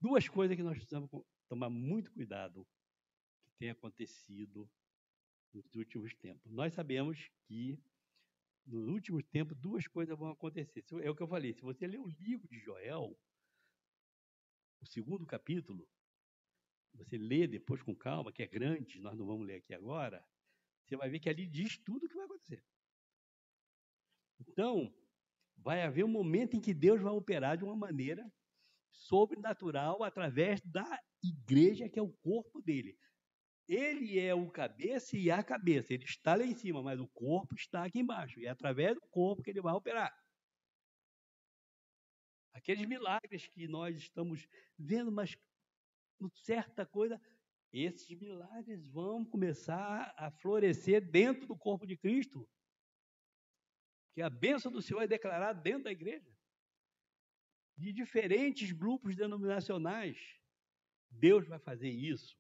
Duas 0.01 0.29
coisas 0.29 0.57
que 0.57 0.63
nós 0.63 0.77
precisamos 0.77 1.09
tomar 1.49 1.71
muito 1.71 2.13
cuidado 2.13 2.67
que 3.45 3.53
tem 3.59 3.71
acontecido 3.71 4.69
nos 5.53 5.75
últimos 5.75 6.13
tempos. 6.17 6.51
Nós 6.51 6.75
sabemos 6.75 7.31
que 7.47 7.79
nos 8.67 8.89
últimos 8.89 9.25
tempos 9.27 9.57
duas 9.59 9.87
coisas 9.87 10.19
vão 10.19 10.31
acontecer. 10.31 10.85
É 11.03 11.11
o 11.11 11.15
que 11.15 11.23
eu 11.23 11.29
falei. 11.29 11.55
Se 11.55 11.63
você 11.63 11.87
ler 11.87 11.99
o 11.99 12.09
livro 12.09 12.49
de 12.49 12.59
Joel, 12.59 13.17
o 14.81 14.87
segundo 14.87 15.25
capítulo, 15.25 15.89
você 16.95 17.17
lê 17.17 17.47
depois 17.47 17.83
com 17.83 17.95
calma, 17.95 18.33
que 18.33 18.43
é 18.43 18.47
grande, 18.49 19.01
nós 19.01 19.17
não 19.17 19.27
vamos 19.27 19.47
ler 19.47 19.57
aqui 19.57 19.75
agora, 19.75 20.27
você 20.85 20.97
vai 20.97 21.09
ver 21.09 21.21
que 21.21 21.29
ali 21.29 21.47
diz 21.47 21.79
tudo 21.79 22.07
o 22.07 22.09
que 22.09 22.17
vai 22.17 22.25
acontecer. 22.25 22.65
Então, 24.41 24.93
vai 25.63 25.83
haver 25.83 26.05
um 26.05 26.09
momento 26.09 26.57
em 26.57 26.61
que 26.61 26.75
Deus 26.75 27.01
vai 27.01 27.13
operar 27.13 27.57
de 27.57 27.65
uma 27.65 27.77
maneira 27.77 28.31
sobrenatural 28.91 30.03
através 30.03 30.61
da 30.63 31.01
igreja, 31.23 31.89
que 31.89 31.99
é 31.99 32.03
o 32.03 32.13
corpo 32.23 32.61
dele. 32.63 32.97
Ele 33.69 34.19
é 34.19 34.35
o 34.35 34.51
cabeça 34.51 35.17
e 35.17 35.31
a 35.31 35.43
cabeça. 35.43 35.95
Ele 35.95 36.05
está 36.05 36.35
lá 36.35 36.45
em 36.45 36.55
cima, 36.55 36.83
mas 36.83 36.99
o 36.99 37.07
corpo 37.09 37.55
está 37.55 37.85
aqui 37.85 38.01
embaixo. 38.01 38.41
E 38.41 38.47
é 38.47 38.51
através 38.51 38.95
do 38.95 39.03
corpo 39.11 39.43
que 39.43 39.51
ele 39.51 39.61
vai 39.61 39.73
operar. 39.73 40.13
Aqueles 42.53 42.85
milagres 42.87 43.47
que 43.47 43.69
nós 43.69 43.97
estamos 43.97 44.47
vendo, 44.77 45.13
mas 45.13 45.37
certa 46.43 46.85
coisa, 46.85 47.21
esses 47.73 48.09
milagres 48.19 48.85
vão 48.89 49.25
começar 49.25 50.13
a 50.17 50.31
florescer 50.31 51.09
dentro 51.09 51.47
do 51.47 51.57
corpo 51.57 51.87
de 51.87 51.97
Cristo. 51.97 52.49
Que 54.13 54.23
a 54.23 54.31
bênção 54.31 54.71
do 54.71 54.83
Senhor 54.83 55.03
é 55.03 55.07
declarada 55.07 55.61
dentro 55.61 55.85
da 55.85 55.93
igreja. 55.93 56.31
De 57.77 57.93
diferentes 57.93 58.73
grupos 58.73 59.17
denominacionais 59.17 60.41
Deus 61.11 61.47
vai 61.47 61.59
fazer 61.59 61.91
isso, 61.91 62.39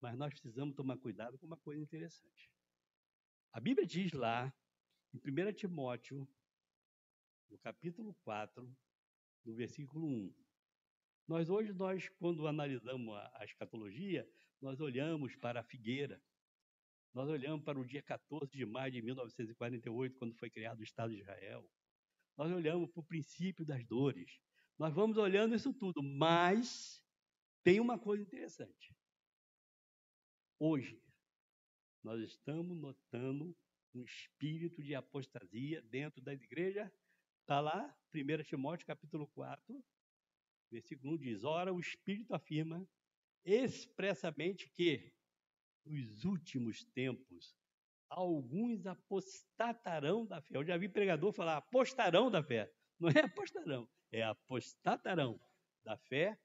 mas 0.00 0.16
nós 0.16 0.32
precisamos 0.32 0.74
tomar 0.74 0.98
cuidado 0.98 1.38
com 1.38 1.46
uma 1.46 1.56
coisa 1.56 1.82
interessante. 1.82 2.50
A 3.52 3.60
Bíblia 3.60 3.86
diz 3.86 4.12
lá, 4.12 4.52
em 5.12 5.18
1 5.18 5.52
Timóteo, 5.54 6.28
no 7.48 7.58
capítulo 7.58 8.14
4, 8.22 8.76
no 9.44 9.54
versículo 9.54 10.06
1. 10.06 10.34
Nós 11.26 11.48
hoje, 11.48 11.72
nós, 11.72 12.08
quando 12.18 12.46
analisamos 12.46 13.16
a, 13.16 13.38
a 13.40 13.44
escatologia, 13.44 14.30
nós 14.60 14.80
olhamos 14.80 15.34
para 15.34 15.60
a 15.60 15.64
figueira, 15.64 16.22
nós 17.18 17.28
olhamos 17.28 17.64
para 17.64 17.76
o 17.76 17.84
dia 17.84 18.00
14 18.00 18.56
de 18.56 18.64
maio 18.64 18.92
de 18.92 19.02
1948, 19.02 20.16
quando 20.16 20.36
foi 20.36 20.48
criado 20.48 20.78
o 20.78 20.84
Estado 20.84 21.12
de 21.12 21.18
Israel. 21.20 21.68
Nós 22.36 22.52
olhamos 22.52 22.88
para 22.92 23.00
o 23.00 23.04
princípio 23.04 23.66
das 23.66 23.84
dores. 23.84 24.40
Nós 24.78 24.94
vamos 24.94 25.16
olhando 25.16 25.52
isso 25.56 25.74
tudo, 25.74 26.00
mas 26.00 27.02
tem 27.64 27.80
uma 27.80 27.98
coisa 27.98 28.22
interessante. 28.22 28.96
Hoje, 30.60 31.02
nós 32.04 32.20
estamos 32.20 32.78
notando 32.78 33.52
um 33.92 34.04
espírito 34.04 34.80
de 34.80 34.94
apostasia 34.94 35.82
dentro 35.82 36.22
da 36.22 36.32
igreja. 36.32 36.88
Está 37.40 37.58
lá, 37.58 37.98
1 38.14 38.44
Timóteo 38.44 38.86
capítulo 38.86 39.26
4, 39.26 39.84
versículo 40.70 41.14
1 41.14 41.18
diz: 41.18 41.42
Ora, 41.42 41.74
o 41.74 41.80
Espírito 41.80 42.32
afirma 42.32 42.88
expressamente 43.44 44.70
que 44.70 45.17
nos 45.88 46.24
últimos 46.24 46.84
tempos 46.84 47.56
alguns 48.08 48.86
apostatarão 48.86 50.24
da 50.24 50.40
fé. 50.40 50.56
Eu 50.56 50.64
já 50.64 50.76
vi 50.76 50.88
pregador 50.88 51.32
falar 51.32 51.58
apostarão 51.58 52.30
da 52.30 52.42
fé. 52.42 52.72
Não 52.98 53.08
é 53.08 53.20
apostarão, 53.20 53.88
é 54.10 54.22
apostatarão 54.22 55.40
da 55.84 55.96
fé 55.96 56.38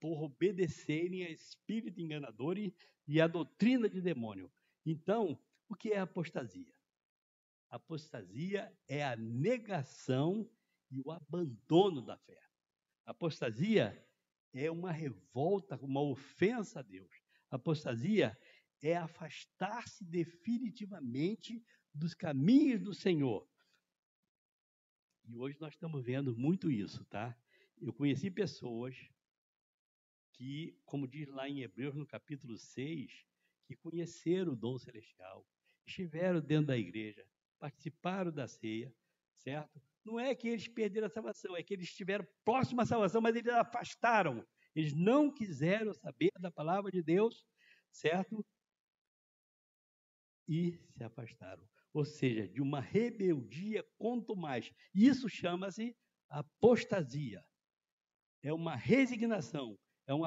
por 0.00 0.22
obedecerem 0.22 1.24
a 1.24 1.30
espírito 1.30 2.00
enganador 2.00 2.56
e, 2.58 3.20
a 3.20 3.26
doutrina 3.26 3.88
de 3.88 4.00
demônio. 4.00 4.52
Então, 4.84 5.38
o 5.68 5.74
que 5.74 5.92
é 5.92 5.98
apostasia? 5.98 6.74
Apostasia 7.70 8.72
é 8.86 9.04
a 9.04 9.16
negação 9.16 10.48
e 10.90 11.00
o 11.00 11.10
abandono 11.10 12.02
da 12.02 12.16
fé. 12.18 12.40
Apostasia 13.04 14.06
é 14.52 14.70
uma 14.70 14.92
revolta, 14.92 15.76
uma 15.82 16.00
ofensa 16.00 16.80
a 16.80 16.82
Deus. 16.82 17.10
Apostasia 17.50 18.38
é 18.88 18.96
afastar-se 18.96 20.04
definitivamente 20.04 21.64
dos 21.92 22.12
caminhos 22.12 22.82
do 22.82 22.92
Senhor. 22.92 23.48
E 25.24 25.34
hoje 25.34 25.56
nós 25.58 25.72
estamos 25.72 26.04
vendo 26.04 26.36
muito 26.36 26.70
isso, 26.70 27.02
tá? 27.06 27.34
Eu 27.80 27.94
conheci 27.94 28.30
pessoas 28.30 28.94
que, 30.34 30.78
como 30.84 31.08
diz 31.08 31.28
lá 31.28 31.48
em 31.48 31.62
Hebreus, 31.62 31.94
no 31.94 32.06
capítulo 32.06 32.58
6, 32.58 33.10
que 33.64 33.74
conheceram 33.74 34.52
o 34.52 34.56
dom 34.56 34.78
celestial, 34.78 35.46
estiveram 35.86 36.40
dentro 36.40 36.66
da 36.66 36.76
igreja, 36.76 37.26
participaram 37.58 38.30
da 38.30 38.46
ceia, 38.46 38.94
certo? 39.38 39.80
Não 40.04 40.20
é 40.20 40.34
que 40.34 40.48
eles 40.48 40.68
perderam 40.68 41.06
a 41.06 41.10
salvação, 41.10 41.56
é 41.56 41.62
que 41.62 41.72
eles 41.72 41.88
estiveram 41.88 42.26
próximos 42.44 42.82
à 42.82 42.86
salvação, 42.86 43.22
mas 43.22 43.34
eles 43.34 43.50
afastaram. 43.54 44.46
Eles 44.74 44.92
não 44.92 45.32
quiseram 45.32 45.94
saber 45.94 46.30
da 46.38 46.50
palavra 46.50 46.90
de 46.90 47.02
Deus, 47.02 47.46
certo? 47.90 48.44
E 50.46 50.78
se 50.90 51.02
afastaram. 51.02 51.66
Ou 51.92 52.04
seja, 52.04 52.48
de 52.48 52.60
uma 52.60 52.80
rebeldia 52.80 53.84
quanto 53.96 54.34
mais. 54.34 54.72
Isso 54.94 55.28
chama-se 55.28 55.96
apostasia. 56.28 57.44
É 58.42 58.52
uma 58.52 58.74
resignação, 58.74 59.78
é 60.06 60.12
um, 60.12 60.22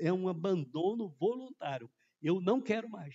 é 0.00 0.12
um 0.12 0.28
abandono 0.28 1.08
voluntário. 1.10 1.90
Eu 2.20 2.40
não 2.40 2.60
quero 2.60 2.88
mais. 2.88 3.14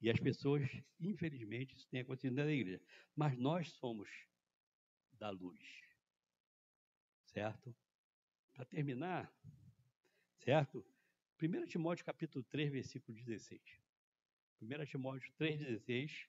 E 0.00 0.10
as 0.10 0.20
pessoas, 0.20 0.68
infelizmente, 1.00 1.74
isso 1.74 1.88
tem 1.88 2.00
acontecido 2.00 2.34
na 2.34 2.50
igreja. 2.50 2.82
Mas 3.14 3.38
nós 3.38 3.72
somos 3.72 4.08
da 5.12 5.30
luz. 5.30 5.60
Certo? 7.24 7.74
Para 8.52 8.64
terminar, 8.64 9.32
certo? 10.38 10.84
1 11.42 11.66
Timóteo 11.66 12.04
capítulo 12.04 12.44
3, 12.44 12.70
versículo 12.72 13.16
16. 13.16 13.60
1 14.60 14.84
Timóteo 14.86 15.32
3,16. 15.38 16.28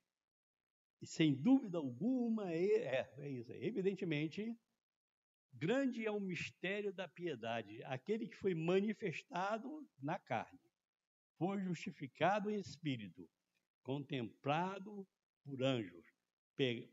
E 1.01 1.05
sem 1.05 1.33
dúvida 1.33 1.77
alguma, 1.77 2.51
é, 2.51 2.65
é, 2.65 3.13
é 3.17 3.29
isso. 3.29 3.51
Evidentemente, 3.53 4.57
Grande 5.59 6.05
é 6.05 6.11
o 6.11 6.19
mistério 6.19 6.93
da 6.93 7.07
piedade, 7.07 7.83
aquele 7.85 8.27
que 8.27 8.37
foi 8.37 8.53
manifestado 8.53 9.87
na 9.99 10.19
carne, 10.19 10.59
foi 11.35 11.59
justificado 11.61 12.51
em 12.51 12.59
espírito, 12.59 13.27
contemplado 13.81 15.07
por 15.43 15.63
anjos, 15.63 16.05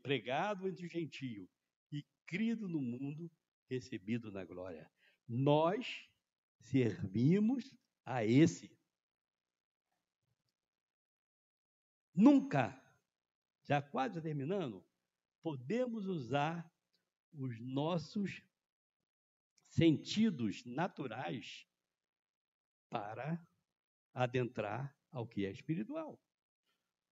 pregado 0.01 0.67
entre 0.67 0.87
os 0.87 0.91
gentios 0.91 1.47
e 1.91 2.03
crido 2.25 2.67
no 2.67 2.81
mundo, 2.81 3.31
recebido 3.69 4.31
na 4.31 4.43
glória. 4.43 4.89
Nós 5.27 6.09
servimos 6.59 7.71
a 8.03 8.25
esse. 8.25 8.75
Nunca, 12.15 12.81
já 13.63 13.81
quase 13.81 14.21
terminando, 14.21 14.85
podemos 15.41 16.05
usar 16.05 16.71
os 17.33 17.59
nossos 17.59 18.41
sentidos 19.67 20.63
naturais 20.63 21.67
para 22.89 23.45
adentrar 24.13 24.97
ao 25.11 25.27
que 25.27 25.45
é 25.45 25.51
espiritual. 25.51 26.17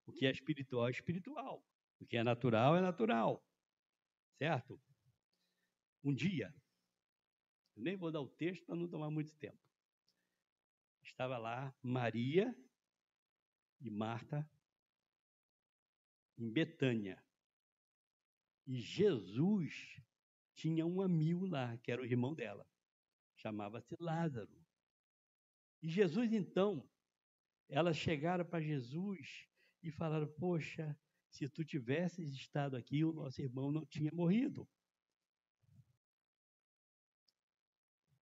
O 0.05 0.13
que 0.13 0.25
é 0.25 0.31
espiritual 0.31 0.87
é 0.87 0.91
espiritual. 0.91 1.65
O 1.99 2.05
que 2.05 2.15
é 2.15 2.23
natural 2.23 2.77
é 2.77 2.81
natural. 2.81 3.45
Certo? 4.37 4.81
Um 6.03 6.13
dia, 6.13 6.53
nem 7.75 7.97
vou 7.97 8.11
dar 8.11 8.21
o 8.21 8.29
texto 8.29 8.65
para 8.65 8.75
não 8.75 8.87
tomar 8.87 9.09
muito 9.09 9.35
tempo. 9.35 9.59
Estava 11.03 11.37
lá 11.37 11.75
Maria 11.81 12.55
e 13.81 13.89
Marta 13.89 14.49
em 16.43 16.51
Betânia. 16.51 17.23
E 18.67 18.79
Jesus 18.79 20.01
tinha 20.53 20.85
um 20.85 21.01
amigo 21.01 21.45
lá, 21.45 21.77
que 21.77 21.91
era 21.91 22.01
o 22.01 22.05
irmão 22.05 22.33
dela. 22.33 22.67
Chamava-se 23.37 23.95
Lázaro. 23.99 24.61
E 25.81 25.89
Jesus, 25.89 26.31
então, 26.31 26.87
elas 27.67 27.97
chegaram 27.97 28.45
para 28.45 28.61
Jesus 28.61 29.47
e 29.81 29.91
falaram: 29.91 30.27
Poxa, 30.33 30.97
se 31.29 31.49
tu 31.49 31.63
tivesses 31.63 32.33
estado 32.33 32.75
aqui, 32.75 33.03
o 33.03 33.13
nosso 33.13 33.41
irmão 33.41 33.71
não 33.71 33.85
tinha 33.85 34.11
morrido. 34.13 34.69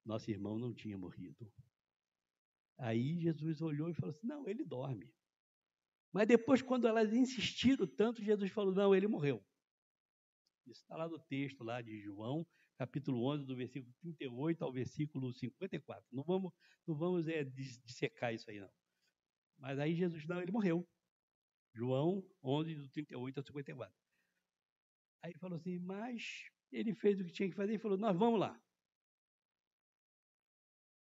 Nosso 0.04 0.30
irmão 0.30 0.58
não 0.58 0.72
tinha 0.72 0.96
morrido. 0.96 1.52
Aí 2.78 3.20
Jesus 3.20 3.60
olhou 3.60 3.90
e 3.90 3.94
falou 3.94 4.10
assim: 4.10 4.26
Não, 4.26 4.48
ele 4.48 4.64
dorme. 4.64 5.12
Mas 6.12 6.26
depois, 6.26 6.60
quando 6.60 6.88
elas 6.88 7.12
insistiram 7.12 7.86
tanto, 7.86 8.22
Jesus 8.22 8.50
falou: 8.50 8.74
Não, 8.74 8.94
ele 8.94 9.06
morreu. 9.06 9.44
Isso 10.66 10.82
está 10.82 10.96
lá 10.96 11.08
no 11.08 11.18
texto 11.18 11.64
lá 11.64 11.80
de 11.80 12.00
João, 12.00 12.46
capítulo 12.76 13.24
11, 13.32 13.44
do 13.44 13.56
versículo 13.56 13.92
38 14.00 14.64
ao 14.64 14.72
versículo 14.72 15.32
54. 15.32 16.04
Não 16.12 16.22
vamos, 16.22 16.52
não 16.86 16.94
vamos 16.96 17.28
é, 17.28 17.44
dissecar 17.44 18.34
isso 18.34 18.50
aí, 18.50 18.60
não. 18.60 18.70
Mas 19.58 19.78
aí 19.78 19.94
Jesus, 19.94 20.26
não, 20.26 20.40
ele 20.40 20.52
morreu. 20.52 20.88
João 21.72 22.24
11, 22.42 22.74
do 22.74 22.88
38 22.88 23.38
ao 23.38 23.44
54. 23.44 23.94
Aí 25.22 25.32
ele 25.32 25.38
falou 25.38 25.56
assim, 25.56 25.78
mas 25.78 26.50
ele 26.72 26.94
fez 26.94 27.20
o 27.20 27.24
que 27.24 27.32
tinha 27.32 27.48
que 27.48 27.56
fazer 27.56 27.74
e 27.74 27.78
falou, 27.78 27.98
nós 27.98 28.16
vamos 28.16 28.40
lá. 28.40 28.60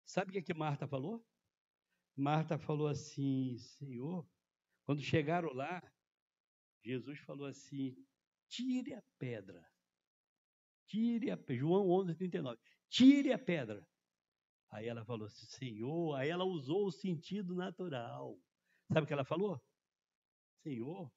Sabe 0.04 0.30
o 0.30 0.32
que, 0.32 0.38
é 0.38 0.42
que 0.42 0.54
Marta 0.54 0.86
falou? 0.86 1.24
Marta 2.16 2.58
falou 2.58 2.86
assim, 2.86 3.58
Senhor, 3.58 4.26
quando 4.86 5.02
chegaram 5.02 5.52
lá, 5.52 5.82
Jesus 6.84 7.18
falou 7.18 7.48
assim: 7.48 7.94
tire 8.48 8.94
a 8.94 9.02
pedra. 9.18 9.68
Tire 10.86 11.30
a 11.32 11.36
pedra. 11.36 11.56
João 11.56 11.90
11, 11.90 12.14
39. 12.14 12.60
Tire 12.88 13.32
a 13.32 13.38
pedra. 13.38 13.84
Aí 14.70 14.86
ela 14.86 15.04
falou 15.04 15.26
assim, 15.26 15.44
Senhor. 15.46 16.14
Aí 16.14 16.28
ela 16.28 16.44
usou 16.44 16.86
o 16.86 16.92
sentido 16.92 17.54
natural. 17.54 18.40
Sabe 18.92 19.04
o 19.04 19.06
que 19.06 19.12
ela 19.12 19.24
falou? 19.24 19.60
Senhor, 20.62 21.12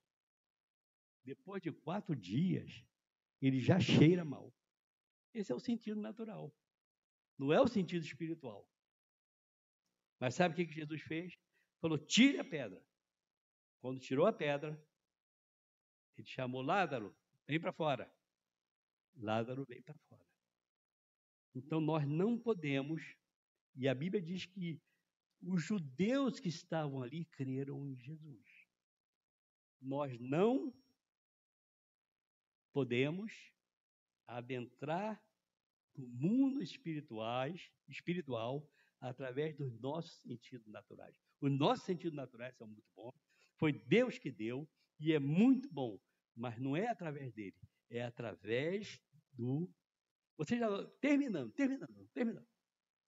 depois 1.23 1.61
de 1.61 1.71
quatro 1.71 2.15
dias, 2.15 2.83
ele 3.39 3.59
já 3.59 3.79
cheira 3.79 4.25
mal. 4.25 4.51
Esse 5.31 5.51
é 5.51 5.55
o 5.55 5.59
sentido 5.59 6.01
natural. 6.01 6.51
Não 7.37 7.53
é 7.53 7.61
o 7.61 7.67
sentido 7.67 8.03
espiritual. 8.03 8.67
Mas 10.19 10.33
sabe 10.33 10.53
o 10.53 10.57
que 10.67 10.73
Jesus 10.73 11.03
fez? 11.03 11.37
Falou: 11.79 11.99
tire 11.99 12.39
a 12.39 12.43
pedra. 12.43 12.83
Quando 13.79 13.99
tirou 13.99 14.25
a 14.25 14.33
pedra, 14.33 14.79
ele 16.17 16.27
chamou 16.27 16.61
Lázaro, 16.61 17.15
vem 17.47 17.59
para 17.59 17.71
fora. 17.71 18.13
Lázaro 19.15 19.65
veio 19.65 19.83
para 19.83 19.97
fora. 20.09 20.25
Então 21.55 21.81
nós 21.81 22.07
não 22.07 22.37
podemos 22.37 23.15
E 23.75 23.87
a 23.87 23.95
Bíblia 23.95 24.21
diz 24.21 24.45
que 24.45 24.81
os 25.41 25.63
judeus 25.63 26.39
que 26.39 26.49
estavam 26.49 27.01
ali 27.01 27.25
creram 27.25 27.87
em 27.87 27.95
Jesus. 27.95 28.67
Nós 29.81 30.19
não 30.19 30.73
podemos 32.73 33.53
adentrar 34.27 35.23
no 35.95 36.07
mundo 36.07 36.61
espirituais, 36.61 37.71
espiritual 37.87 38.69
através 38.99 39.55
dos 39.55 39.79
nossos 39.79 40.21
sentidos 40.21 40.67
naturais. 40.67 41.17
Os 41.39 41.51
nossos 41.51 41.85
sentidos 41.85 42.15
naturais 42.15 42.55
são 42.57 42.67
muito 42.67 42.87
bons. 42.95 43.28
Foi 43.59 43.73
Deus 43.73 44.17
que 44.17 44.31
deu 44.31 44.67
e 44.99 45.13
é 45.13 45.19
muito 45.19 45.69
bom, 45.69 45.99
mas 46.35 46.57
não 46.57 46.75
é 46.75 46.87
através 46.87 47.33
dele, 47.33 47.55
é 47.89 48.01
através 48.03 48.99
do. 49.33 49.69
Vocês 50.37 50.59
já 50.59 50.67
terminando, 51.01 51.51
terminando, 51.51 52.07
terminando. 52.13 52.47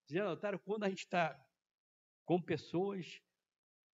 Vocês 0.04 0.18
já 0.18 0.24
notaram 0.24 0.58
quando 0.58 0.84
a 0.84 0.90
gente 0.90 1.04
está 1.04 1.42
com 2.26 2.40
pessoas 2.40 3.18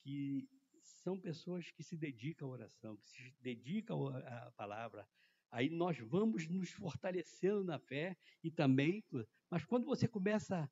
que 0.00 0.48
são 0.82 1.18
pessoas 1.20 1.70
que 1.70 1.84
se 1.84 1.96
dedicam 1.96 2.48
à 2.48 2.52
oração, 2.52 2.96
que 2.96 3.08
se 3.08 3.36
dedicam 3.40 4.08
à 4.08 4.50
palavra. 4.56 5.08
Aí 5.50 5.70
nós 5.70 5.96
vamos 5.98 6.48
nos 6.48 6.70
fortalecendo 6.70 7.62
na 7.62 7.78
fé 7.78 8.16
e 8.42 8.50
também, 8.50 9.04
mas 9.48 9.64
quando 9.64 9.86
você 9.86 10.08
começa, 10.08 10.70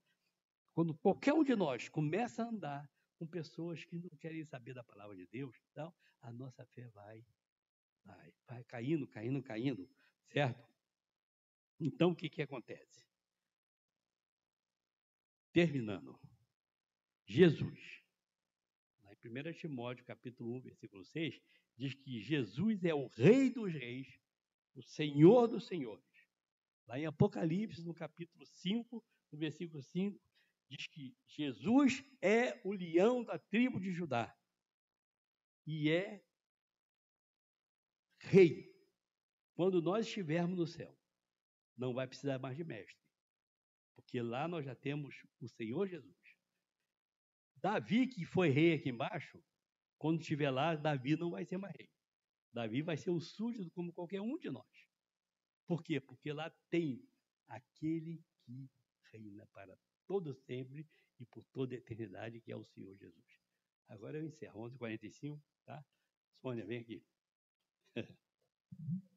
quando 0.74 0.94
qualquer 0.98 1.32
um 1.32 1.44
de 1.44 1.54
nós 1.54 1.88
começa 1.88 2.42
a 2.42 2.48
andar 2.48 2.90
com 3.18 3.26
pessoas 3.26 3.84
que 3.84 3.96
não 3.96 4.10
querem 4.18 4.44
saber 4.44 4.74
da 4.74 4.84
palavra 4.84 5.16
de 5.16 5.26
Deus, 5.26 5.56
então 5.70 5.92
a 6.20 6.32
nossa 6.32 6.64
fé 6.66 6.88
vai, 6.88 7.24
vai, 8.04 8.34
vai 8.46 8.64
caindo, 8.64 9.06
caindo, 9.06 9.42
caindo, 9.42 9.90
certo? 10.28 10.68
Então 11.80 12.10
o 12.10 12.16
que 12.16 12.28
que 12.28 12.42
acontece? 12.42 13.06
Terminando. 15.52 16.18
Jesus. 17.26 18.02
Lá 19.02 19.12
em 19.12 19.50
1 19.50 19.52
Timóteo, 19.54 20.04
capítulo 20.04 20.54
1, 20.56 20.60
versículo 20.60 21.04
6, 21.04 21.40
diz 21.76 21.94
que 21.94 22.20
Jesus 22.20 22.84
é 22.84 22.94
o 22.94 23.06
Rei 23.08 23.50
dos 23.50 23.72
Reis, 23.72 24.20
o 24.74 24.82
Senhor 24.82 25.46
dos 25.48 25.66
Senhores. 25.66 26.04
Lá 26.86 26.98
em 26.98 27.06
Apocalipse, 27.06 27.84
no 27.84 27.94
capítulo 27.94 28.46
5, 28.46 29.04
no 29.32 29.38
versículo 29.38 29.82
5, 29.82 30.20
diz 30.68 30.86
que 30.88 31.16
Jesus 31.26 32.04
é 32.20 32.60
o 32.64 32.72
leão 32.72 33.24
da 33.24 33.38
tribo 33.38 33.80
de 33.80 33.92
Judá 33.92 34.36
e 35.66 35.90
é 35.90 36.24
rei. 38.18 38.74
Quando 39.54 39.80
nós 39.80 40.06
estivermos 40.06 40.58
no 40.58 40.66
céu, 40.66 40.96
não 41.76 41.94
vai 41.94 42.06
precisar 42.06 42.38
mais 42.38 42.56
de 42.56 42.64
mestre, 42.64 43.02
porque 43.94 44.20
lá 44.20 44.46
nós 44.46 44.64
já 44.64 44.74
temos 44.74 45.14
o 45.40 45.48
Senhor 45.48 45.86
Jesus. 45.86 46.16
Davi, 47.56 48.06
que 48.06 48.24
foi 48.24 48.48
rei 48.50 48.74
aqui 48.74 48.90
embaixo, 48.90 49.42
quando 49.98 50.20
estiver 50.20 50.50
lá, 50.50 50.74
Davi 50.74 51.16
não 51.16 51.30
vai 51.30 51.44
ser 51.44 51.56
mais 51.56 51.74
rei. 51.74 51.90
Davi 52.52 52.82
vai 52.82 52.96
ser 52.96 53.10
um 53.10 53.20
súdito 53.20 53.70
como 53.70 53.92
qualquer 53.92 54.20
um 54.20 54.38
de 54.38 54.50
nós. 54.50 54.88
Por 55.66 55.82
quê? 55.82 56.00
Porque 56.00 56.32
lá 56.32 56.50
tem 56.70 57.06
aquele 57.48 58.22
que 58.44 58.70
reina 59.10 59.46
para 59.52 59.76
todo 60.06 60.34
sempre 60.34 60.86
e 61.18 61.26
por 61.26 61.44
toda 61.46 61.74
a 61.74 61.78
eternidade, 61.78 62.40
que 62.40 62.52
é 62.52 62.56
o 62.56 62.64
Senhor 62.64 62.94
Jesus. 62.96 63.40
Agora 63.88 64.18
eu 64.18 64.26
encerro, 64.26 64.60
11h45, 64.62 65.40
tá? 65.64 65.84
Sônia, 66.32 66.66
vem 66.66 66.80
aqui. 66.80 67.04